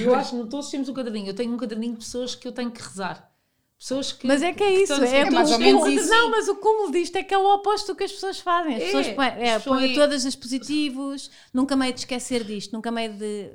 Eu 0.00 0.14
acho 0.14 0.40
que 0.40 0.48
todos 0.48 0.70
temos 0.70 0.88
um 0.88 0.94
caderninho. 0.94 1.28
Eu 1.28 1.34
tenho 1.34 1.52
um 1.52 1.56
caderninho 1.56 1.94
de 1.94 2.00
pessoas 2.00 2.34
que 2.34 2.46
eu 2.46 2.52
tenho 2.52 2.70
que 2.70 2.82
rezar. 2.82 3.33
Pessoas 3.84 4.12
que. 4.12 4.26
Mas 4.26 4.42
é 4.42 4.50
que 4.50 4.62
é 4.62 4.82
isso, 4.82 4.94
é, 4.94 5.18
é 5.18 5.30
mais 5.30 5.52
ou 5.52 5.58
menos 5.58 5.86
isso. 5.86 6.08
Não, 6.08 6.30
mas 6.30 6.48
o 6.48 6.56
cúmulo 6.56 6.90
disto 6.90 7.16
é 7.16 7.22
que 7.22 7.34
é 7.34 7.38
o 7.38 7.54
oposto 7.54 7.88
do 7.88 7.94
que 7.94 8.04
as 8.04 8.12
pessoas 8.12 8.40
fazem. 8.40 8.76
As 8.76 8.82
é, 8.82 8.86
pessoas 8.86 9.08
põem, 9.08 9.28
é, 9.28 9.58
põem 9.58 9.94
todas 9.94 10.24
as 10.24 10.34
positivos, 10.34 11.30
nunca 11.52 11.76
meio 11.76 11.92
de 11.92 11.98
esquecer 11.98 12.44
disto, 12.44 12.72
nunca 12.72 12.90
meio 12.90 13.12
de. 13.12 13.50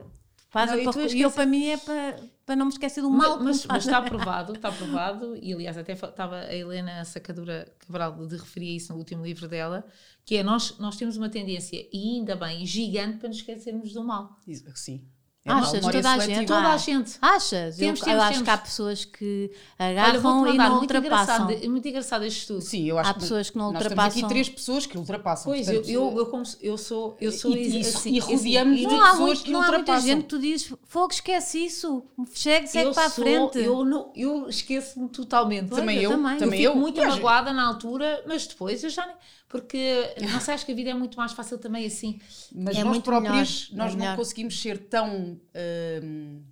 Fazem 0.52 0.84
não, 0.84 1.08
e, 1.08 1.22
eu, 1.22 1.32
para 1.32 1.48
mim, 1.48 1.70
é 1.70 1.78
para, 1.78 2.20
para 2.46 2.56
não 2.56 2.68
me 2.68 2.72
esquecer 2.72 3.02
do 3.02 3.10
mal. 3.10 3.40
Mas, 3.40 3.66
mas, 3.66 3.86
está 3.86 3.98
aprovado, 3.98 4.54
está 4.54 4.70
aprovado, 4.70 5.36
e 5.36 5.52
aliás, 5.52 5.76
até 5.80 5.94
estava 5.94 6.42
a 6.42 6.56
Helena 6.56 7.04
Sacadura 7.06 7.68
Cabral 7.80 8.28
de 8.28 8.38
referir 8.38 8.76
isso 8.76 8.94
no 8.94 9.00
último 9.00 9.26
livro 9.26 9.48
dela, 9.48 9.84
que 10.26 10.36
é 10.36 10.44
nós, 10.44 10.78
nós 10.78 10.96
temos 10.96 11.18
uma 11.18 11.30
tendência, 11.30 11.88
e 11.92 12.18
ainda 12.18 12.36
bem, 12.36 12.64
gigante, 12.68 13.18
para 13.18 13.30
nos 13.30 13.38
esquecermos 13.38 13.94
do 13.94 14.04
mal. 14.04 14.40
Sim. 14.76 15.08
É 15.46 15.52
Achas? 15.52 15.80
Toda 15.80 16.12
a 16.12 16.20
gente? 16.20 16.48
Toda 16.48 16.74
a 16.74 16.78
gente. 16.78 17.18
Achas? 17.22 17.78
Temos, 17.78 18.00
eu, 18.00 18.06
temos, 18.06 18.08
eu 18.08 18.22
acho 18.22 18.32
temos. 18.32 18.44
que 18.44 18.50
há 18.50 18.58
pessoas 18.58 19.06
que 19.06 19.52
agarram 19.78 20.42
Olha, 20.42 20.52
e 20.52 20.58
não 20.58 20.70
muito 20.72 20.82
ultrapassam. 20.82 21.46
Engraçado, 21.46 21.70
muito 21.72 21.88
engraçado 21.88 22.26
este 22.26 22.40
estudo. 22.42 22.62
Sim, 22.62 22.86
eu 22.86 22.98
acho 22.98 23.10
há 23.10 23.14
pessoas 23.14 23.50
que 23.50 23.58
não 23.58 23.72
nós 23.72 23.82
ultrapassam. 23.82 24.06
Nós 24.06 24.14
temos 24.14 24.26
aqui 24.26 24.34
três 24.34 24.50
pessoas 24.50 24.86
que 24.86 24.98
ultrapassam. 24.98 25.46
Pois, 25.46 25.66
portanto, 25.66 25.90
eu, 25.90 26.02
eu, 26.12 26.18
eu, 26.18 26.44
eu, 26.62 26.78
sou, 26.78 27.18
eu 27.22 27.32
sou 27.32 27.56
e, 27.56 27.80
assim, 27.80 28.16
e 28.16 28.20
rodeamos 28.20 28.80
de 28.80 28.88
pessoas 28.88 29.18
muito, 29.18 29.44
que 29.44 29.52
não 29.52 29.60
ultrapassam. 29.62 29.62
Não 29.62 29.64
há 29.64 29.72
muita 29.78 30.02
gente 30.02 30.22
que 30.24 30.28
tu 30.28 30.40
dizes, 30.40 30.74
fogo, 30.84 31.14
esquece 31.14 31.66
isso, 31.66 32.04
segue, 32.34 32.68
segue 32.68 32.94
para 32.94 33.10
sou, 33.10 33.24
a 33.24 33.26
frente. 33.26 33.60
Eu, 33.60 33.86
não, 33.86 34.12
eu 34.14 34.50
esqueço-me 34.50 35.08
totalmente. 35.08 35.70
Também 35.70 36.04
eu, 36.04 36.12
também. 36.12 36.62
eu. 36.62 36.72
fico 36.74 36.76
muito 36.76 37.02
magoada 37.02 37.54
na 37.54 37.66
altura, 37.66 38.26
mas 38.28 38.46
depois 38.46 38.84
eu 38.84 38.90
já 38.90 39.08
nem 39.08 39.16
porque 39.50 40.14
não 40.22 40.40
sei, 40.40 40.54
acho 40.54 40.66
que 40.66 40.72
a 40.72 40.76
vida 40.76 40.92
é 40.92 40.94
muito 40.94 41.18
mais 41.18 41.32
fácil 41.32 41.58
também 41.58 41.86
assim. 41.88 42.22
Mas 42.54 42.78
é 42.78 42.84
nós 42.84 43.00
próprios, 43.00 43.72
nós 43.72 43.96
é 43.96 43.98
não 43.98 44.16
conseguimos 44.16 44.62
ser 44.62 44.78
tão 44.78 45.42
hum, 46.04 46.44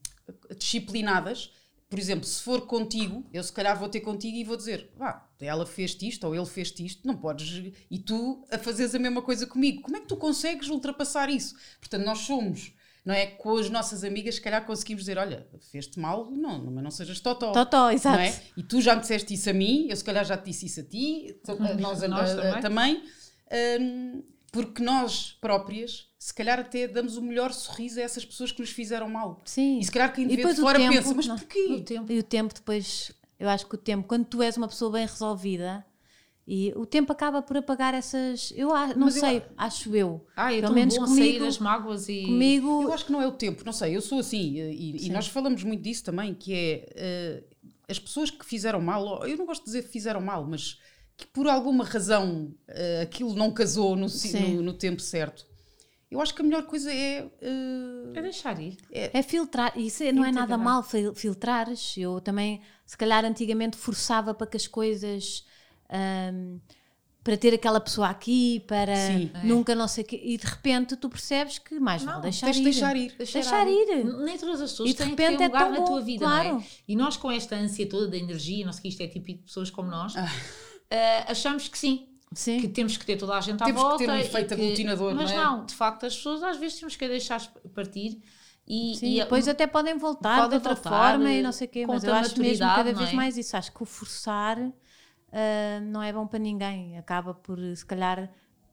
disciplinadas. 0.58 1.54
Por 1.88 2.00
exemplo, 2.00 2.26
se 2.26 2.42
for 2.42 2.66
contigo, 2.66 3.24
eu 3.32 3.42
se 3.42 3.54
calhar 3.54 3.78
vou 3.78 3.88
ter 3.88 4.02
contigo 4.02 4.36
e 4.36 4.44
vou 4.44 4.58
dizer, 4.58 4.92
vá, 4.98 5.26
ela 5.40 5.66
fez 5.66 5.96
isto 6.02 6.26
ou 6.28 6.36
ele 6.36 6.46
fez 6.46 6.74
isto, 6.80 7.08
não 7.08 7.16
podes. 7.16 7.72
E 7.90 8.00
tu 8.00 8.44
a 8.52 8.58
fazeres 8.58 8.94
a 8.96 9.00
mesma 9.00 9.22
coisa 9.22 9.46
comigo. 9.46 9.84
Como 9.84 9.96
é 9.96 10.02
que 10.02 10.08
tu 10.08 10.18
consegues 10.18 10.68
ultrapassar 10.68 11.30
isso? 11.30 11.56
Portanto, 11.80 12.04
nós 12.04 12.20
somos 12.20 12.74
não 13.08 13.14
é? 13.14 13.26
Com 13.26 13.56
as 13.56 13.70
nossas 13.70 14.04
amigas, 14.04 14.36
se 14.36 14.42
calhar 14.42 14.66
conseguimos 14.66 15.04
dizer: 15.04 15.18
Olha, 15.18 15.48
fez-te 15.72 15.98
mal, 15.98 16.30
não, 16.30 16.66
mas 16.66 16.84
não 16.84 16.92
sejas 16.92 17.22
totó. 17.22 17.54
Totó, 17.54 17.90
exato. 17.90 18.20
É? 18.20 18.38
E 18.58 18.62
tu 18.62 18.82
já 18.82 18.96
me 18.96 19.00
disseste 19.00 19.34
isso 19.34 19.50
a 19.50 19.54
mim, 19.54 19.88
eu 19.90 19.96
se 19.96 20.04
calhar 20.04 20.26
já 20.26 20.36
te 20.36 20.48
disse 20.48 20.66
isso 20.66 20.82
a 20.82 20.84
ti, 20.84 21.40
uhum. 21.48 21.80
nós, 21.80 22.04
a, 22.04 22.08
nós 22.10 22.38
a, 22.38 22.58
a, 22.58 22.62
também. 22.62 23.02
Um, 23.80 24.22
porque 24.52 24.84
nós 24.84 25.38
próprias, 25.40 26.10
se 26.20 26.34
calhar 26.34 26.60
até 26.60 26.86
damos 26.86 27.16
o 27.16 27.22
melhor 27.22 27.54
sorriso 27.54 27.98
a 27.98 28.04
essas 28.04 28.26
pessoas 28.26 28.52
que 28.52 28.60
nos 28.60 28.72
fizeram 28.72 29.10
mal. 29.10 29.42
Sim. 29.46 29.80
E 29.80 29.86
se 29.86 29.92
calhar 29.92 30.14
quem 30.14 30.28
vê 30.28 30.36
de 30.36 30.56
fora 30.56 30.78
tempo, 30.78 30.94
pensa, 30.94 31.14
mas 31.14 31.28
não, 31.28 31.38
porquê? 31.38 31.66
O 31.72 31.82
tempo. 31.82 32.12
E 32.12 32.20
o 32.20 32.24
tempo 32.24 32.54
depois, 32.54 33.14
eu 33.40 33.48
acho 33.48 33.66
que 33.68 33.76
o 33.76 33.78
tempo, 33.78 34.06
quando 34.06 34.26
tu 34.26 34.44
és 34.44 34.58
uma 34.58 34.68
pessoa 34.68 34.92
bem 34.92 35.06
resolvida, 35.06 35.86
e 36.48 36.72
o 36.78 36.86
tempo 36.86 37.12
acaba 37.12 37.42
por 37.42 37.58
apagar 37.58 37.94
essas. 37.94 38.54
Eu 38.56 38.70
não 38.96 39.08
Mas 39.08 39.16
sei, 39.16 39.40
eu, 39.40 39.44
acho 39.58 39.94
eu. 39.94 40.26
Ah, 40.34 40.54
é 40.54 40.62
Pelo 40.62 40.74
menos 40.74 40.96
bom 40.96 41.04
comigo, 41.04 41.40
sair 41.40 41.46
as 41.46 41.60
mágoas 41.60 42.08
e. 42.08 42.24
Comigo. 42.24 42.84
Eu 42.84 42.94
acho 42.94 43.06
que 43.06 43.12
não 43.12 43.22
é 43.22 43.28
o 43.28 43.34
tempo, 43.34 43.66
não 43.66 43.74
sei. 43.74 43.94
Eu 43.94 44.02
sou 44.02 44.20
assim 44.20 44.56
e, 44.56 45.08
e 45.08 45.10
nós 45.10 45.28
falamos 45.28 45.62
muito 45.66 45.84
disso 45.84 46.06
também, 46.06 46.34
que 46.34 46.54
é 46.54 47.44
uh, 47.44 47.72
as 47.90 48.00
pessoas 48.00 48.32
que 48.32 48.46
fizeram 48.46 48.80
mal, 48.80 49.28
eu 49.28 49.38
não 49.38 49.46
gosto 49.46 49.64
de 49.64 49.66
dizer 49.66 49.84
que 49.84 49.90
fizeram 49.90 50.22
mal, 50.22 50.46
mas 50.48 50.80
que 51.18 51.28
por 51.28 51.50
alguma 51.50 51.84
razão 51.84 52.54
uh, 52.70 53.02
aquilo 53.02 53.34
não 53.36 53.52
casou 53.52 53.98
no, 53.98 54.08
no, 54.08 54.62
no, 54.62 54.74
tempo 54.74 55.02
certo. 55.02 55.46
Eu 56.10 56.22
acho 56.22 56.34
que 56.34 56.42
a 56.42 56.46
melhor 56.46 56.64
coisa 56.64 56.94
é. 56.94 57.26
Uh, 57.26 58.14
é 58.16 58.22
deixar 58.22 58.58
ir. 58.62 58.78
É, 58.90 59.20
é 59.20 59.22
filtrar. 59.22 59.78
Isso 59.78 60.02
não 60.14 60.24
é 60.24 60.32
nada 60.32 60.58
mal, 60.58 60.82
filtrares. 61.14 61.98
Eu 61.98 62.22
também, 62.22 62.62
se 62.86 62.96
calhar, 62.96 63.26
antigamente 63.26 63.76
forçava 63.76 64.34
para 64.34 64.48
que 64.48 64.56
as 64.56 64.66
coisas 64.66 65.46
um, 65.92 66.60
para 67.28 67.36
ter 67.36 67.54
aquela 67.54 67.82
pessoa 67.82 68.08
aqui, 68.08 68.64
para 68.68 68.96
Sim, 68.96 69.30
é. 69.34 69.44
nunca 69.44 69.76
não 69.76 69.86
sei 69.86 70.02
o 70.02 70.08
quê, 70.08 70.22
e 70.24 70.38
de 70.38 70.46
repente 70.46 70.96
tu 70.96 71.10
percebes 71.10 71.60
que 71.60 71.78
mais 71.78 72.02
não, 72.02 72.14
vale 72.14 72.24
deixar 72.24 72.56
ir. 72.56 72.64
deixar 72.64 72.96
ir. 72.96 73.14
Deixar, 73.18 73.40
deixar 73.42 73.68
ir. 73.68 74.00
ir. 74.00 74.06
Nem 74.24 74.38
todas 74.38 74.62
as 74.62 74.72
pessoas 74.72 74.90
e 74.90 74.94
de 74.94 74.98
têm 75.00 75.10
repente 75.10 75.40
um 75.40 75.44
é 75.44 75.48
lugar 75.48 75.72
na 75.72 75.82
tua 75.82 76.00
vida, 76.00 76.24
claro. 76.24 76.50
não 76.54 76.60
é? 76.60 76.66
E 76.88 76.96
nós 76.96 77.18
com 77.18 77.30
esta 77.30 77.58
ânsia 77.58 77.88
toda 77.90 78.08
da 78.08 78.16
energia, 78.16 78.66
não 78.66 78.72
sei 78.72 78.84
que 78.84 78.88
isto 78.88 79.02
é 79.02 79.08
típico 79.08 79.40
de 79.40 79.46
pessoas 79.46 79.70
como 79.70 79.90
nós, 79.90 80.16
ah. 80.16 80.24
uh, 80.24 81.32
achamos 81.32 81.68
que 81.68 81.78
sim. 81.78 82.08
Sim. 82.34 82.62
Que 82.62 82.68
temos 82.70 82.96
que 82.96 83.06
ter 83.06 83.18
toda 83.18 83.36
a 83.36 83.42
gente 83.42 83.58
temos 83.60 83.82
à 83.82 83.84
volta. 83.84 83.98
Temos 83.98 84.16
que 84.16 84.24
ter 84.24 84.36
um 84.36 84.40
efeito 84.40 84.54
aglutinador, 84.54 85.16
Mas 85.16 85.32
não, 85.32 85.38
é? 85.38 85.44
não, 85.44 85.66
de 85.66 85.74
facto, 85.74 86.06
as 86.06 86.16
pessoas 86.16 86.44
às 86.44 86.58
vezes 86.58 86.80
temos 86.80 86.96
que 86.96 87.08
deixar 87.08 87.42
partir 87.74 88.22
e, 88.66 88.96
Sim, 88.96 89.16
e 89.16 89.20
depois 89.20 89.48
até 89.48 89.66
podem 89.66 89.98
voltar 89.98 90.36
podem 90.36 90.50
de 90.50 90.56
outra 90.56 90.76
voltar, 90.76 91.12
forma 91.12 91.32
e 91.32 91.42
não 91.42 91.54
sei 91.54 91.68
o 91.68 91.70
quê, 91.70 91.86
mas 91.88 92.04
eu 92.04 92.14
acho 92.14 92.40
mesmo 92.40 92.66
cada 92.66 92.94
vez 92.94 93.10
é? 93.10 93.14
mais 93.14 93.38
isso. 93.38 93.56
Acho 93.56 93.72
que 93.72 93.82
o 93.82 93.86
forçar 93.86 94.58
uh, 95.30 95.82
não 95.86 96.02
é 96.02 96.12
bom 96.12 96.28
para 96.28 96.40
ninguém. 96.40 96.98
Acaba 96.98 97.34
por, 97.34 97.60
se 97.76 97.86
calhar, 97.86 98.30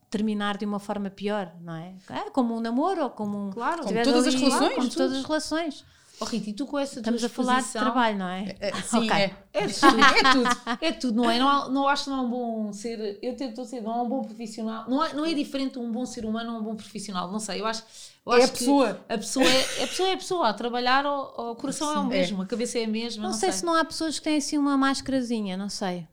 terminar 0.09 0.57
de 0.57 0.65
uma 0.65 0.79
forma 0.79 1.09
pior, 1.09 1.53
não 1.61 1.75
é? 1.75 1.93
É 2.09 2.29
como 2.29 2.55
um 2.55 2.59
namoro 2.59 3.03
ou 3.03 3.09
como 3.09 3.47
um. 3.47 3.51
Claro, 3.51 3.83
como 3.83 4.03
todas 4.03 4.27
ali, 4.27 4.35
as 4.35 4.41
relações. 4.41 4.75
Como 4.75 4.89
todas 4.89 5.17
as 5.17 5.25
relações. 5.25 5.85
Oh, 6.19 6.23
Rita, 6.23 6.49
e 6.49 6.53
tu 6.53 6.65
com 6.65 6.79
essa 6.79 6.99
Estamos 6.99 7.23
a 7.23 7.27
falar 7.29 7.61
de 7.61 7.71
trabalho, 7.73 8.17
não 8.17 8.29
é? 8.29 8.55
é, 8.59 8.69
é 8.69 8.81
sim, 8.81 9.05
okay. 9.05 9.23
é. 9.23 9.35
É 9.53 9.67
tudo, 9.67 9.99
é 9.99 10.31
tudo, 10.31 10.77
é 10.81 10.91
tudo, 10.93 11.15
não 11.15 11.29
é? 11.29 11.37
Não, 11.37 11.69
não 11.69 11.87
acho 11.87 12.05
que 12.05 12.09
não 12.09 12.19
é 12.19 12.21
um 12.21 12.29
bom 12.29 12.73
ser. 12.73 13.19
Eu 13.21 13.35
tento 13.35 13.65
ser, 13.65 13.81
não 13.81 13.99
é 13.99 14.01
um 14.01 14.07
bom 14.07 14.23
profissional. 14.23 14.85
Não 14.87 15.03
é, 15.03 15.13
não 15.13 15.25
é 15.25 15.33
diferente 15.33 15.77
um 15.77 15.91
bom 15.91 16.05
ser 16.05 16.25
humano 16.25 16.53
ou 16.53 16.59
um 16.59 16.63
bom 16.63 16.75
profissional, 16.75 17.29
não 17.29 17.39
sei. 17.39 17.59
Eu 17.59 17.65
acho, 17.65 17.83
eu 18.25 18.33
é 18.33 18.37
acho 18.37 18.45
a 18.45 18.49
pessoa. 18.49 19.05
A 19.09 19.17
pessoa 19.17 19.45
é, 19.45 19.83
a 19.83 19.87
pessoa 19.87 20.09
é 20.09 20.13
a 20.13 20.17
pessoa. 20.17 20.49
A 20.49 20.53
trabalhar, 20.53 21.05
o, 21.05 21.51
o 21.51 21.55
coração 21.55 21.89
sim, 21.89 21.95
é 21.95 21.99
o 21.99 22.05
mesmo, 22.05 22.41
é. 22.41 22.45
a 22.45 22.47
cabeça 22.47 22.79
é 22.79 22.85
a 22.85 22.87
mesma. 22.87 23.23
Não, 23.23 23.31
não 23.31 23.37
sei, 23.37 23.51
sei, 23.51 23.59
se 23.59 23.65
não 23.65 23.75
há 23.75 23.83
pessoas 23.83 24.17
que 24.17 24.23
têm 24.23 24.37
assim 24.37 24.57
uma 24.57 24.77
máscarazinha, 24.77 25.57
não 25.57 25.69
sei. 25.69 26.07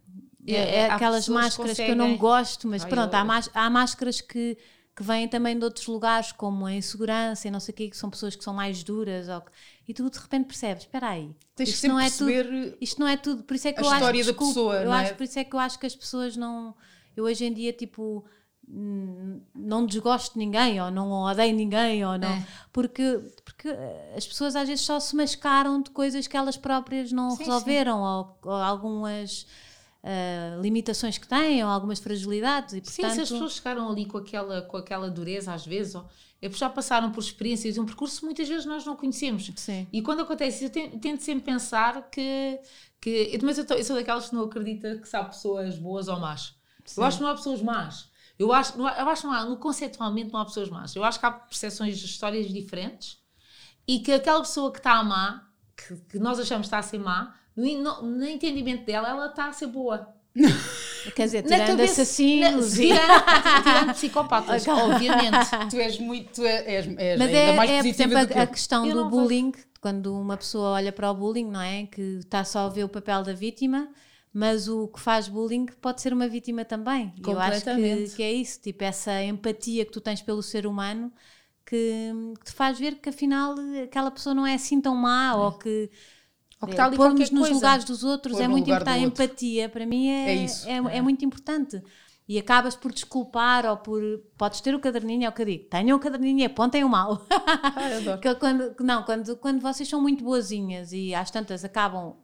É, 0.47 0.81
é 0.81 0.91
aquelas 0.91 1.29
máscaras 1.29 1.77
que, 1.77 1.85
que, 1.85 1.91
eu 1.91 1.97
não 1.97 2.17
gosto, 2.17 2.67
mas 2.67 2.83
Ai, 2.83 2.91
pronto, 2.91 3.15
eu... 3.15 3.21
há, 3.21 3.43
há 3.55 3.71
máscaras 3.71 4.21
que 4.21 4.59
que 4.95 5.03
vêm 5.03 5.27
também 5.27 5.59
de 5.59 5.65
outros 5.65 5.87
lugares, 5.87 6.33
como 6.33 6.67
a 6.67 6.73
insegurança 6.73 7.49
e 7.49 7.51
não 7.51 7.61
sei 7.61 7.73
o 7.73 7.77
quê, 7.77 7.89
que 7.89 7.97
são 7.97 8.11
pessoas 8.11 8.37
que 8.37 8.45
são 8.45 8.53
mais 8.53 8.83
duras, 8.83 9.29
ou 9.29 9.43
e 9.89 9.95
tu 9.95 10.09
de 10.09 10.19
repente 10.19 10.47
percebes, 10.47 10.85
espera 10.85 11.11
aí, 11.11 11.35
Tens 11.57 11.71
isto 11.71 11.89
não 11.89 11.99
é 11.99 12.11
tudo, 12.11 12.77
isto 12.81 13.01
não 13.01 13.09
é 13.09 13.17
tudo, 13.17 13.43
por 13.43 13.57
isso 13.57 13.69
é 13.69 13.73
que 13.73 13.81
a 13.81 13.83
eu 13.83 13.93
história 13.93 14.21
acho, 14.21 14.33
da 14.33 14.39
pessoa, 14.39 14.75
eu 14.77 14.85
não 14.85 14.95
é? 14.95 15.01
acho, 15.01 15.15
por 15.15 15.25
isso 15.25 15.39
é 15.39 15.45
que 15.45 15.55
eu 15.55 15.61
acho 15.61 15.79
que 15.79 15.87
as 15.87 15.97
pessoas 15.97 16.37
não, 16.37 16.75
eu 17.17 17.25
hoje 17.25 17.45
em 17.45 17.55
dia, 17.55 17.73
tipo, 17.73 18.25
não 19.55 19.87
desgosto 19.87 20.35
de 20.35 20.39
ninguém 20.39 20.81
ou 20.81 20.91
não 20.91 21.11
odeio 21.11 21.55
ninguém 21.55 22.05
ou 22.07 22.17
não 22.17 22.29
é. 22.29 22.47
porque 22.73 23.21
porque 23.45 23.69
as 24.17 24.27
pessoas 24.27 24.55
às 24.55 24.69
vezes 24.69 24.85
só 24.85 25.01
se 25.01 25.17
mascaram 25.17 25.83
de 25.83 25.91
coisas 25.91 26.27
que 26.27 26.37
elas 26.37 26.57
próprias 26.57 27.13
não 27.13 27.33
sim, 27.33 27.45
resolveram 27.45 27.97
sim. 27.97 28.03
Ou, 28.03 28.39
ou, 28.45 28.53
algumas 28.53 29.47
uh, 30.03 30.61
limitações 30.61 31.19
que 31.19 31.27
têm 31.27 31.63
ou 31.63 31.71
algumas 31.71 31.99
fragilidades 31.99 32.75
e 32.75 32.81
portanto... 32.81 32.95
sim 32.95 33.15
se 33.15 33.21
as 33.21 33.31
pessoas 33.31 33.55
chegaram 33.55 33.89
ali 33.91 34.05
com 34.07 34.19
aquela 34.19 34.63
com 34.63 34.77
aquela 34.77 35.11
dureza 35.11 35.53
às 35.53 35.67
vezes 35.67 35.95
ou, 35.95 36.07
é 36.41 36.49
porque 36.49 36.61
já 36.61 36.69
passaram 36.69 37.13
por 37.13 37.21
experiências 37.21 37.79
um 37.79 37.87
percurso 37.87 38.21
que 38.21 38.25
muitas 38.25 38.49
vezes 38.49 38.67
nós 38.67 38.85
não 38.85 38.97
conhecemos 38.97 39.51
sim. 39.57 39.87
e 39.93 40.03
quando 40.03 40.23
acontece 40.23 40.65
isso 40.65 40.79
eu 40.79 40.99
tento 40.99 41.21
sempre 41.21 41.45
pensar 41.45 42.11
que 42.11 42.61
que 43.01 43.39
mas 43.43 43.59
eu, 43.59 43.67
tô, 43.67 43.75
eu 43.75 43.85
sou 43.85 43.97
daquelas 43.97 44.29
que 44.29 44.35
não 44.35 44.45
acredita 44.45 44.99
que 44.99 45.17
há 45.17 45.25
pessoas 45.25 45.79
boas 45.79 46.09
ou 46.09 46.19
más 46.19 46.55
eu 46.97 47.05
acho 47.05 47.19
que 47.19 47.23
não 47.23 47.31
há 47.31 47.35
pessoas 47.35 47.63
más 47.63 48.13
eu 48.39 48.53
acho, 48.53 48.77
eu 48.77 49.09
acho 49.09 49.23
que 49.23 49.29
não 49.29 49.35
há, 49.35 49.45
no, 49.45 49.57
conceitualmente 49.57 50.33
não 50.33 50.41
há 50.41 50.45
pessoas 50.45 50.69
más. 50.69 50.97
Eu 50.97 51.05
acho 51.05 51.21
que 51.21 51.27
há 51.27 51.31
percepções 51.31 51.99
de 51.99 52.07
histórias 52.07 52.49
diferentes 52.49 53.19
e 53.87 54.01
que 54.01 54.13
aquela 54.13 54.41
pessoa 54.41 54.73
que 54.73 54.79
está 54.79 54.95
a 54.95 55.05
má, 55.05 55.49
que, 55.77 55.97
que 56.09 56.19
nós 56.19 56.41
achamos 56.41 56.67
que 56.67 56.69
está 56.69 56.79
a 56.79 56.83
ser 56.83 56.99
má, 56.99 57.35
no, 57.57 58.03
no, 58.03 58.25
entendimento 58.25 58.85
dela, 58.85 59.09
ela 59.09 59.27
está 59.27 59.49
a 59.49 59.53
ser 59.53 59.67
boa. 59.67 60.09
Quer 61.15 61.25
dizer, 61.25 61.43
tirando 61.43 61.67
cabeça, 61.67 62.03
assassinos 62.03 62.71
na, 62.71 62.77
tirando, 62.77 63.63
tirando 63.65 63.95
psicopatas, 63.95 64.67
obviamente. 64.69 65.51
Tu 65.71 65.77
és 65.77 65.99
muito. 65.99 66.33
Tu 66.33 66.45
és, 66.45 66.87
és 66.97 67.19
Mas 67.19 67.29
ainda 67.29 67.39
é, 67.39 67.57
mais 67.57 67.71
é, 67.71 67.77
positiva 67.79 68.09
por 68.09 68.17
exemplo, 68.17 68.27
do 68.29 68.33
que 68.33 68.39
a, 68.39 68.43
a 68.43 68.47
questão 68.47 68.89
do 68.89 69.11
bullying, 69.11 69.53
quando 69.81 70.19
uma 70.19 70.37
pessoa 70.37 70.71
olha 70.71 70.93
para 70.93 71.11
o 71.11 71.15
bullying, 71.15 71.51
não 71.51 71.61
é? 71.61 71.87
Que 71.87 72.19
está 72.21 72.45
só 72.45 72.61
a 72.61 72.69
ver 72.69 72.85
o 72.85 72.89
papel 72.89 73.23
da 73.23 73.33
vítima 73.33 73.89
mas 74.35 74.67
o 74.67 74.89
que 74.89 74.99
faz 74.99 75.29
bullying 75.29 75.67
pode 75.67 76.01
ser 76.01 76.11
uma 76.11 76.27
vítima 76.27 76.65
também. 76.65 77.13
Eu 77.23 77.39
acho 77.39 77.65
que, 77.67 78.09
que, 78.17 78.23
é 78.23 78.33
isso, 78.33 78.61
tipo, 78.63 78.83
essa 78.83 79.23
empatia 79.23 79.85
que 79.85 79.93
tu 79.93 80.01
tens 80.01 80.23
pelo 80.23 80.43
ser 80.43 80.67
humano 80.67 81.13
que, 81.67 82.13
que 82.39 82.45
te 82.47 82.53
faz 82.53 82.79
ver 82.79 82.97
que 82.97 83.09
afinal 83.09 83.55
aquela 83.83 84.11
pessoa 84.11 84.35
não 84.35 84.47
é 84.47 84.55
assim 84.55 84.81
tão 84.81 84.95
má 84.95 85.33
é. 85.33 85.37
ou 85.37 85.53
que. 85.53 85.91
Ou 86.63 86.69
que 86.69 86.75
está 86.75 86.87
ali 86.87 86.97
nos 86.97 87.29
coisa. 87.29 87.53
lugares 87.53 87.85
dos 87.85 88.03
outros 88.05 88.37
Pôr 88.37 88.45
é 88.45 88.49
muito 88.49 88.71
importante. 88.71 88.99
A 88.99 88.99
empatia 88.99 89.69
para 89.69 89.85
mim 89.85 90.09
é, 90.09 90.37
é, 90.37 90.45
é, 90.45 90.47
é, 90.69 90.97
é 90.97 91.03
muito 91.03 91.25
importante 91.25 91.83
e 92.29 92.39
acabas 92.39 92.75
por 92.75 92.93
desculpar 92.93 93.67
ou 93.67 93.77
por. 93.77 94.01
Podes 94.39 94.61
ter 94.61 94.75
o 94.75 94.81
caderninho, 94.81 95.25
é 95.25 95.29
o 95.29 95.33
que 95.33 95.43
eu 95.43 95.47
digo, 95.47 95.65
tenham 95.69 95.97
o 95.97 96.01
caderninho 96.01 96.39
e 96.39 96.45
apontem 96.45 96.85
o 96.85 96.89
mal. 96.89 97.27
Ah, 97.75 97.97
adoro. 97.97 98.21
que 98.21 98.35
quando, 98.37 98.75
não, 98.81 99.03
quando, 99.03 99.37
quando 99.37 99.61
vocês 99.61 99.89
são 99.89 100.01
muito 100.01 100.23
boazinhas 100.25 100.93
e 100.93 101.15
às 101.15 101.31
tantas 101.31 101.65
acabam 101.65 102.17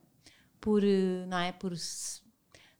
por, 0.60 0.82
eh, 0.84 1.24
não 1.26 1.38
é, 1.38 1.52
por 1.52 1.76
se, 1.76 2.20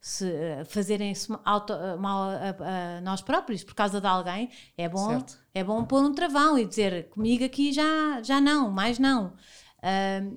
se 0.01 0.31
eh, 0.31 0.65
fazerem 0.65 1.15
-se 1.15 1.33
auto, 1.45 1.73
eh, 1.73 1.97
mal 1.97 2.31
a, 2.31 2.97
a, 2.97 3.01
nós 3.01 3.23
próprios 3.23 3.65
por 3.65 3.75
causa 3.75 4.01
de 4.01 4.07
alguém, 4.07 4.51
é 4.77 4.89
bom, 4.89 5.11
certo. 5.11 5.39
é 5.55 5.65
bom 5.65 5.85
pôr 5.85 6.03
um 6.03 6.13
travão 6.13 6.59
e 6.59 6.67
dizer 6.67 7.09
comigo 7.09 7.45
aqui 7.45 7.73
já, 7.73 8.23
já 8.23 8.41
não, 8.41 8.71
mais 8.71 8.99
não. 8.99 9.35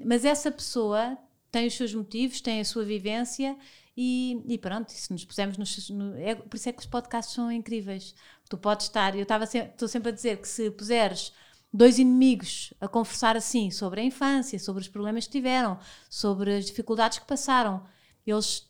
Mas 0.06 0.26
essa 0.26 0.52
pessoa 0.52 1.18
tem 1.52 1.68
os 1.68 1.74
seus 1.74 1.94
motivos, 1.94 2.42
tem 2.42 2.62
a 2.62 2.66
sua 2.66 2.86
vivência 2.86 3.58
e, 3.96 4.42
e 4.48 4.58
pronto, 4.58 4.92
se 4.92 5.12
nos 5.12 5.26
pusermos 5.26 5.58
nos, 5.58 5.90
no, 5.90 6.16
é, 6.16 6.34
por 6.36 6.56
isso 6.56 6.70
é 6.70 6.72
que 6.72 6.80
os 6.80 6.86
podcasts 6.86 7.36
são 7.36 7.52
incríveis. 7.52 8.16
Tu 8.50 8.58
podes 8.58 8.88
estar, 8.88 9.16
eu 9.16 9.24
estava 9.24 9.44
estou 9.44 9.88
sempre 9.88 10.10
a 10.10 10.14
dizer 10.14 10.38
que 10.38 10.48
se 10.48 10.72
puseres 10.72 11.34
dois 11.74 12.00
inimigos 12.00 12.74
a 12.80 12.88
conversar 12.88 13.36
assim 13.36 13.72
sobre 13.72 14.02
a 14.02 14.04
infância, 14.04 14.60
sobre 14.60 14.82
os 14.82 14.88
problemas 14.88 15.26
que 15.26 15.32
tiveram, 15.32 15.80
sobre 16.10 16.56
as 16.56 16.66
dificuldades 16.66 17.20
que 17.20 17.26
passaram. 17.26 17.84
Eles 18.26 18.70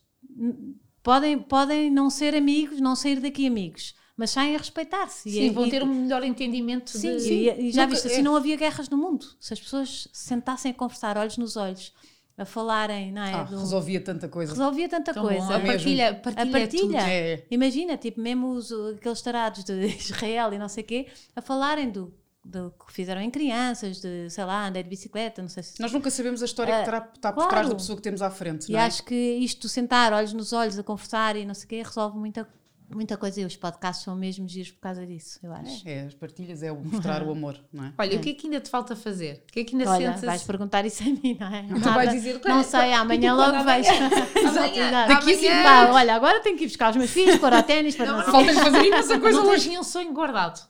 podem, 1.03 1.39
podem 1.39 1.89
não 1.89 2.09
ser 2.09 2.35
amigos, 2.35 2.79
não 2.79 2.95
sair 2.95 3.19
daqui 3.19 3.47
amigos, 3.47 3.95
mas 4.21 4.29
saem 4.29 4.55
a 4.55 4.59
respeitar-se. 4.59 5.31
Sim, 5.31 5.45
e, 5.45 5.49
vão 5.49 5.67
ter 5.67 5.81
um 5.81 5.87
melhor 5.87 6.23
entendimento. 6.23 6.91
Sim, 6.91 7.17
de... 7.17 7.33
e, 7.33 7.69
e, 7.69 7.71
já 7.71 7.81
Nunca, 7.81 7.95
viste, 7.95 8.07
assim 8.07 8.19
é... 8.19 8.21
não 8.21 8.35
havia 8.35 8.55
guerras 8.55 8.87
no 8.87 8.95
mundo. 8.95 9.25
Se 9.39 9.51
as 9.51 9.59
pessoas 9.59 10.07
se 10.13 10.27
sentassem 10.27 10.69
a 10.69 10.73
conversar 10.75 11.17
olhos 11.17 11.37
nos 11.37 11.57
olhos, 11.57 11.91
a 12.37 12.45
falarem, 12.45 13.11
não 13.11 13.23
é? 13.23 13.33
Ah, 13.33 13.43
do... 13.45 13.57
Resolvia 13.57 13.99
tanta 13.99 14.29
coisa. 14.29 14.51
Resolvia 14.51 14.87
tanta 14.87 15.11
Tão 15.11 15.23
coisa. 15.23 15.55
A 15.55 15.59
partilha, 15.59 16.13
partilha, 16.13 16.43
a 16.43 16.51
partilha. 16.51 16.97
É. 17.09 17.43
Imagina, 17.49 17.97
tipo, 17.97 18.21
mesmo 18.21 18.51
os, 18.51 18.71
aqueles 18.71 19.23
tarados 19.23 19.63
de 19.63 19.87
Israel 19.97 20.53
e 20.53 20.59
não 20.59 20.69
sei 20.69 20.83
o 20.83 20.85
quê, 20.85 21.07
a 21.35 21.41
falarem 21.41 21.89
do 21.89 22.13
do 22.43 22.71
que 22.71 22.91
fizeram 22.91 23.21
em 23.21 23.29
crianças, 23.29 24.01
de 24.01 24.27
sei 24.29 24.43
lá, 24.43 24.67
andei 24.67 24.81
de 24.81 24.89
bicicleta, 24.89 25.41
não 25.41 25.49
sei 25.49 25.61
se. 25.61 25.79
Nós 25.79 25.91
nunca 25.91 26.09
sabemos 26.09 26.41
a 26.41 26.45
história 26.45 26.73
uh, 26.73 27.11
que 27.11 27.17
está 27.17 27.31
por 27.31 27.35
claro. 27.35 27.49
trás 27.49 27.69
da 27.69 27.75
pessoa 27.75 27.95
que 27.95 28.01
temos 28.01 28.21
à 28.21 28.31
frente. 28.31 28.71
E 28.71 28.75
é? 28.75 28.79
acho 28.79 29.03
que 29.03 29.15
isto, 29.15 29.69
sentar 29.69 30.11
olhos 30.11 30.33
nos 30.33 30.51
olhos, 30.51 30.77
a 30.77 30.83
conversar 30.83 31.35
e 31.35 31.45
não 31.45 31.53
sei 31.53 31.65
o 31.65 31.67
quê, 31.67 31.83
resolve 31.83 32.17
muita, 32.17 32.47
muita 32.95 33.17
coisa. 33.17 33.41
E 33.41 33.45
os 33.45 33.55
podcasts 33.55 34.03
são 34.03 34.15
mesmo 34.15 34.47
giros 34.47 34.71
por 34.71 34.79
causa 34.79 35.05
disso, 35.05 35.39
eu 35.43 35.53
acho. 35.53 35.87
É, 35.87 35.93
é 35.93 36.01
as 36.01 36.13
partilhas, 36.13 36.63
é 36.63 36.71
o 36.71 36.83
mostrar 36.83 37.23
o 37.23 37.31
amor, 37.31 37.59
não 37.71 37.85
é? 37.85 37.93
Olha, 37.97 38.15
é. 38.15 38.17
o 38.17 38.19
que 38.19 38.29
é 38.31 38.33
que 38.33 38.47
ainda 38.47 38.59
te 38.59 38.69
falta 38.69 38.95
fazer? 38.95 39.43
O 39.49 39.53
que 39.53 39.59
é 39.59 39.63
que 39.63 39.75
ainda 39.75 39.89
Olha, 39.89 40.07
sentes? 40.09 40.23
vais 40.23 40.43
perguntar 40.43 40.85
isso 40.85 41.03
a 41.03 41.05
mim, 41.05 41.37
não 41.39 41.47
é? 41.47 41.63
Tu 41.67 41.93
vais 41.93 42.11
dizer 42.11 42.41
Não 42.45 42.63
sei, 42.63 42.93
amanhã 42.93 43.33
logo 43.33 43.55
amanhã, 43.55 43.91
Daqui 45.07 45.47
pá, 45.63 45.91
olha, 45.91 46.15
agora 46.15 46.39
tenho 46.41 46.57
que 46.57 46.65
ir 46.65 46.67
buscar 46.67 46.91
os 46.91 46.97
meus 46.97 47.09
filhos 47.09 47.37
para 47.37 47.59
o 47.59 47.63
ténis, 47.63 47.95
para 47.95 48.05
não, 48.05 48.17
não, 48.17 48.25
não 48.25 48.31
Faltas 48.31 48.55
fazer 48.57 48.85
imensa 48.85 49.19
coisa 49.19 49.39
não 49.39 49.49
hoje. 49.49 49.65
Não 49.65 49.71
nenhum 49.71 49.83
sonho 49.83 50.13
guardado. 50.13 50.61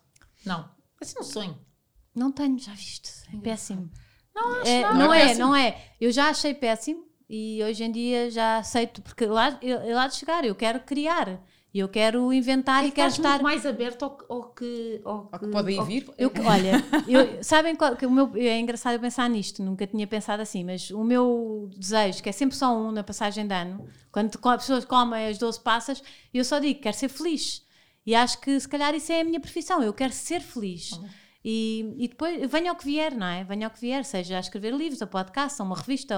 Não. 0.46 0.70
Assim 1.00 1.20
um 1.20 1.24
sonho. 1.24 1.58
Não 2.16 2.32
tenho, 2.32 2.58
já 2.60 2.74
viste? 2.74 3.12
É 3.34 3.38
péssimo. 3.38 3.90
Não, 4.36 4.62
acho 4.62 4.70
é, 4.70 4.82
não, 4.82 4.94
não, 4.94 5.14
é, 5.14 5.32
é, 5.32 5.36
não 5.36 5.56
é. 5.56 5.94
Eu 6.00 6.12
já 6.12 6.30
achei 6.30 6.54
péssimo 6.54 7.06
e 7.30 7.64
hoje 7.64 7.84
em 7.84 7.92
dia 7.92 8.30
já 8.30 8.58
aceito, 8.58 9.02
porque 9.02 9.26
lá, 9.26 9.58
eu, 9.62 9.96
lá 9.96 10.08
de 10.08 10.16
chegar, 10.16 10.44
eu 10.44 10.56
quero 10.56 10.82
criar. 10.82 11.42
Eu 11.74 11.88
quero 11.88 12.34
inventar 12.34 12.84
e, 12.84 12.90
e 12.90 12.92
quero 12.92 13.10
estar 13.10 13.42
mais 13.42 13.66
aberto 13.66 14.04
ao, 14.04 14.18
ao 14.28 14.44
que, 14.50 15.02
ao, 15.06 15.30
ao 15.32 15.40
que 15.40 15.48
podem 15.48 15.84
vir. 15.86 16.06
Eu, 16.18 16.30
olha, 16.46 16.84
eu, 17.08 17.42
sabem 17.42 17.78
qual, 17.78 17.96
que 17.96 18.06
o 18.06 18.12
meu 18.12 18.30
é 18.36 18.60
engraçado 18.60 19.00
pensar 19.00 19.30
nisto, 19.30 19.64
nunca 19.64 19.88
tinha 19.88 20.06
pensado 20.06 20.42
assim, 20.42 20.66
mas 20.66 20.92
o 20.92 21.02
meu 21.02 21.70
desejo, 21.78 22.22
que 22.22 22.28
é 22.28 22.32
sempre 22.34 22.58
só 22.58 22.76
um 22.76 22.92
na 22.92 23.06
passagem 23.06 23.48
de 23.48 23.54
ano, 23.54 23.88
quando 24.12 24.38
as 24.44 24.62
pessoas 24.62 24.84
comem 24.84 25.28
as 25.28 25.38
12 25.38 25.62
passas, 25.62 26.04
eu 26.34 26.44
só 26.44 26.60
digo, 26.60 26.82
quero 26.82 26.98
ser 26.98 27.08
feliz. 27.08 27.66
E 28.06 28.14
acho 28.16 28.42
que 28.42 28.60
se 28.60 28.68
calhar 28.68 28.94
isso 28.94 29.12
é 29.12 29.22
a 29.22 29.24
minha 29.24 29.40
profissão, 29.40 29.82
eu 29.82 29.94
quero 29.94 30.12
ser 30.12 30.42
feliz. 30.42 30.92
Uhum. 30.92 31.10
E, 31.44 31.96
e 31.98 32.08
depois, 32.10 32.52
venha 32.52 32.74
o 32.74 32.76
que 32.76 32.86
vier, 32.86 33.16
não 33.16 33.28
é? 33.28 33.46
Venha 33.46 33.68
o 33.68 33.72
que 33.72 33.80
vier, 33.80 34.04
seja 34.04 34.36
a 34.36 34.40
escrever 34.42 34.74
livros, 34.74 35.02
a 35.02 35.08
podcast, 35.08 35.62
a 35.62 35.66
uma 35.66 35.78
revista 35.78 36.16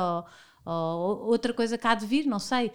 ou, 0.65 0.73
ou 0.73 1.27
outra 1.27 1.53
coisa 1.53 1.77
que 1.77 1.85
há 1.85 1.93
de 1.93 2.07
vir, 2.07 2.25
não 2.25 2.39
sei. 2.39 2.71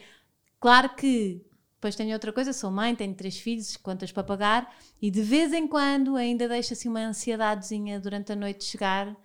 Claro 0.60 0.90
que 0.90 1.44
depois 1.78 1.94
tenho 1.94 2.12
outra 2.12 2.32
coisa, 2.32 2.52
sou 2.52 2.72
mãe, 2.72 2.92
tenho 2.96 3.14
três 3.14 3.38
filhos, 3.38 3.76
contas 3.76 4.10
para 4.10 4.24
pagar 4.24 4.76
e 5.00 5.12
de 5.12 5.22
vez 5.22 5.52
em 5.52 5.64
quando 5.66 6.16
ainda 6.16 6.48
deixo 6.48 6.72
assim 6.72 6.88
uma 6.88 7.00
ansiedadezinha 7.00 8.00
durante 8.00 8.32
a 8.32 8.36
noite 8.36 8.64
chegar 8.64 9.16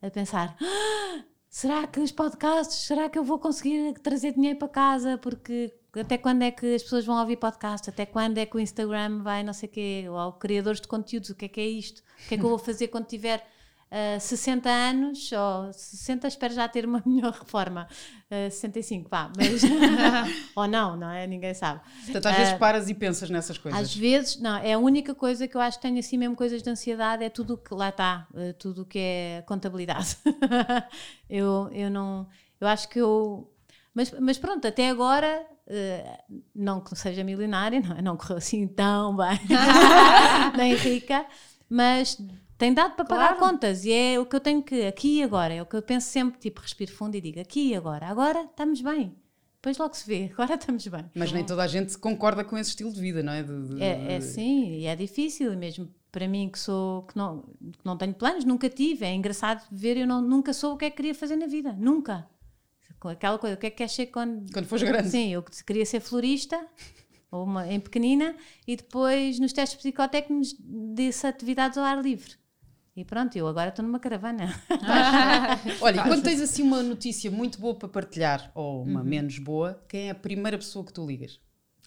a 0.00 0.10
pensar 0.10 0.56
ah, 0.58 1.24
será 1.50 1.86
que 1.86 2.00
os 2.00 2.10
podcasts, 2.10 2.78
será 2.78 3.10
que 3.10 3.18
eu 3.18 3.24
vou 3.24 3.38
conseguir 3.38 3.92
trazer 4.00 4.32
dinheiro 4.32 4.58
para 4.58 4.68
casa? 4.68 5.18
Porque 5.18 5.74
até 5.94 6.16
quando 6.16 6.42
é 6.42 6.50
que 6.50 6.74
as 6.74 6.82
pessoas 6.82 7.04
vão 7.04 7.20
ouvir 7.20 7.36
podcast, 7.36 7.90
até 7.90 8.06
quando 8.06 8.38
é 8.38 8.46
que 8.46 8.56
o 8.56 8.60
Instagram 8.60 9.22
vai 9.22 9.42
não 9.42 9.52
sei 9.52 9.68
o 9.68 9.72
quê, 9.72 10.06
ou 10.08 10.32
criadores 10.32 10.80
de 10.80 10.88
conteúdos, 10.88 11.28
o 11.28 11.34
que 11.34 11.44
é 11.44 11.48
que 11.48 11.60
é 11.60 11.66
isto, 11.66 11.98
o 11.98 12.28
que 12.28 12.36
é 12.36 12.38
que 12.38 12.44
eu 12.44 12.48
vou 12.48 12.58
fazer 12.58 12.88
quando 12.88 13.04
tiver 13.04 13.46
uh, 13.90 14.20
60 14.20 14.68
anos, 14.68 15.30
ou 15.32 15.72
60 15.72 16.28
espero 16.28 16.54
já 16.54 16.68
ter 16.68 16.84
uma 16.84 17.02
melhor 17.06 17.32
reforma, 17.32 17.88
uh, 18.30 18.50
65, 18.50 19.08
vá, 19.08 19.30
mas 19.36 19.62
ou 20.54 20.66
não, 20.66 20.96
não 20.96 21.10
é? 21.10 21.26
Ninguém 21.26 21.54
sabe. 21.54 21.80
Portanto, 22.04 22.26
às 22.26 22.34
uh, 22.34 22.38
vezes 22.38 22.54
paras 22.54 22.88
e 22.88 22.94
pensas 22.94 23.30
nessas 23.30 23.58
coisas. 23.58 23.80
Às 23.80 23.94
vezes, 23.94 24.40
não, 24.40 24.56
é 24.56 24.72
a 24.72 24.78
única 24.78 25.14
coisa 25.14 25.46
que 25.48 25.56
eu 25.56 25.60
acho 25.60 25.78
que 25.78 25.82
tenho 25.82 25.98
assim 25.98 26.16
mesmo 26.16 26.36
coisas 26.36 26.62
de 26.62 26.70
ansiedade, 26.70 27.24
é 27.24 27.30
tudo 27.30 27.56
que 27.56 27.74
lá 27.74 27.88
está, 27.88 28.26
tudo 28.58 28.84
que 28.84 28.98
é 28.98 29.44
contabilidade. 29.46 30.16
eu, 31.28 31.68
eu 31.72 31.90
não, 31.90 32.26
eu 32.60 32.66
acho 32.66 32.88
que 32.88 33.00
eu 33.00 33.50
mas, 33.94 34.12
mas 34.20 34.38
pronto, 34.38 34.66
até 34.66 34.90
agora 34.90 35.44
Uh, 35.70 36.42
não 36.54 36.80
que 36.80 36.96
seja 36.96 37.22
milionária, 37.22 37.78
não, 37.78 38.00
não 38.00 38.16
correu 38.16 38.38
assim 38.38 38.66
tão 38.66 39.14
bem, 39.14 39.38
nem 40.56 40.74
rica, 40.74 41.26
mas 41.68 42.18
tem 42.58 42.74
dado 42.74 42.96
para 42.96 43.04
pagar 43.04 43.36
claro. 43.36 43.52
contas 43.52 43.84
e 43.84 43.92
é 43.92 44.18
o 44.18 44.26
que 44.26 44.34
eu 44.34 44.40
tenho 44.40 44.62
que, 44.62 44.86
aqui 44.86 45.18
e 45.18 45.22
agora, 45.22 45.54
é 45.54 45.62
o 45.62 45.66
que 45.66 45.76
eu 45.76 45.82
penso 45.82 46.08
sempre, 46.08 46.38
tipo, 46.40 46.60
respiro 46.60 46.92
fundo 46.92 47.16
e 47.16 47.20
digo, 47.20 47.40
aqui 47.40 47.68
e 47.68 47.74
agora, 47.74 48.06
agora 48.06 48.42
estamos 48.42 48.80
bem. 48.80 49.14
Depois 49.54 49.78
logo 49.78 49.94
se 49.94 50.06
vê, 50.06 50.30
agora 50.34 50.54
estamos 50.54 50.86
bem. 50.86 51.04
Mas 51.14 51.32
nem 51.32 51.44
toda 51.44 51.62
a 51.62 51.68
gente 51.68 51.96
concorda 51.96 52.44
com 52.44 52.58
esse 52.58 52.70
estilo 52.70 52.92
de 52.92 53.00
vida, 53.00 53.22
não 53.22 53.32
é? 53.32 53.42
De, 53.42 53.68
de... 53.68 53.82
É, 53.82 54.14
é 54.14 54.20
sim, 54.20 54.72
e 54.80 54.86
é 54.86 54.96
difícil, 54.96 55.56
mesmo 55.56 55.88
para 56.10 56.26
mim 56.26 56.48
que 56.48 56.58
sou 56.58 57.02
que 57.04 57.16
não, 57.16 57.42
que 57.42 57.84
não 57.84 57.96
tenho 57.96 58.14
planos, 58.14 58.44
nunca 58.44 58.68
tive. 58.68 59.04
É 59.06 59.14
engraçado 59.14 59.64
ver, 59.70 59.96
eu 59.96 60.06
não, 60.06 60.20
nunca 60.20 60.52
soube 60.52 60.74
o 60.74 60.78
que 60.78 60.84
é 60.86 60.90
que 60.90 60.96
queria 60.96 61.14
fazer 61.14 61.36
na 61.36 61.46
vida, 61.46 61.72
nunca 61.72 62.28
aquela 63.04 63.38
coisa, 63.38 63.54
o 63.54 63.58
que 63.58 63.66
é 63.66 63.70
que 63.70 63.76
queres 63.76 63.92
ser 63.92 64.06
quando... 64.06 64.52
Quando 64.52 64.66
fores 64.66 64.82
grande. 64.82 65.08
Sim, 65.08 65.28
eu 65.28 65.44
queria 65.64 65.86
ser 65.86 66.00
florista 66.00 66.66
ou 67.30 67.44
uma 67.44 67.70
em 67.70 67.78
pequenina, 67.78 68.34
e 68.66 68.74
depois 68.74 69.38
nos 69.38 69.52
testes 69.52 69.78
psicotécnicos 69.78 70.56
disse 70.94 71.26
atividades 71.26 71.76
ao 71.76 71.84
ar 71.84 72.02
livre. 72.02 72.32
E 72.98 73.04
pronto, 73.04 73.36
eu 73.36 73.46
agora 73.46 73.68
estou 73.68 73.84
numa 73.84 74.00
caravana. 74.00 74.52
Olha, 75.80 76.02
quando 76.02 76.20
tens 76.20 76.40
assim 76.40 76.64
uma 76.64 76.82
notícia 76.82 77.30
muito 77.30 77.60
boa 77.60 77.72
para 77.72 77.88
partilhar, 77.88 78.50
ou 78.56 78.82
uma 78.82 79.02
uhum. 79.02 79.06
menos 79.06 79.38
boa, 79.38 79.80
quem 79.86 80.08
é 80.08 80.10
a 80.10 80.14
primeira 80.16 80.58
pessoa 80.58 80.84
que 80.84 80.92
tu 80.92 81.06
ligas? 81.06 81.38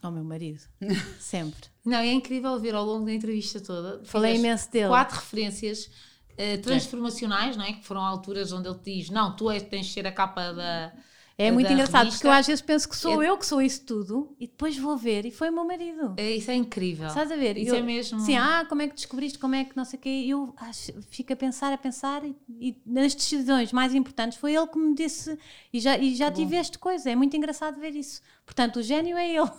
Ao 0.01 0.09
meu 0.09 0.23
marido, 0.23 0.61
sempre. 1.19 1.67
Não, 1.83 1.97
é 1.97 2.13
incrível 2.13 2.57
ver 2.57 2.75
ao 2.75 2.85
longo 2.85 3.03
da 3.05 3.11
entrevista 3.11 3.59
toda. 3.59 4.01
Falei 4.05 4.37
imenso 4.37 4.71
dele. 4.71 4.87
Quatro 4.87 5.17
referências 5.17 5.87
uh, 5.87 6.61
transformacionais, 6.63 7.57
não 7.57 7.65
é? 7.65 7.73
Que 7.73 7.83
foram 7.83 8.05
alturas 8.05 8.53
onde 8.53 8.69
ele 8.69 8.77
te 8.77 8.95
diz: 8.95 9.09
Não, 9.09 9.35
tu 9.35 9.51
és, 9.51 9.61
tens 9.63 9.87
de 9.87 9.91
ser 9.91 10.07
a 10.07 10.13
capa 10.13 10.53
da 10.53 10.93
é 11.37 11.51
muito 11.51 11.71
engraçado, 11.71 12.05
revista. 12.05 12.17
porque 12.17 12.27
eu 12.27 12.31
às 12.31 12.45
vezes 12.45 12.61
penso 12.61 12.89
que 12.89 12.95
sou 12.95 13.23
é... 13.23 13.29
eu 13.29 13.37
que 13.37 13.45
sou 13.45 13.61
isso 13.61 13.85
tudo 13.85 14.35
e 14.39 14.47
depois 14.47 14.77
vou 14.77 14.95
ver 14.97 15.25
e 15.25 15.31
foi 15.31 15.49
o 15.49 15.53
meu 15.53 15.65
marido. 15.65 16.13
É, 16.17 16.31
isso 16.31 16.51
é 16.51 16.55
incrível. 16.55 17.07
Estás 17.07 17.31
a 17.31 17.35
ver? 17.35 17.57
Isso 17.57 17.71
eu, 17.71 17.79
é 17.79 17.81
mesmo. 17.81 18.19
Sim, 18.19 18.37
ah, 18.37 18.65
como 18.67 18.81
é 18.81 18.87
que 18.87 18.95
descobriste, 18.95 19.39
como 19.39 19.55
é 19.55 19.63
que 19.63 19.75
não 19.75 19.85
sei 19.85 19.97
o 19.97 20.01
quê. 20.01 20.25
Eu 20.27 20.53
acho, 20.57 20.93
fico 21.09 21.33
a 21.33 21.35
pensar, 21.35 21.73
a 21.73 21.77
pensar 21.77 22.23
e, 22.23 22.35
e, 22.59 22.77
nas 22.85 23.15
decisões 23.15 23.71
mais 23.71 23.95
importantes 23.95 24.37
foi 24.37 24.53
ele 24.55 24.67
que 24.67 24.77
me 24.77 24.93
disse 24.93 25.37
e 25.73 25.79
já, 25.79 25.97
e 25.97 26.15
já 26.15 26.31
tive 26.31 26.55
esta 26.55 26.77
coisa. 26.77 27.09
É 27.09 27.15
muito 27.15 27.35
engraçado 27.35 27.79
ver 27.79 27.95
isso. 27.95 28.21
Portanto, 28.45 28.77
o 28.77 28.83
gênio 28.83 29.17
é 29.17 29.29
ele. 29.29 29.49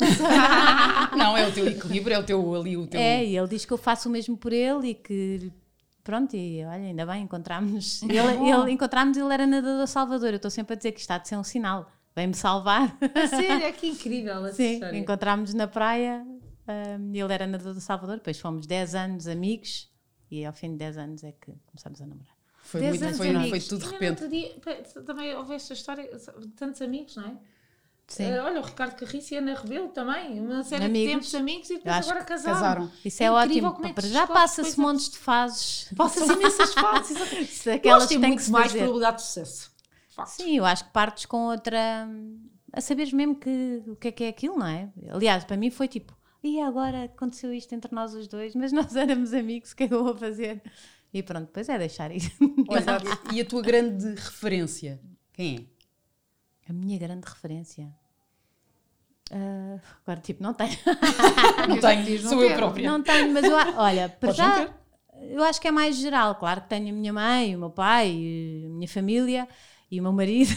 não, 1.17 1.37
é 1.37 1.49
o 1.49 1.53
teu 1.53 1.67
equilíbrio, 1.67 2.15
é 2.15 2.19
o 2.19 2.25
teu 2.25 2.55
ali, 2.55 2.77
o 2.77 2.87
teu. 2.87 3.01
É, 3.01 3.25
e 3.25 3.37
ele 3.37 3.49
diz 3.49 3.65
que 3.65 3.73
eu 3.73 3.79
faço 3.79 4.09
o 4.09 4.13
mesmo 4.13 4.37
por 4.37 4.53
ele 4.53 4.91
e 4.91 4.95
que 4.95 5.51
Pronto, 6.05 6.35
e 6.35 6.65
olha, 6.65 6.85
ainda 6.85 7.07
bem, 7.07 7.23
encontramos. 7.23 8.03
Ele, 8.11 8.51
ele, 8.51 8.73
encontramos, 8.73 9.17
ele 9.17 9.33
era 9.33 9.47
nadador 9.47 9.87
Salvador. 9.87 10.31
Eu 10.31 10.37
estou 10.37 10.51
sempre 10.51 10.75
a 10.75 10.77
dizer 10.77 10.93
que 10.93 11.01
está 11.01 11.17
de 11.17 11.29
ser 11.29 11.37
um 11.37 11.45
sinal 11.45 11.89
vem-me 12.15 12.35
salvar. 12.35 12.97
A 13.15 13.27
sério, 13.27 13.65
é 13.65 13.73
que 13.73 13.89
incrível 13.89 14.47
essa 14.47 14.57
Sim, 14.57 14.81
encontrámos 14.95 15.55
na 15.55 15.67
praia, 15.67 16.25
um, 16.69 17.15
ele 17.15 17.33
era 17.33 17.47
nadador 17.47 17.75
do 17.75 17.81
Salvador, 17.81 18.17
depois 18.17 18.39
fomos 18.39 18.67
10 18.67 18.95
anos 18.95 19.27
amigos 19.27 19.91
e 20.31 20.45
ao 20.45 20.53
fim 20.53 20.73
de 20.73 20.79
10 20.79 20.99
anos 20.99 21.25
é 21.25 21.33
que 21.33 21.53
começámos 21.67 22.01
a 22.01 22.07
namorar. 22.07 22.37
Foi, 22.63 22.81
muito, 22.81 23.15
foi, 23.15 23.51
foi 23.51 23.61
tudo 23.61 23.85
de 23.85 23.91
repente. 23.91 24.29
Dia, 24.29 24.55
também 25.05 25.35
houve 25.35 25.55
esta 25.55 25.73
história, 25.73 26.09
tantos 26.57 26.81
amigos, 26.81 27.17
não 27.17 27.25
é? 27.25 27.37
Sim. 28.09 28.31
Uh, 28.31 28.43
olha, 28.43 28.61
o 28.61 28.65
Ricardo 28.65 28.95
Carriço 28.97 29.33
e 29.33 29.39
Ana 29.39 29.55
Rebelo 29.55 29.89
também, 29.89 30.39
uma 30.41 30.63
série 30.63 30.85
amigos. 30.85 31.09
de 31.09 31.15
tempos 31.15 31.35
amigos 31.35 31.71
e 31.71 31.77
depois 31.79 32.09
agora 32.09 32.25
casaram. 32.25 32.55
casaram. 32.55 32.93
Isso 33.05 33.23
é, 33.23 33.27
é 33.27 33.31
ótimo. 33.31 33.77
É 33.97 34.03
já 34.03 34.27
passa-se 34.27 34.79
montes 34.79 35.11
de 35.11 35.19
fases. 35.19 35.89
Passa-se 35.97 36.31
imensas 36.33 36.75
fases. 36.75 37.67
Aquelas 37.69 38.07
que 38.07 38.19
têm 38.19 38.37
que 38.37 38.51
mais 38.51 38.67
fazer. 38.67 38.79
probabilidade 38.79 39.17
de 39.17 39.23
sucesso. 39.23 39.73
Sim, 40.27 40.59
eu 40.59 40.65
acho 40.65 40.85
que 40.85 40.91
partes 40.91 41.25
com 41.27 41.47
outra. 41.49 42.07
a 42.73 42.81
saberes 42.81 43.13
mesmo 43.13 43.35
que, 43.35 43.83
o 43.87 43.97
que 43.97 44.09
é 44.09 44.13
que 44.13 44.25
é 44.25 44.29
aquilo, 44.29 44.59
não 44.59 44.67
é? 44.67 44.91
Aliás, 45.09 45.45
para 45.45 45.57
mim 45.57 45.71
foi 45.71 45.89
tipo, 45.89 46.15
e 46.43 46.61
agora 46.61 47.05
aconteceu 47.05 47.53
isto 47.53 47.73
entre 47.75 47.95
nós 47.95 48.15
os 48.15 48.27
dois, 48.27 48.55
mas 48.55 48.73
nós 48.75 48.95
éramos 48.97 49.33
amigos, 49.33 49.73
o 49.73 49.77
que 49.77 49.85
é 49.85 49.89
que 49.89 49.95
eu 49.95 50.05
vou 50.05 50.17
fazer? 50.17 50.63
E 51.15 51.23
pronto, 51.23 51.47
depois 51.47 51.69
é 51.69 51.79
deixar 51.79 52.11
isso. 52.11 52.31
Olha, 52.69 52.99
e 53.33 53.41
a 53.41 53.45
tua 53.45 53.63
grande 53.63 54.15
referência? 54.15 55.01
Quem 55.33 55.57
é? 55.57 55.82
A 56.73 56.75
minha 56.75 56.99
grande 56.99 57.27
referência. 57.29 57.85
Uh, 59.31 59.79
agora, 60.03 60.21
tipo, 60.21 60.43
não 60.43 60.55
tenho. 60.55 60.77
não 61.69 61.79
tenho, 61.79 62.21
sou 62.23 62.43
eu 62.43 62.57
própria. 62.57 62.91
Não 62.91 63.03
tenho, 63.03 63.33
mas 63.33 63.45
eu, 63.45 63.55
olha, 63.77 64.09
para 64.09 64.33
já, 64.33 64.75
eu 65.21 65.43
acho 65.45 65.61
que 65.61 65.69
é 65.69 65.71
mais 65.71 65.97
geral. 65.97 66.35
Claro 66.37 66.63
que 66.63 66.69
tenho 66.69 66.89
a 66.89 66.93
minha 66.93 67.13
mãe, 67.13 67.55
o 67.55 67.59
meu 67.59 67.71
pai, 67.71 68.09
a 68.09 68.69
minha 68.71 68.89
família, 68.89 69.47
e 69.91 70.01
o 70.01 70.03
meu 70.03 70.13
marido 70.13 70.51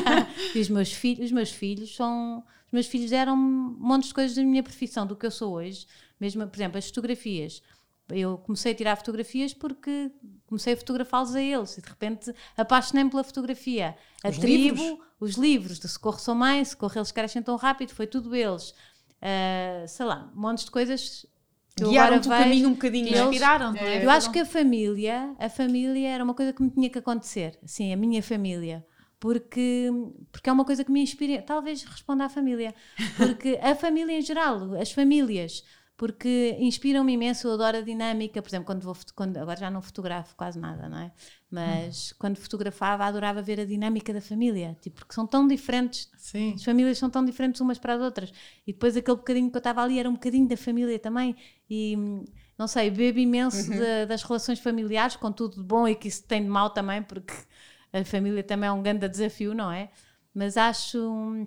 e 0.54 0.60
os 0.60 0.68
meus 0.68 0.92
filhos, 0.92 1.24
os 1.26 1.32
meus 1.32 1.50
filhos 1.50 1.96
são 1.96 2.44
os 2.66 2.72
meus 2.72 2.86
filhos 2.86 3.12
eram 3.12 3.34
um 3.34 3.76
monte 3.78 4.08
de 4.08 4.14
coisas 4.14 4.36
da 4.36 4.42
minha 4.42 4.62
profissão, 4.62 5.06
do 5.06 5.16
que 5.16 5.24
eu 5.24 5.30
sou 5.30 5.54
hoje, 5.54 5.86
mesmo, 6.20 6.46
por 6.46 6.56
exemplo, 6.56 6.76
as 6.76 6.86
fotografias. 6.88 7.62
Eu 8.08 8.38
comecei 8.38 8.72
a 8.72 8.74
tirar 8.74 8.96
fotografias 8.96 9.54
porque 9.54 10.10
comecei 10.46 10.74
a 10.74 10.76
fotografá-los 10.76 11.34
a 11.34 11.40
eles 11.40 11.78
e 11.78 11.82
de 11.82 11.88
repente 11.88 12.34
apaixonei-me 12.56 13.10
pela 13.10 13.24
fotografia. 13.24 13.96
A 14.22 14.28
os 14.28 14.38
tribo, 14.38 14.82
livros. 14.82 15.08
os 15.18 15.34
livros 15.36 15.78
de 15.78 15.88
Socorro 15.88 16.18
São 16.18 16.34
Mãe, 16.34 16.64
Socorro 16.64 16.92
Eles 16.96 17.12
Crescem 17.12 17.42
Tão 17.42 17.56
Rápido, 17.56 17.94
foi 17.94 18.06
tudo 18.06 18.34
eles. 18.34 18.74
Uh, 19.22 19.88
sei 19.88 20.04
lá, 20.04 20.30
montes 20.34 20.66
de 20.66 20.70
coisas 20.70 21.26
Guiaram-te 21.76 22.28
o 22.28 22.30
caminho 22.30 22.68
um 22.68 22.72
bocadinho, 22.72 23.08
inspiraram 23.08 23.74
é? 23.74 24.04
Eu 24.04 24.10
acho 24.10 24.30
que 24.30 24.38
a 24.38 24.46
família, 24.46 25.34
a 25.38 25.48
família 25.48 26.08
era 26.08 26.22
uma 26.22 26.34
coisa 26.34 26.52
que 26.52 26.62
me 26.62 26.70
tinha 26.70 26.88
que 26.88 26.98
acontecer, 26.98 27.58
assim, 27.64 27.92
a 27.92 27.96
minha 27.96 28.22
família. 28.22 28.86
Porque, 29.18 29.90
porque 30.30 30.50
é 30.50 30.52
uma 30.52 30.64
coisa 30.64 30.84
que 30.84 30.92
me 30.92 31.02
inspira, 31.02 31.42
talvez 31.42 31.82
responda 31.82 32.26
à 32.26 32.28
família, 32.28 32.74
porque 33.16 33.58
a 33.62 33.74
família 33.74 34.18
em 34.18 34.20
geral, 34.20 34.74
as 34.74 34.92
famílias, 34.92 35.64
porque 35.96 36.56
inspiram-me 36.58 37.12
imenso, 37.12 37.46
eu 37.46 37.52
adoro 37.52 37.78
a 37.78 37.80
dinâmica, 37.80 38.42
por 38.42 38.48
exemplo, 38.48 38.66
quando 38.66 38.82
vou, 38.82 38.96
quando, 39.14 39.36
agora 39.36 39.58
já 39.58 39.70
não 39.70 39.80
fotografo 39.80 40.34
quase 40.34 40.58
nada, 40.58 40.88
não 40.88 40.98
é? 40.98 41.12
Mas 41.48 42.10
hum. 42.10 42.16
quando 42.18 42.36
fotografava 42.36 43.04
adorava 43.04 43.40
ver 43.40 43.60
a 43.60 43.64
dinâmica 43.64 44.12
da 44.12 44.20
família, 44.20 44.76
tipo, 44.80 44.96
porque 44.96 45.14
são 45.14 45.24
tão 45.24 45.46
diferentes, 45.46 46.10
Sim. 46.16 46.54
as 46.54 46.64
famílias 46.64 46.98
são 46.98 47.08
tão 47.08 47.24
diferentes 47.24 47.60
umas 47.60 47.78
para 47.78 47.94
as 47.94 48.00
outras, 48.00 48.32
e 48.66 48.72
depois 48.72 48.96
aquele 48.96 49.16
bocadinho 49.16 49.50
que 49.50 49.56
eu 49.56 49.60
estava 49.60 49.82
ali 49.82 49.98
era 49.98 50.08
um 50.08 50.14
bocadinho 50.14 50.48
da 50.48 50.56
família 50.56 50.98
também, 50.98 51.36
e 51.70 51.96
não 52.58 52.66
sei, 52.66 52.90
bebo 52.90 53.20
imenso 53.20 53.70
uhum. 53.70 53.78
de, 53.78 54.06
das 54.06 54.24
relações 54.24 54.58
familiares, 54.58 55.14
com 55.14 55.30
tudo 55.30 55.56
de 55.56 55.62
bom 55.62 55.86
e 55.86 55.94
que 55.94 56.08
isso 56.08 56.24
tem 56.24 56.42
de 56.42 56.48
mal 56.48 56.70
também, 56.70 57.04
porque 57.04 57.34
a 57.92 58.04
família 58.04 58.42
também 58.42 58.68
é 58.68 58.72
um 58.72 58.82
grande 58.82 59.08
desafio, 59.08 59.54
não 59.54 59.70
é? 59.70 59.90
Mas 60.34 60.56
acho, 60.56 61.46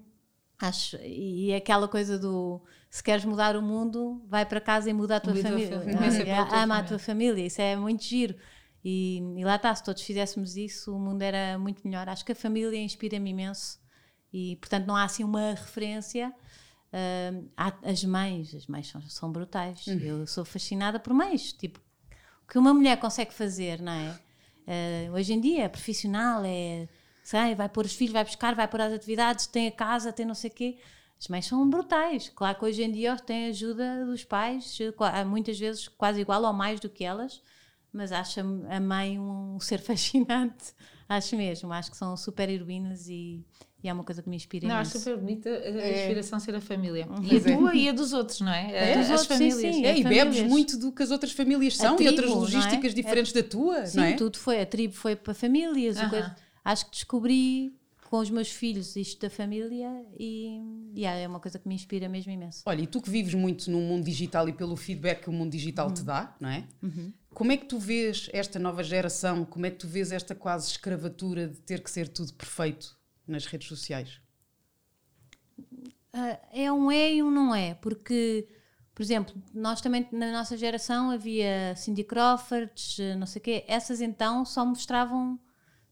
acho, 0.57 0.95
e 1.03 1.53
aquela 1.53 1.89
coisa 1.89 2.17
do 2.17 2.61
se 2.89 3.03
queres 3.03 3.25
mudar 3.25 3.55
o 3.55 3.61
mundo, 3.61 4.23
vai 4.27 4.45
para 4.45 4.61
casa 4.61 4.89
e 4.89 4.93
muda 4.93 5.17
a 5.17 5.19
tua 5.19 5.33
muda 5.33 5.49
família. 5.49 5.77
A 5.77 5.81
família. 5.81 6.41
ama 6.53 6.79
a 6.79 6.83
tua 6.83 6.99
família, 6.99 7.45
isso 7.45 7.61
é 7.61 7.75
muito 7.75 8.03
giro. 8.03 8.35
E, 8.83 9.17
e, 9.38 9.43
lá 9.43 9.55
está, 9.55 9.73
se 9.75 9.83
todos 9.83 10.01
fizéssemos 10.01 10.55
isso, 10.55 10.95
o 10.95 10.99
mundo 10.99 11.21
era 11.21 11.57
muito 11.57 11.85
melhor. 11.85 12.07
Acho 12.07 12.23
que 12.23 12.31
a 12.31 12.35
família 12.35 12.79
inspira-me 12.79 13.31
imenso 13.31 13.79
e, 14.31 14.55
portanto, 14.57 14.85
não 14.85 14.95
há 14.95 15.03
assim 15.03 15.23
uma 15.23 15.51
referência. 15.51 16.33
Uh, 16.88 17.49
há 17.57 17.73
as 17.83 18.03
mães, 18.03 18.55
as 18.55 18.65
mães 18.67 18.88
são, 18.88 19.01
são 19.01 19.31
brutais. 19.31 19.85
Uhum. 19.88 19.99
Eu 19.99 20.27
sou 20.27 20.45
fascinada 20.45 20.99
por 20.99 21.13
mães. 21.13 21.51
Tipo, 21.51 21.79
o 22.43 22.47
que 22.47 22.57
uma 22.57 22.73
mulher 22.73 22.97
consegue 22.97 23.33
fazer, 23.33 23.81
não 23.81 23.91
é? 23.91 24.19
Uh, 25.09 25.13
hoje 25.13 25.33
em 25.33 25.41
dia 25.41 25.63
é 25.63 25.69
profissional, 25.69 26.43
é 26.45 26.88
sei, 27.27 27.55
vai 27.55 27.67
pôr 27.67 27.85
os 27.85 27.93
filhos, 27.93 28.13
vai 28.13 28.23
buscar, 28.23 28.55
vai 28.55 28.69
pôr 28.69 28.79
as 28.79 28.93
atividades, 28.93 29.47
tem 29.47 29.67
a 29.67 29.71
casa, 29.71 30.13
tem 30.13 30.25
não 30.25 30.33
sei 30.33 30.49
o 30.49 30.53
quê. 30.53 30.77
As 31.20 31.28
mães 31.28 31.45
são 31.45 31.68
brutais. 31.70 32.30
Claro 32.36 32.57
que 32.57 32.65
hoje 32.65 32.84
em 32.84 32.91
dia 32.91 33.15
têm 33.18 33.47
ajuda 33.47 34.05
dos 34.05 34.24
pais, 34.24 34.78
muitas 35.26 35.59
vezes 35.59 35.88
quase 35.88 36.22
igual 36.22 36.43
ou 36.43 36.53
mais 36.53 36.80
do 36.80 36.89
que 36.89 37.03
elas, 37.03 37.41
mas 37.91 38.11
acho 38.11 38.39
a 38.39 38.80
mãe 38.80 39.20
um 39.20 39.59
ser 39.59 39.80
fascinante. 39.82 40.74
Acho 41.09 41.36
mesmo. 41.36 41.72
Acho 41.72 41.89
que 41.89 41.97
são 41.97 42.15
super 42.18 42.49
heroínas 42.49 43.07
e, 43.07 43.43
e 43.82 43.88
é 43.88 43.93
uma 43.93 44.03
coisa 44.03 44.22
que 44.22 44.30
me 44.30 44.36
inspira 44.36 44.68
Não, 44.68 44.76
acho 44.76 44.99
super 44.99 45.18
bonita 45.18 45.49
a 45.49 45.53
é. 45.53 46.01
inspiração 46.01 46.39
ser 46.39 46.53
a 46.53 46.61
família. 46.61 47.07
Uhum. 47.07 47.24
E 47.24 47.38
a 47.38 47.41
tua 47.41 47.76
e 47.76 47.89
a 47.89 47.91
dos 47.93 48.13
outros, 48.13 48.41
não 48.41 48.51
é? 48.51 48.91
é 48.91 48.97
dos 48.97 49.05
as 49.05 49.11
outros, 49.11 49.28
famílias. 49.28 49.57
Sim, 49.57 49.74
sim, 49.74 49.86
é, 49.86 49.97
e 49.97 50.03
bebes 50.03 50.41
muito 50.43 50.78
do 50.78 50.91
que 50.91 51.01
as 51.01 51.11
outras 51.11 51.32
famílias 51.32 51.78
são 51.78 51.95
tribo, 51.95 52.09
e 52.09 52.13
outras 52.13 52.30
é? 52.30 52.34
logísticas 52.34 52.91
é? 52.91 52.95
diferentes 52.95 53.32
da 53.32 53.41
tua, 53.41 53.86
sim, 53.86 53.97
não 53.97 54.03
é? 54.03 54.13
tudo 54.13 54.38
foi. 54.38 54.61
A 54.61 54.65
tribo 54.65 54.93
foi 54.93 55.15
para 55.15 55.34
famílias. 55.34 55.97
Coisa, 55.97 56.36
acho 56.63 56.86
que 56.86 56.91
descobri 56.91 57.76
com 58.10 58.20
os 58.20 58.30
meus 58.30 58.49
filhos 58.49 58.95
isto 58.95 59.20
da 59.22 59.30
família 59.30 60.05
e 60.18 60.62
yeah, 60.95 61.20
é 61.20 61.28
uma 61.28 61.39
coisa 61.39 61.60
que 61.60 61.68
me 61.68 61.76
inspira 61.76 62.08
mesmo 62.08 62.32
imenso. 62.32 62.64
Olha, 62.66 62.82
e 62.82 62.88
tu 62.88 63.01
que 63.01 63.10
vives 63.10 63.34
muito 63.34 63.70
no 63.70 63.80
mundo 63.82 64.05
digital 64.05 64.47
e 64.47 64.53
pelo 64.53 64.76
feedback 64.76 65.24
que 65.24 65.30
o 65.30 65.34
mundo 65.34 65.51
digital 65.51 65.88
uhum. 65.88 65.93
te 65.93 66.03
dá, 66.03 66.36
não 66.39 66.49
é? 66.49 66.68
Uhum. 66.82 67.14
Como 67.34 67.51
é 67.51 67.58
que 67.58 67.66
tu 67.66 67.78
vês 67.78 68.30
esta 68.32 68.58
nova 68.58 68.82
geração? 68.84 69.43
Como 69.45 69.66
é 69.66 69.72
que 69.72 69.78
tu 69.78 69.88
vês 69.88 70.12
esta 70.12 70.34
quase 70.34 70.72
escravatura 70.72 71.47
de 71.47 71.60
ter 71.60 71.84
que 71.84 71.91
ser 71.91 72.08
tudo 72.08 72.34
perfeito 72.34 72.97
nas 73.28 73.45
redes 73.45 73.68
sociais? 73.68 74.22
Uh, 75.60 76.38
é 76.51 76.72
um 76.72 76.89
é 76.89 77.14
e 77.14 77.22
um 77.22 77.30
não 77.30 77.53
é, 77.53 77.76
porque, 77.76 78.47
por 78.95 79.03
exemplo, 79.03 79.36
nós 79.53 79.82
também 79.82 80.08
na 80.12 80.32
nossa 80.32 80.55
geração 80.55 81.12
havia 81.12 81.76
Cindy 81.76 82.03
Crawford, 82.03 83.16
não 83.20 83.28
sei 83.28 83.39
o 83.39 83.43
quê, 83.43 83.66
essas 83.68 84.01
então 84.01 84.45
só 84.45 84.66
mostravam 84.66 85.39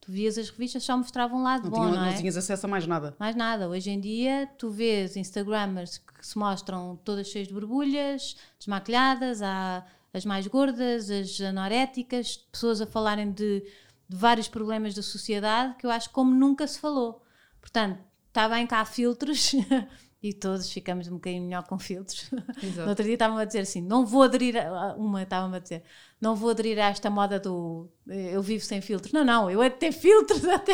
Tu 0.05 0.11
vias 0.11 0.37
as 0.37 0.51
revistas, 0.51 0.83
só 0.83 0.95
mostravam 0.95 1.39
um 1.39 1.43
lado 1.43 1.63
não 1.63 1.71
bom, 1.71 1.77
tinha, 1.77 1.99
não, 1.99 2.05
é? 2.05 2.11
não 2.11 2.17
tinhas 2.17 2.37
acesso 2.37 2.67
a 2.67 2.69
mais 2.69 2.85
nada. 2.85 3.15
Mais 3.17 3.35
nada. 3.35 3.67
Hoje 3.67 3.89
em 3.89 3.99
dia, 3.99 4.47
tu 4.55 4.69
vês 4.69 5.17
Instagrammers 5.17 5.97
que 5.97 6.25
se 6.25 6.37
mostram 6.37 6.99
todas 7.03 7.27
cheias 7.27 7.47
de 7.47 7.53
borbulhas, 7.55 8.35
desmaquilhadas, 8.59 9.41
há 9.41 9.83
as 10.13 10.23
mais 10.23 10.45
gordas, 10.45 11.09
as 11.09 11.41
anoréticas, 11.41 12.37
pessoas 12.51 12.81
a 12.81 12.85
falarem 12.85 13.31
de, 13.31 13.61
de 14.07 14.15
vários 14.15 14.47
problemas 14.47 14.93
da 14.93 15.01
sociedade 15.01 15.75
que 15.75 15.87
eu 15.87 15.89
acho 15.89 16.11
como 16.11 16.31
nunca 16.31 16.67
se 16.67 16.79
falou. 16.79 17.23
Portanto, 17.59 17.99
está 18.27 18.47
bem 18.47 18.67
cá 18.67 18.85
filtros 18.85 19.53
e 20.21 20.33
todos 20.33 20.71
ficamos 20.71 21.07
um 21.07 21.15
bocadinho 21.15 21.43
melhor 21.43 21.63
com 21.63 21.79
filtros. 21.79 22.29
Exato. 22.61 22.81
no 22.81 22.89
outro 22.89 23.03
dia 23.03 23.15
estavam 23.15 23.37
a 23.37 23.45
dizer 23.45 23.61
assim: 23.61 23.81
não 23.81 24.05
vou 24.05 24.21
aderir, 24.23 24.55
a, 24.55 24.93
uma 24.95 25.23
estava-me 25.23 25.57
a 25.57 25.59
dizer, 25.59 25.83
não 26.25 26.35
vou 26.35 26.49
aderir 26.49 26.79
a 26.79 26.89
esta 26.89 27.09
moda 27.09 27.39
do 27.39 27.87
eu 28.07 28.41
vivo 28.41 28.63
sem 28.63 28.81
filtros. 28.81 29.13
Não, 29.13 29.23
não, 29.23 29.49
eu 29.49 29.61
é 29.61 29.69
de 29.69 29.77
ter 29.77 29.91
filtros 29.93 30.43
até, 30.45 30.73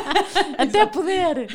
até 0.58 0.86
poder. 0.86 1.48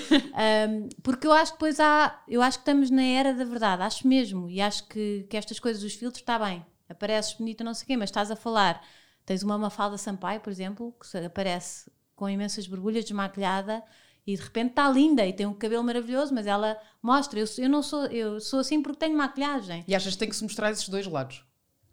Um, 0.69 0.89
porque 1.01 1.25
eu 1.25 1.31
acho 1.31 1.53
que 1.53 1.57
depois 1.57 1.79
há, 1.79 2.21
eu 2.27 2.41
acho 2.41 2.59
que 2.59 2.61
estamos 2.61 2.91
na 2.91 3.03
era 3.03 3.33
da 3.33 3.43
verdade, 3.43 3.81
acho 3.81 4.07
mesmo, 4.07 4.47
e 4.49 4.61
acho 4.61 4.87
que, 4.87 5.25
que 5.29 5.35
estas 5.35 5.59
coisas 5.59 5.81
dos 5.81 5.93
filtros 5.93 6.21
está 6.21 6.37
bem, 6.37 6.63
apareces 6.87 7.33
bonita, 7.33 7.63
não 7.63 7.73
sei 7.73 7.83
o 7.83 7.87
quê, 7.87 7.97
mas 7.97 8.09
estás 8.09 8.29
a 8.29 8.35
falar. 8.35 8.81
Tens 9.25 9.43
uma 9.43 9.57
Mafalda 9.57 9.97
Sampaio, 9.97 10.39
por 10.39 10.51
exemplo, 10.51 10.95
que 10.99 11.17
aparece 11.17 11.91
com 12.15 12.29
imensas 12.29 12.67
borbulhas, 12.67 13.03
desmaquilhada 13.03 13.83
e 14.25 14.35
de 14.35 14.41
repente 14.41 14.71
está 14.71 14.89
linda 14.89 15.25
e 15.25 15.33
tem 15.33 15.47
um 15.47 15.53
cabelo 15.53 15.83
maravilhoso, 15.83 16.33
mas 16.33 16.45
ela 16.45 16.77
mostra, 17.01 17.39
eu, 17.39 17.45
eu 17.57 17.69
não 17.69 17.81
sou, 17.81 18.05
eu 18.05 18.39
sou 18.39 18.59
assim 18.59 18.81
porque 18.81 18.99
tenho 18.99 19.17
maquilhagem. 19.17 19.83
E 19.87 19.95
achas 19.95 20.13
que 20.13 20.19
tem 20.19 20.29
que 20.29 20.35
se 20.35 20.43
mostrar 20.43 20.71
esses 20.71 20.87
dois 20.87 21.07
lados? 21.07 21.43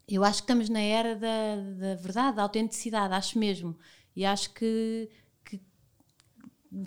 Eu 0.08 0.24
acho 0.24 0.38
que 0.38 0.44
estamos 0.44 0.68
na 0.68 0.80
era 0.80 1.14
da, 1.14 1.56
da 1.78 1.94
verdade, 1.96 2.36
da 2.36 2.42
autenticidade, 2.42 3.12
acho 3.12 3.38
mesmo. 3.38 3.76
E 4.16 4.24
acho 4.24 4.52
que, 4.54 5.10
que, 5.44 5.60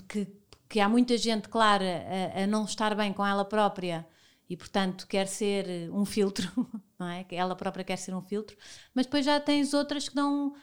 que, 0.07 0.27
que 0.67 0.79
há 0.79 0.89
muita 0.89 1.15
gente, 1.17 1.47
claro, 1.47 1.83
a, 1.83 2.41
a, 2.41 2.47
não 2.47 2.65
estar 2.65 2.95
bem 2.95 3.13
com 3.13 3.25
ela 3.25 3.45
própria 3.45 4.07
e, 4.49 4.57
portanto, 4.57 5.07
quer 5.07 5.27
ser 5.27 5.89
um 5.91 6.03
filtro, 6.03 6.51
não 6.97 7.07
é? 7.07 7.25
Ela 7.31 7.55
própria 7.55 7.83
quer 7.83 7.97
ser 7.97 8.13
um 8.15 8.21
filtro, 8.21 8.57
mas 8.93 9.05
depois 9.05 9.23
já 9.23 9.39
tens 9.39 9.73
outras 9.73 10.09
que 10.09 10.15
dão 10.15 10.53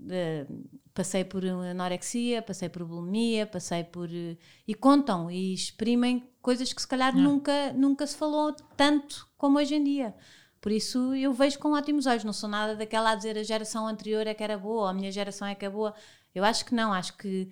Uh, 0.00 0.68
passei 0.94 1.24
por 1.24 1.44
anorexia, 1.44 2.40
passei 2.40 2.68
por 2.68 2.84
bulimia, 2.84 3.44
passei 3.44 3.82
por. 3.82 4.08
Uh, 4.08 4.38
e 4.66 4.72
contam 4.72 5.28
e 5.28 5.52
exprimem 5.52 6.30
coisas 6.40 6.72
que 6.72 6.80
se 6.80 6.86
calhar 6.86 7.16
nunca, 7.16 7.72
nunca 7.72 8.06
se 8.06 8.16
falou 8.16 8.54
tanto 8.76 9.28
como 9.36 9.58
hoje 9.58 9.74
em 9.74 9.82
dia. 9.82 10.14
Por 10.60 10.72
isso 10.72 11.14
eu 11.14 11.32
vejo 11.32 11.58
com 11.58 11.72
ótimos 11.72 12.06
olhos, 12.06 12.24
não 12.24 12.32
sou 12.32 12.48
nada 12.48 12.74
daquela 12.74 13.12
a 13.12 13.14
dizer 13.14 13.38
a 13.38 13.42
geração 13.42 13.86
anterior 13.86 14.26
é 14.26 14.34
que 14.34 14.42
era 14.42 14.58
boa, 14.58 14.82
ou 14.82 14.86
a 14.88 14.94
minha 14.94 15.12
geração 15.12 15.46
é 15.46 15.54
que 15.54 15.64
é 15.64 15.70
boa. 15.70 15.94
Eu 16.34 16.44
acho 16.44 16.64
que 16.64 16.74
não, 16.74 16.92
acho 16.92 17.16
que 17.16 17.50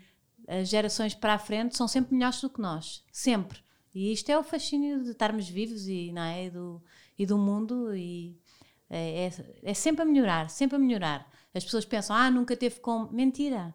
as 0.49 0.69
gerações 0.69 1.15
para 1.15 1.35
a 1.35 1.39
frente 1.39 1.77
são 1.77 1.89
sempre 1.89 2.15
melhores 2.15 2.41
do 2.41 2.51
que 2.51 2.61
nós, 2.61 3.05
sempre. 3.13 3.61
E 3.95 4.13
isto 4.13 4.29
é 4.31 4.39
o 4.39 4.45
fascínio 4.45 5.03
de 5.03 5.11
estarmos 5.11 5.49
vivos 5.49 5.87
e, 5.89 6.13
não 6.13 6.23
é? 6.23 6.47
e, 6.47 6.51
do, 6.51 6.83
e 7.19 7.25
do 7.25 7.39
mundo, 7.39 7.95
e 7.95 8.39
é, 8.91 9.27
é, 9.27 9.71
é 9.71 9.75
sempre 9.75 10.03
a 10.03 10.05
melhorar, 10.05 10.51
sempre 10.51 10.77
a 10.77 10.79
melhorar. 10.79 11.31
As 11.55 11.65
pessoas 11.65 11.85
pensam, 11.85 12.15
ah, 12.15 12.31
nunca 12.31 12.57
teve 12.57 12.81
como. 12.81 13.11
Mentira! 13.11 13.75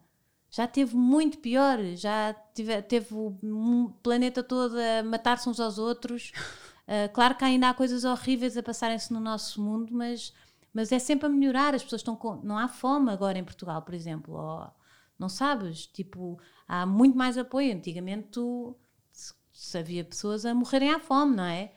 Já 0.50 0.68
teve 0.68 0.96
muito 0.96 1.38
pior, 1.38 1.80
já 1.96 2.36
tive, 2.54 2.82
teve 2.82 3.08
o 3.14 3.94
planeta 4.04 4.44
todo 4.44 4.76
a 4.78 5.02
matar-se 5.02 5.48
uns 5.50 5.60
aos 5.60 5.78
outros. 5.78 6.32
Uh, 6.92 7.08
claro 7.14 7.36
que 7.36 7.46
ainda 7.46 7.70
há 7.70 7.74
coisas 7.74 8.04
horríveis 8.04 8.58
a 8.58 8.62
passarem-se 8.62 9.14
no 9.14 9.22
nosso 9.22 9.62
mundo, 9.62 9.94
mas, 9.94 10.34
mas 10.74 10.92
é 10.92 11.00
sempre 11.00 11.26
a 11.28 11.30
melhorar. 11.30 11.74
As 11.74 11.82
pessoas 11.82 12.02
estão 12.02 12.18
com. 12.18 12.36
Não 12.44 12.58
há 12.58 12.68
fome 12.68 13.10
agora 13.10 13.40
em 13.40 13.46
Portugal, 13.46 13.82
por 13.82 13.94
exemplo. 13.94 14.34
Ou, 14.34 14.70
não 15.18 15.30
sabes? 15.30 15.88
Tipo, 15.88 16.38
há 16.68 16.86
muito 16.86 17.18
mais 17.18 17.38
apoio. 17.38 17.74
Antigamente 17.74 18.28
tu, 18.28 18.76
se 19.54 19.78
havia 19.78 20.04
pessoas 20.04 20.46
a 20.46 20.54
morrerem 20.54 20.92
à 20.92 21.00
fome, 21.00 21.34
não 21.38 21.46
é? 21.46 21.72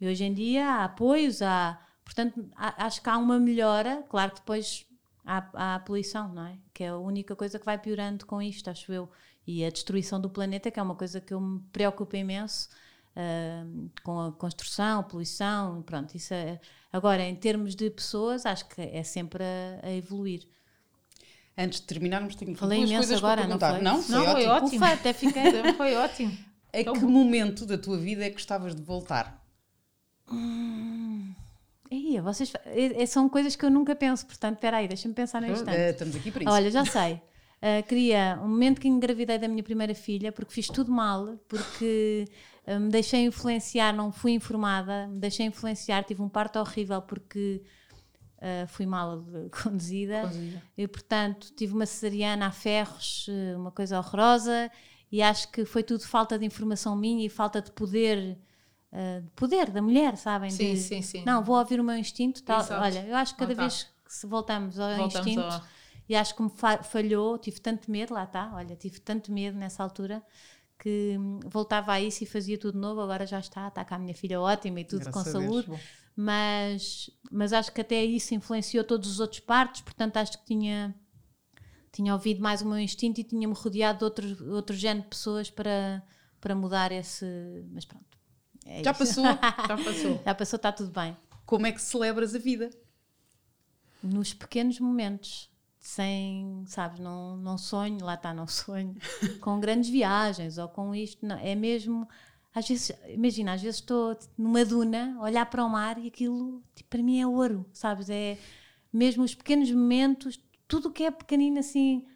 E 0.00 0.06
hoje 0.06 0.22
em 0.22 0.32
dia 0.32 0.64
há 0.68 0.84
apoios, 0.84 1.42
há. 1.42 1.84
Portanto, 2.04 2.48
há, 2.54 2.86
acho 2.86 3.02
que 3.02 3.10
há 3.10 3.18
uma 3.18 3.40
melhora. 3.40 4.04
Claro 4.08 4.30
que 4.30 4.38
depois 4.38 4.86
à, 5.24 5.74
à 5.74 5.80
poluição, 5.80 6.32
não 6.32 6.46
é? 6.46 6.58
Que 6.72 6.84
é 6.84 6.88
a 6.90 6.96
única 6.96 7.34
coisa 7.34 7.58
que 7.58 7.66
vai 7.66 7.76
piorando 7.76 8.24
com 8.24 8.40
isto, 8.40 8.70
acho 8.70 8.92
eu. 8.92 9.10
E 9.44 9.64
a 9.64 9.70
destruição 9.70 10.20
do 10.20 10.30
planeta, 10.30 10.70
que 10.70 10.78
é 10.78 10.82
uma 10.82 10.94
coisa 10.94 11.20
que 11.20 11.34
eu 11.34 11.40
me 11.40 11.60
preocupo 11.72 12.14
imenso. 12.14 12.68
Uh, 13.16 13.90
com 14.04 14.20
a 14.20 14.32
construção, 14.32 15.00
a 15.00 15.02
poluição, 15.02 15.82
pronto, 15.82 16.14
isso 16.16 16.32
é, 16.32 16.60
agora 16.92 17.22
em 17.22 17.34
termos 17.34 17.74
de 17.74 17.90
pessoas 17.90 18.46
acho 18.46 18.68
que 18.68 18.80
é 18.80 19.02
sempre 19.02 19.42
a, 19.42 19.88
a 19.88 19.92
evoluir 19.92 20.46
Antes 21.58 21.80
de 21.80 21.86
terminarmos, 21.86 22.34
tenho 22.36 22.54
Falei 22.56 22.78
duas 22.78 22.90
imenso 22.90 23.14
agora, 23.14 23.46
não 23.46 23.58
foi? 23.58 23.80
Não, 23.80 24.02
foi 24.02 24.14
não, 24.14 24.22
ótimo. 24.22 24.34
Foi 24.34 24.46
ótimo. 24.46 24.76
Ufa, 24.76 24.92
até 24.92 25.12
fiquei, 25.12 25.42
foi 25.76 25.94
ótimo. 25.94 26.38
A 26.72 26.80
então, 26.80 26.94
que 26.94 27.04
momento 27.04 27.66
da 27.66 27.76
tua 27.76 27.98
vida 27.98 28.24
é 28.24 28.28
que 28.28 28.34
gostavas 28.34 28.74
de 28.74 28.82
voltar? 28.82 29.44
Hum, 30.30 31.34
Ia, 31.90 32.22
vocês, 32.22 32.52
é, 32.64 33.02
é, 33.02 33.06
são 33.06 33.28
coisas 33.28 33.56
que 33.56 33.64
eu 33.64 33.70
nunca 33.70 33.96
penso, 33.96 34.24
portanto, 34.24 34.54
espera 34.54 34.76
aí, 34.78 34.86
deixa-me 34.86 35.12
pensar 35.12 35.42
no 35.42 35.50
instante. 35.50 35.76
Uh, 35.76 35.90
estamos 35.90 36.16
aqui 36.16 36.30
para 36.30 36.44
isso. 36.44 36.52
Olha, 36.52 36.70
já 36.70 36.84
sei. 36.84 37.14
Uh, 37.14 37.86
queria 37.86 38.38
um 38.40 38.48
momento 38.48 38.80
que 38.80 38.88
engravidei 38.88 39.36
da 39.36 39.48
minha 39.48 39.62
primeira 39.62 39.94
filha, 39.94 40.30
porque 40.32 40.54
fiz 40.54 40.68
tudo 40.68 40.90
mal, 40.90 41.36
porque 41.48 42.26
me 42.78 42.88
deixei 42.90 43.24
influenciar, 43.24 43.92
não 43.92 44.12
fui 44.12 44.32
informada, 44.32 45.06
me 45.08 45.18
deixei 45.18 45.46
influenciar, 45.46 46.04
tive 46.04 46.22
um 46.22 46.28
parto 46.28 46.58
horrível 46.58 47.00
porque 47.02 47.62
uh, 48.38 48.66
fui 48.68 48.86
mal 48.86 49.24
conduzida, 49.62 50.22
conduzida, 50.22 50.62
e 50.76 50.86
portanto 50.86 51.52
tive 51.56 51.74
uma 51.74 51.86
cesariana 51.86 52.46
a 52.46 52.50
ferros, 52.50 53.26
uma 53.56 53.70
coisa 53.70 53.98
horrorosa, 53.98 54.70
e 55.10 55.22
acho 55.22 55.50
que 55.50 55.64
foi 55.64 55.82
tudo 55.82 56.06
falta 56.06 56.38
de 56.38 56.44
informação 56.44 56.94
minha 56.94 57.24
e 57.24 57.28
falta 57.28 57.60
de 57.60 57.72
poder 57.72 58.38
uh, 58.92 59.26
poder 59.34 59.70
da 59.70 59.82
mulher, 59.82 60.16
sabem? 60.16 60.50
Sim, 60.50 60.74
de, 60.74 60.80
sim, 60.80 61.02
sim. 61.02 61.24
Não, 61.24 61.42
vou 61.42 61.58
ouvir 61.58 61.80
o 61.80 61.84
meu 61.84 61.96
instinto. 61.96 62.42
Tal. 62.42 62.64
Olha, 62.80 63.04
eu 63.06 63.16
acho 63.16 63.34
que 63.34 63.40
cada 63.40 63.54
vez 63.54 63.84
que 64.04 64.12
se 64.12 64.26
voltamos 64.26 64.78
ao 64.78 64.96
voltamos 64.96 65.26
instinto, 65.26 65.62
e 66.08 66.16
acho 66.16 66.34
que 66.34 66.42
me 66.42 66.50
falhou, 66.82 67.38
tive 67.38 67.60
tanto 67.60 67.90
medo, 67.90 68.14
lá 68.14 68.24
está, 68.24 68.52
olha, 68.54 68.74
tive 68.74 69.00
tanto 69.00 69.32
medo 69.32 69.56
nessa 69.56 69.82
altura 69.82 70.22
que 70.80 71.16
voltava 71.44 71.92
a 71.92 72.00
isso 72.00 72.24
e 72.24 72.26
fazia 72.26 72.58
tudo 72.58 72.78
novo, 72.78 73.00
agora 73.02 73.26
já 73.26 73.38
está, 73.38 73.68
está 73.68 73.84
com 73.84 73.94
a 73.94 73.98
minha 73.98 74.14
filha 74.14 74.40
ótima 74.40 74.80
e 74.80 74.84
tudo 74.84 75.04
Graças 75.04 75.24
com 75.24 75.30
saúde. 75.30 75.70
Mas, 76.16 77.10
mas 77.30 77.52
acho 77.52 77.70
que 77.72 77.80
até 77.80 78.02
isso 78.02 78.34
influenciou 78.34 78.82
todos 78.82 79.08
os 79.08 79.20
outros 79.20 79.40
partos, 79.40 79.82
portanto 79.82 80.16
acho 80.16 80.38
que 80.38 80.44
tinha 80.44 80.94
tinha 81.92 82.12
ouvido 82.12 82.40
mais 82.40 82.62
o 82.62 82.66
meu 82.66 82.78
instinto 82.78 83.20
e 83.20 83.24
tinha-me 83.24 83.54
rodeado 83.54 83.98
de 83.98 84.04
outro, 84.04 84.54
outro 84.54 84.76
género 84.76 85.02
de 85.02 85.08
pessoas 85.08 85.50
para, 85.50 86.02
para 86.40 86.54
mudar 86.54 86.92
esse. 86.92 87.26
Mas 87.72 87.84
pronto, 87.84 88.16
é 88.64 88.82
já 88.82 88.94
passou, 88.94 89.24
já 89.24 89.38
passou. 89.84 90.22
já 90.24 90.34
passou, 90.34 90.56
está 90.56 90.72
tudo 90.72 90.90
bem. 90.90 91.16
Como 91.44 91.66
é 91.66 91.72
que 91.72 91.82
celebras 91.82 92.34
a 92.34 92.38
vida? 92.38 92.70
Nos 94.02 94.32
pequenos 94.32 94.78
momentos, 94.78 95.49
sem, 95.80 96.62
sabes, 96.66 97.00
não, 97.00 97.38
não 97.38 97.56
sonho, 97.56 98.04
lá 98.04 98.14
está, 98.14 98.34
não 98.34 98.46
sonho, 98.46 98.94
com 99.40 99.58
grandes 99.58 99.88
viagens 99.88 100.58
ou 100.58 100.68
com 100.68 100.94
isto, 100.94 101.24
não, 101.26 101.36
é 101.38 101.54
mesmo, 101.54 102.06
às 102.54 102.68
vezes, 102.68 102.92
imagina, 103.08 103.54
às 103.54 103.62
vezes 103.62 103.80
estou 103.80 104.16
numa 104.36 104.64
duna, 104.64 105.16
olhar 105.20 105.46
para 105.46 105.64
o 105.64 105.70
mar 105.70 105.98
e 105.98 106.08
aquilo, 106.08 106.62
tipo, 106.74 106.90
para 106.90 107.02
mim 107.02 107.18
é 107.20 107.26
ouro, 107.26 107.64
sabes, 107.72 108.10
é 108.10 108.38
mesmo 108.92 109.24
os 109.24 109.34
pequenos 109.34 109.70
momentos, 109.72 110.38
tudo 110.68 110.92
que 110.92 111.04
é 111.04 111.10
pequenino 111.10 111.58
assim, 111.58 112.06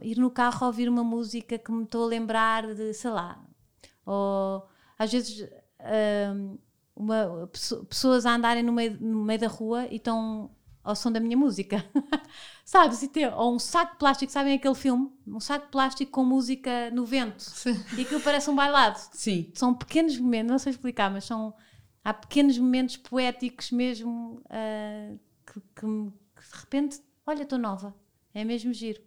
ir 0.00 0.16
no 0.16 0.30
carro 0.30 0.66
ouvir 0.66 0.88
uma 0.88 1.02
música 1.02 1.58
que 1.58 1.72
me 1.72 1.82
estou 1.82 2.04
a 2.04 2.08
lembrar 2.08 2.72
de, 2.72 2.94
sei 2.94 3.10
lá, 3.10 3.44
ou 4.06 4.64
às 4.96 5.10
vezes 5.10 5.48
um, 6.34 6.58
uma, 6.94 7.50
pessoas 7.88 8.26
a 8.26 8.34
andarem 8.34 8.62
no 8.62 8.72
meio, 8.72 8.96
no 9.00 9.24
meio 9.24 9.40
da 9.40 9.48
rua 9.48 9.86
e 9.90 9.96
estão 9.96 10.50
ao 10.90 10.96
som 10.96 11.10
da 11.10 11.20
minha 11.20 11.36
música. 11.36 11.84
Sabes? 12.64 13.02
E 13.02 13.08
ter, 13.08 13.32
ou 13.32 13.54
um 13.54 13.58
saco 13.58 13.92
de 13.92 13.98
plástico, 13.98 14.30
sabem 14.30 14.54
aquele 14.54 14.74
filme? 14.74 15.10
Um 15.26 15.40
saco 15.40 15.66
de 15.66 15.72
plástico 15.72 16.12
com 16.12 16.24
música 16.24 16.90
no 16.90 17.04
vento. 17.04 17.42
Sim. 17.42 17.82
E 17.96 18.02
aquilo 18.02 18.20
parece 18.20 18.50
um 18.50 18.54
bailado. 18.54 18.98
Sim. 19.12 19.50
São 19.54 19.74
pequenos 19.74 20.18
momentos, 20.18 20.50
não 20.50 20.58
sei 20.58 20.70
explicar, 20.72 21.10
mas 21.10 21.24
são. 21.24 21.54
Há 22.02 22.14
pequenos 22.14 22.58
momentos 22.58 22.96
poéticos 22.96 23.70
mesmo 23.70 24.42
uh, 24.46 25.18
que, 25.46 25.60
que, 25.60 25.80
que 25.80 26.50
de 26.50 26.60
repente, 26.60 27.00
olha, 27.26 27.42
estou 27.42 27.58
nova. 27.58 27.94
É 28.32 28.44
mesmo 28.44 28.72
giro. 28.72 29.02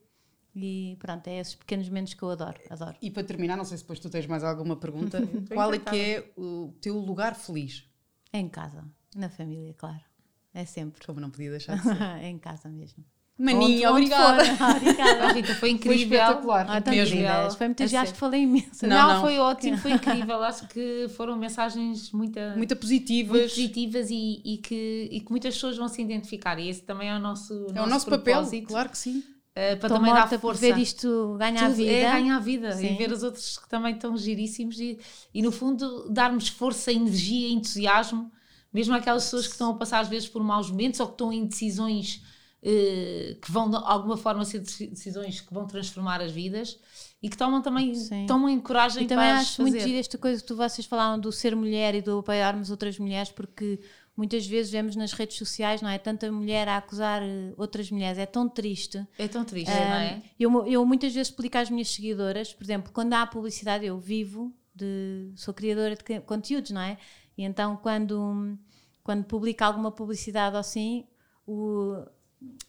E 0.56 0.96
pronto, 1.00 1.28
é 1.28 1.40
esses 1.40 1.56
pequenos 1.56 1.88
momentos 1.88 2.14
que 2.14 2.22
eu 2.22 2.30
adoro, 2.30 2.60
adoro. 2.70 2.96
E 3.02 3.10
para 3.10 3.24
terminar, 3.24 3.58
não 3.58 3.66
sei 3.66 3.78
se 3.78 3.84
depois 3.84 4.00
tu 4.00 4.10
tens 4.10 4.28
mais 4.28 4.44
alguma 4.44 4.76
pergunta, 4.76 5.20
qual 5.52 5.74
é 5.74 5.80
que 5.80 5.98
é 5.98 6.32
o 6.38 6.72
teu 6.80 6.98
lugar 7.00 7.34
feliz? 7.34 7.90
É 8.32 8.38
em 8.38 8.48
casa, 8.48 8.86
na 9.16 9.30
família, 9.30 9.74
claro. 9.74 10.13
É 10.54 10.66
sempre. 10.66 11.06
Como 11.06 11.20
não 11.20 11.30
podia 11.30 11.52
deixar 11.52 11.78
de 11.78 11.84
ser. 11.84 12.02
é 12.22 12.28
em 12.30 12.38
casa 12.38 12.70
mesmo. 12.70 13.04
Maninha, 13.38 13.90
obrigada. 13.90 14.44
obrigada. 14.76 15.26
A 15.26 15.32
Rita 15.32 15.56
foi 15.56 15.72
incrível. 15.72 15.98
Foi 15.98 16.18
espetacular. 16.18 16.68
Ah, 16.70 16.92
mesmo. 16.92 17.18
Foi. 17.58 17.98
Acho 17.98 18.14
que 18.14 18.20
falei 18.20 18.42
imenso. 18.44 18.86
Não, 18.86 18.96
não, 18.96 19.14
não, 19.16 19.22
foi 19.22 19.40
ótimo, 19.40 19.78
foi 19.78 19.94
incrível. 19.94 20.44
Acho 20.44 20.68
que 20.68 21.08
foram 21.18 21.36
mensagens 21.36 22.12
muito, 22.12 22.40
muito 22.56 22.76
positivas, 22.76 23.32
muito 23.32 23.50
positivas 23.50 24.12
e, 24.12 24.42
e, 24.46 24.58
que, 24.58 25.10
e 25.12 25.20
que 25.20 25.32
muitas 25.32 25.56
pessoas 25.56 25.78
vão 25.78 25.88
se 25.88 26.00
identificar. 26.02 26.60
E 26.60 26.70
esse 26.70 26.84
também 26.84 27.10
é 27.10 27.16
o 27.16 27.20
nosso, 27.20 27.54
é 27.54 27.74
nosso 27.74 27.88
o 27.88 27.90
nosso 27.90 28.10
papel, 28.10 28.44
claro 28.68 28.90
que 28.90 28.98
sim. 28.98 29.24
Uh, 29.54 29.78
para 29.78 29.90
também 29.90 30.12
dar 30.12 30.28
força. 30.40 30.62
ver 30.62 30.78
isto 30.80 31.36
ganhar 31.38 31.68
Tudo 31.68 31.76
vida. 31.76 31.92
É 31.92 32.12
ganhar 32.12 32.40
vida 32.40 32.72
Sim. 32.72 32.94
e 32.94 32.98
ver 32.98 33.12
os 33.12 33.22
outros 33.22 33.60
que 33.60 33.70
também 33.70 33.94
estão 33.94 34.18
giríssimos 34.18 34.80
e, 34.80 34.98
e, 35.32 35.44
no 35.44 35.52
fundo, 35.52 36.10
darmos 36.10 36.48
força, 36.48 36.92
energia, 36.92 37.50
entusiasmo, 37.50 38.32
mesmo 38.74 38.96
aquelas 38.96 39.26
pessoas 39.26 39.46
que 39.46 39.54
estão 39.54 39.72
a 39.72 39.76
passar 39.76 40.00
às 40.00 40.08
vezes 40.08 40.28
por 40.28 40.44
maus 40.44 40.70
momentos 40.70 41.00
ou 41.00 41.08
que 41.08 41.14
estão 41.14 41.32
em 41.32 41.46
decisões 41.46 42.24
uh, 42.62 43.36
que 43.40 43.52
vão 43.52 43.70
de 43.70 43.76
alguma 43.78 44.18
forma 44.18 44.44
ser 44.44 44.60
decisões 44.60 45.42
que 45.42 45.54
vão 45.54 45.68
transformar 45.68 46.22
as 46.22 46.32
vidas 46.32 46.80
e 47.22 47.30
que 47.30 47.38
tomam 47.38 47.62
também 47.62 47.94
Sim. 47.96 48.26
tomam 48.26 48.60
coragem 48.60 49.04
e 49.04 49.08
também 49.08 49.32
acho 49.32 49.58
fazer. 49.58 49.70
muito 49.70 49.84
giro 49.84 49.98
esta 49.98 50.18
coisa 50.18 50.42
que 50.42 50.48
tu, 50.48 50.56
vocês 50.56 50.86
falaram 50.86 51.20
do 51.20 51.32
ser 51.32 51.56
mulher 51.56 51.96
e 51.96 52.02
do 52.02 52.20
apoiarmos 52.20 52.72
outras 52.72 52.98
mulheres 52.98 53.32
porque 53.32 53.80
muitas 54.16 54.46
vezes 54.46 54.72
vemos 54.72 54.96
nas 54.96 55.12
redes 55.14 55.38
sociais, 55.38 55.82
não 55.82 55.90
é? 55.90 55.98
Tanta 55.98 56.32
mulher 56.32 56.68
a 56.68 56.78
acusar 56.78 57.22
eh, 57.24 57.54
outras 57.58 57.90
mulheres, 57.90 58.18
é 58.18 58.26
tão 58.26 58.48
triste. 58.48 59.06
É 59.18 59.28
tão 59.28 59.44
triste, 59.44 59.72
um, 59.72 59.74
não 59.74 59.96
é? 59.96 60.22
Eu, 60.40 60.68
eu 60.68 60.86
muitas 60.86 61.14
vezes 61.14 61.30
explico 61.30 61.58
às 61.58 61.70
minhas 61.70 61.90
seguidoras, 61.90 62.54
por 62.54 62.64
exemplo, 62.64 62.92
quando 62.94 63.14
há 63.14 63.26
publicidade, 63.26 63.86
eu 63.86 63.98
vivo 63.98 64.54
de. 64.74 65.32
sou 65.36 65.54
criadora 65.54 65.96
de 65.96 66.20
conteúdos, 66.22 66.72
não 66.72 66.82
é? 66.82 66.98
E 67.38 67.44
então 67.44 67.78
quando, 67.78 68.58
quando 69.04 69.24
publico 69.26 69.64
alguma 69.64 69.92
publicidade 69.92 70.56
assim, 70.56 71.08
o, 71.48 72.04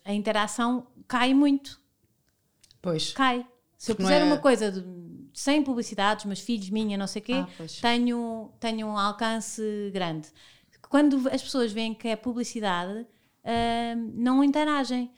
a 0.05 0.12
interação 0.12 0.87
cai 1.07 1.35
muito. 1.35 1.81
Pois. 2.81 3.12
Cai. 3.12 3.47
Se 3.77 3.93
eu 3.93 3.97
puser 3.97 4.23
é... 4.23 4.25
uma 4.25 4.39
coisa 4.39 4.73
de, 4.73 4.83
sem 5.35 5.62
publicidades, 5.62 6.25
meus 6.25 6.41
filhos, 6.41 6.71
minha, 6.71 6.97
não 6.97 7.07
sei 7.07 7.21
o 7.21 7.25
quê, 7.25 7.35
ah, 7.35 7.49
tenho, 7.83 8.51
tenho 8.59 8.87
um 8.87 8.97
alcance 8.97 9.91
grande 9.93 10.29
quando 10.95 11.29
as 11.29 11.43
pessoas 11.43 11.73
veem 11.73 11.93
que 11.93 12.07
é 12.07 12.15
publicidade, 12.15 13.01
uh, 13.01 14.12
não 14.15 14.45
interagem. 14.45 15.11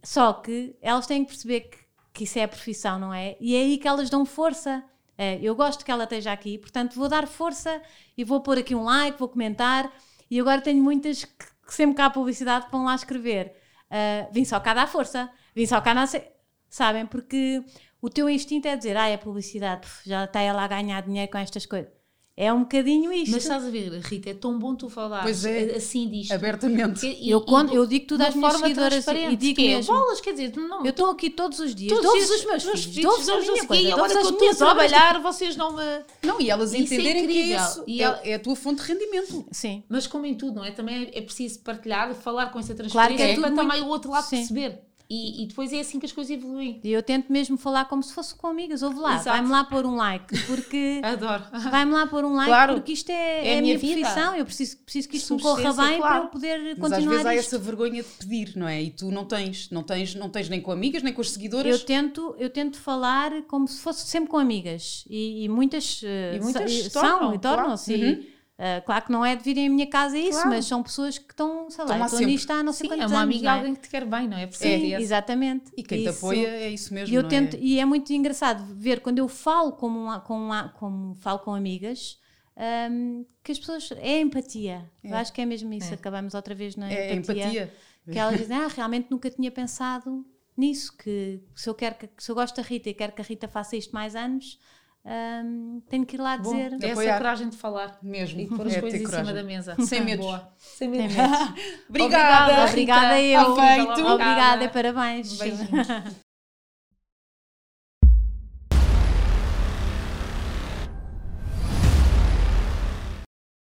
Só 0.00 0.32
que 0.32 0.76
elas 0.80 1.08
têm 1.08 1.24
que 1.24 1.30
perceber 1.32 1.60
que, 1.62 1.78
que, 2.12 2.22
isso 2.22 2.38
é 2.38 2.44
a 2.44 2.48
profissão, 2.48 3.00
não 3.00 3.12
é? 3.12 3.36
E 3.40 3.56
é 3.56 3.62
aí 3.62 3.78
que 3.78 3.88
elas 3.88 4.08
dão 4.08 4.24
força. 4.24 4.84
É, 5.22 5.38
eu 5.40 5.54
gosto 5.54 5.84
que 5.84 5.90
ela 5.90 6.02
esteja 6.02 6.32
aqui, 6.32 6.58
portanto 6.58 6.96
vou 6.96 7.08
dar 7.08 7.28
força 7.28 7.80
e 8.18 8.24
vou 8.24 8.40
pôr 8.40 8.58
aqui 8.58 8.74
um 8.74 8.82
like, 8.82 9.16
vou 9.16 9.28
comentar. 9.28 9.92
E 10.28 10.40
agora 10.40 10.60
tenho 10.60 10.82
muitas 10.82 11.24
que, 11.24 11.46
que 11.64 11.72
sempre 11.72 11.94
cá 11.94 12.06
a 12.06 12.10
publicidade 12.10 12.66
vão 12.72 12.86
lá 12.86 12.94
escrever. 12.96 13.54
Uh, 13.88 14.32
vim 14.32 14.44
só 14.44 14.58
cá 14.58 14.74
dar 14.74 14.88
força, 14.88 15.30
vim 15.54 15.64
só 15.64 15.80
cá 15.80 16.06
sei. 16.08 16.28
Sabem? 16.68 17.06
Porque 17.06 17.62
o 18.00 18.08
teu 18.10 18.28
instinto 18.28 18.66
é 18.66 18.74
dizer, 18.74 18.96
ah, 18.96 19.06
é 19.08 19.16
publicidade, 19.16 19.86
já 20.04 20.24
está 20.24 20.40
ela 20.40 20.64
a 20.64 20.68
ganhar 20.68 21.02
dinheiro 21.02 21.30
com 21.30 21.38
estas 21.38 21.66
coisas. 21.66 22.01
É 22.34 22.50
um 22.50 22.60
bocadinho 22.60 23.12
isto. 23.12 23.30
Mas 23.30 23.42
estás 23.42 23.62
a 23.62 23.68
ver, 23.68 23.90
Rita, 24.00 24.30
é 24.30 24.34
tão 24.34 24.58
bom 24.58 24.74
tu 24.74 24.88
falar 24.88 25.28
é, 25.28 25.76
assim 25.76 26.08
disto. 26.08 26.32
Abertamente. 26.32 27.06
E, 27.06 27.30
eu, 27.30 27.42
conto, 27.42 27.74
eu 27.74 27.86
digo 27.86 28.06
tudo 28.06 28.22
às 28.22 28.34
minhas 28.34 28.54
seguidoras 28.54 29.06
e 29.06 29.36
digo 29.36 29.56
que 29.56 29.66
é, 29.66 29.76
mesmo. 29.76 29.94
Bolas, 29.94 30.20
quer 30.20 30.32
dizer, 30.32 30.56
não, 30.56 30.82
eu 30.82 30.90
estou 30.90 31.10
aqui 31.10 31.28
todos 31.28 31.58
os 31.58 31.74
dias, 31.74 31.92
todos, 31.92 32.10
todos 32.10 32.30
os 32.30 32.44
meus, 32.46 32.64
meus 32.64 32.84
filhos, 32.84 33.02
todos 33.02 33.28
os 33.28 33.46
meus 33.46 33.60
filhos, 33.60 33.92
agora 33.92 34.12
que 34.12 34.16
eu 34.16 34.30
estou 34.30 34.50
a 34.50 34.54
trabalhar, 34.54 35.20
vocês 35.20 35.56
não 35.56 35.76
me... 35.76 35.82
Não, 36.22 36.40
e 36.40 36.48
elas 36.48 36.72
isso 36.72 36.94
é 36.94 36.96
entenderem 36.96 37.24
é 37.24 37.26
que 37.26 37.52
é 37.52 37.56
isso, 37.56 37.84
e 37.86 38.02
é, 38.02 38.20
é, 38.24 38.34
a 38.34 38.38
tua 38.38 38.56
fonte 38.56 38.82
de 38.82 38.88
rendimento. 38.88 39.44
Sim. 39.52 39.82
Mas 39.86 40.06
como 40.06 40.24
em 40.24 40.34
tudo, 40.34 40.56
não 40.56 40.64
é? 40.64 40.70
Também 40.70 41.10
é 41.12 41.20
preciso 41.20 41.60
partilhar, 41.60 42.14
falar 42.14 42.46
com 42.46 42.58
essa 42.58 42.74
transparência 42.74 43.26
claro 43.26 43.34
que 43.34 43.46
é. 43.46 43.50
para 43.50 43.62
também 43.62 43.82
o 43.82 43.88
outro 43.88 44.10
lado 44.10 44.24
Sim. 44.24 44.38
perceber. 44.38 44.80
E, 45.12 45.42
e, 45.42 45.46
depois 45.46 45.70
é 45.74 45.80
assim 45.80 46.00
que 46.00 46.06
as 46.06 46.12
coisas 46.12 46.30
evoluem. 46.30 46.80
E 46.82 46.90
eu 46.90 47.02
tento 47.02 47.30
mesmo 47.30 47.58
falar 47.58 47.84
como 47.84 48.02
se 48.02 48.14
fosse 48.14 48.34
com 48.34 48.46
amigas. 48.46 48.82
Ouve 48.82 48.98
lá, 48.98 49.18
vai-me 49.18 49.50
lá 49.50 49.62
pôr 49.62 49.84
um 49.84 49.94
like, 49.94 50.38
porque. 50.46 51.00
Adoro. 51.04 51.44
Vai-me 51.70 51.92
lá 51.92 52.06
pôr 52.06 52.24
um 52.24 52.32
like, 52.32 52.48
claro. 52.48 52.74
porque 52.76 52.92
isto 52.92 53.10
é, 53.10 53.46
é, 53.46 53.54
é 53.54 53.58
a 53.58 53.60
minha 53.60 53.76
vida. 53.76 54.00
profissão. 54.00 54.34
Eu 54.34 54.46
preciso, 54.46 54.78
preciso 54.78 55.08
que 55.10 55.18
isto 55.18 55.34
me 55.34 55.42
corra 55.42 55.70
bem 55.74 55.98
claro. 55.98 56.00
para 56.00 56.16
eu 56.16 56.26
poder 56.28 56.76
Mas 56.78 56.78
continuar. 56.78 56.96
Às 56.96 57.04
vezes 57.04 57.26
há 57.26 57.34
isto. 57.34 57.56
essa 57.56 57.58
vergonha 57.58 58.02
de 58.02 58.08
pedir, 58.08 58.56
não 58.56 58.66
é? 58.66 58.82
E 58.82 58.90
tu 58.90 59.10
não 59.10 59.26
tens, 59.26 59.68
não 59.68 59.82
tens, 59.82 60.14
não 60.14 60.30
tens 60.30 60.48
nem 60.48 60.62
com 60.62 60.72
amigas, 60.72 61.02
nem 61.02 61.12
com 61.12 61.20
as 61.20 61.30
seguidoras. 61.30 61.80
Eu 61.80 61.84
tento, 61.84 62.34
eu 62.38 62.48
tento 62.48 62.78
falar 62.78 63.42
como 63.42 63.68
se 63.68 63.82
fosse 63.82 64.06
sempre 64.06 64.30
com 64.30 64.38
amigas. 64.38 65.04
E, 65.10 65.44
e 65.44 65.48
muitas, 65.50 66.00
e 66.02 66.40
muitas 66.40 66.72
são 66.90 67.34
e 67.34 67.38
tornam-se. 67.38 67.98
Claro. 67.98 68.12
Uhum. 68.12 68.32
Uh, 68.62 68.80
claro 68.86 69.06
que 69.06 69.10
não 69.10 69.26
é 69.26 69.34
de 69.34 69.42
virem 69.42 69.66
à 69.66 69.70
minha 69.70 69.88
casa 69.88 70.16
isso, 70.16 70.34
claro. 70.34 70.50
mas 70.50 70.66
são 70.66 70.84
pessoas 70.84 71.18
que 71.18 71.32
estão, 71.32 71.68
sei 71.68 71.84
lá, 71.84 72.06
estão 72.06 72.20
nisto 72.20 72.48
há 72.48 72.62
não 72.62 72.72
sei 72.72 72.84
Sim, 72.84 72.94
quantos 72.94 73.06
anos. 73.06 73.12
É 73.12 73.16
uma 73.16 73.22
amiga, 73.24 73.48
é? 73.48 73.50
alguém 73.50 73.74
que 73.74 73.80
te 73.80 73.88
quer 73.88 74.04
bem, 74.04 74.28
não 74.28 74.36
é? 74.36 74.48
Sim, 74.52 74.94
exatamente. 74.94 75.72
E 75.76 75.82
quem 75.82 76.04
isso. 76.04 76.12
te 76.12 76.16
apoia 76.16 76.46
é 76.46 76.70
isso 76.70 76.94
mesmo. 76.94 77.12
E, 77.12 77.16
eu 77.16 77.26
tento, 77.26 77.56
é? 77.56 77.58
e 77.60 77.80
é 77.80 77.84
muito 77.84 78.12
engraçado 78.12 78.64
ver 78.76 79.00
quando 79.00 79.18
eu 79.18 79.26
falo 79.26 79.72
como, 79.72 80.20
com, 80.20 80.48
como 80.74 81.14
falo 81.16 81.40
com 81.40 81.52
amigas. 81.52 82.20
Um, 82.56 83.24
que 83.42 83.50
as 83.50 83.58
pessoas. 83.58 83.90
É 83.96 84.20
empatia. 84.20 84.88
É. 85.02 85.10
Eu 85.10 85.16
acho 85.16 85.32
que 85.32 85.40
é 85.40 85.46
mesmo 85.46 85.72
isso. 85.72 85.90
É. 85.90 85.94
Acabamos 85.94 86.32
outra 86.32 86.54
vez 86.54 86.76
na 86.76 86.88
é 86.88 87.16
empatia. 87.16 87.46
empatia. 87.46 87.74
Que 88.08 88.16
elas 88.16 88.38
dizem, 88.38 88.56
ah, 88.56 88.68
realmente 88.68 89.08
nunca 89.10 89.28
tinha 89.28 89.50
pensado 89.50 90.24
nisso. 90.56 90.96
Que 90.96 91.40
se 91.56 91.68
eu, 91.68 91.74
quero 91.74 91.96
que, 91.96 92.08
se 92.16 92.30
eu 92.30 92.36
gosto 92.36 92.54
da 92.54 92.62
Rita 92.62 92.90
e 92.90 92.94
quero 92.94 93.10
que 93.10 93.22
a 93.22 93.24
Rita 93.24 93.48
faça 93.48 93.76
isto 93.76 93.92
mais 93.92 94.14
anos, 94.14 94.60
um, 95.04 95.82
tenho 95.88 96.06
que 96.06 96.16
ir 96.16 96.20
lá 96.20 96.38
Bom, 96.38 96.52
dizer. 96.52 96.78
É 96.80 96.90
essa 96.90 97.18
coragem 97.18 97.48
de 97.48 97.56
falar 97.56 97.98
mesmo 98.02 98.40
e 98.40 98.46
pôr 98.46 98.66
as 98.66 98.74
é 98.74 98.80
coisas 98.80 99.00
em 99.00 99.06
cima 99.06 99.32
da 99.32 99.42
mesa. 99.42 99.76
Sem 99.80 100.00
medo. 100.04 100.40
Sem 100.56 100.88
medo. 100.88 101.12
obrigada. 101.88 102.70
Obrigada, 102.70 103.20
eu. 103.20 103.50
Obrigada 103.50 104.64
e 104.64 104.68
parabéns. 104.68 105.38
Beijinhos. 105.38 105.88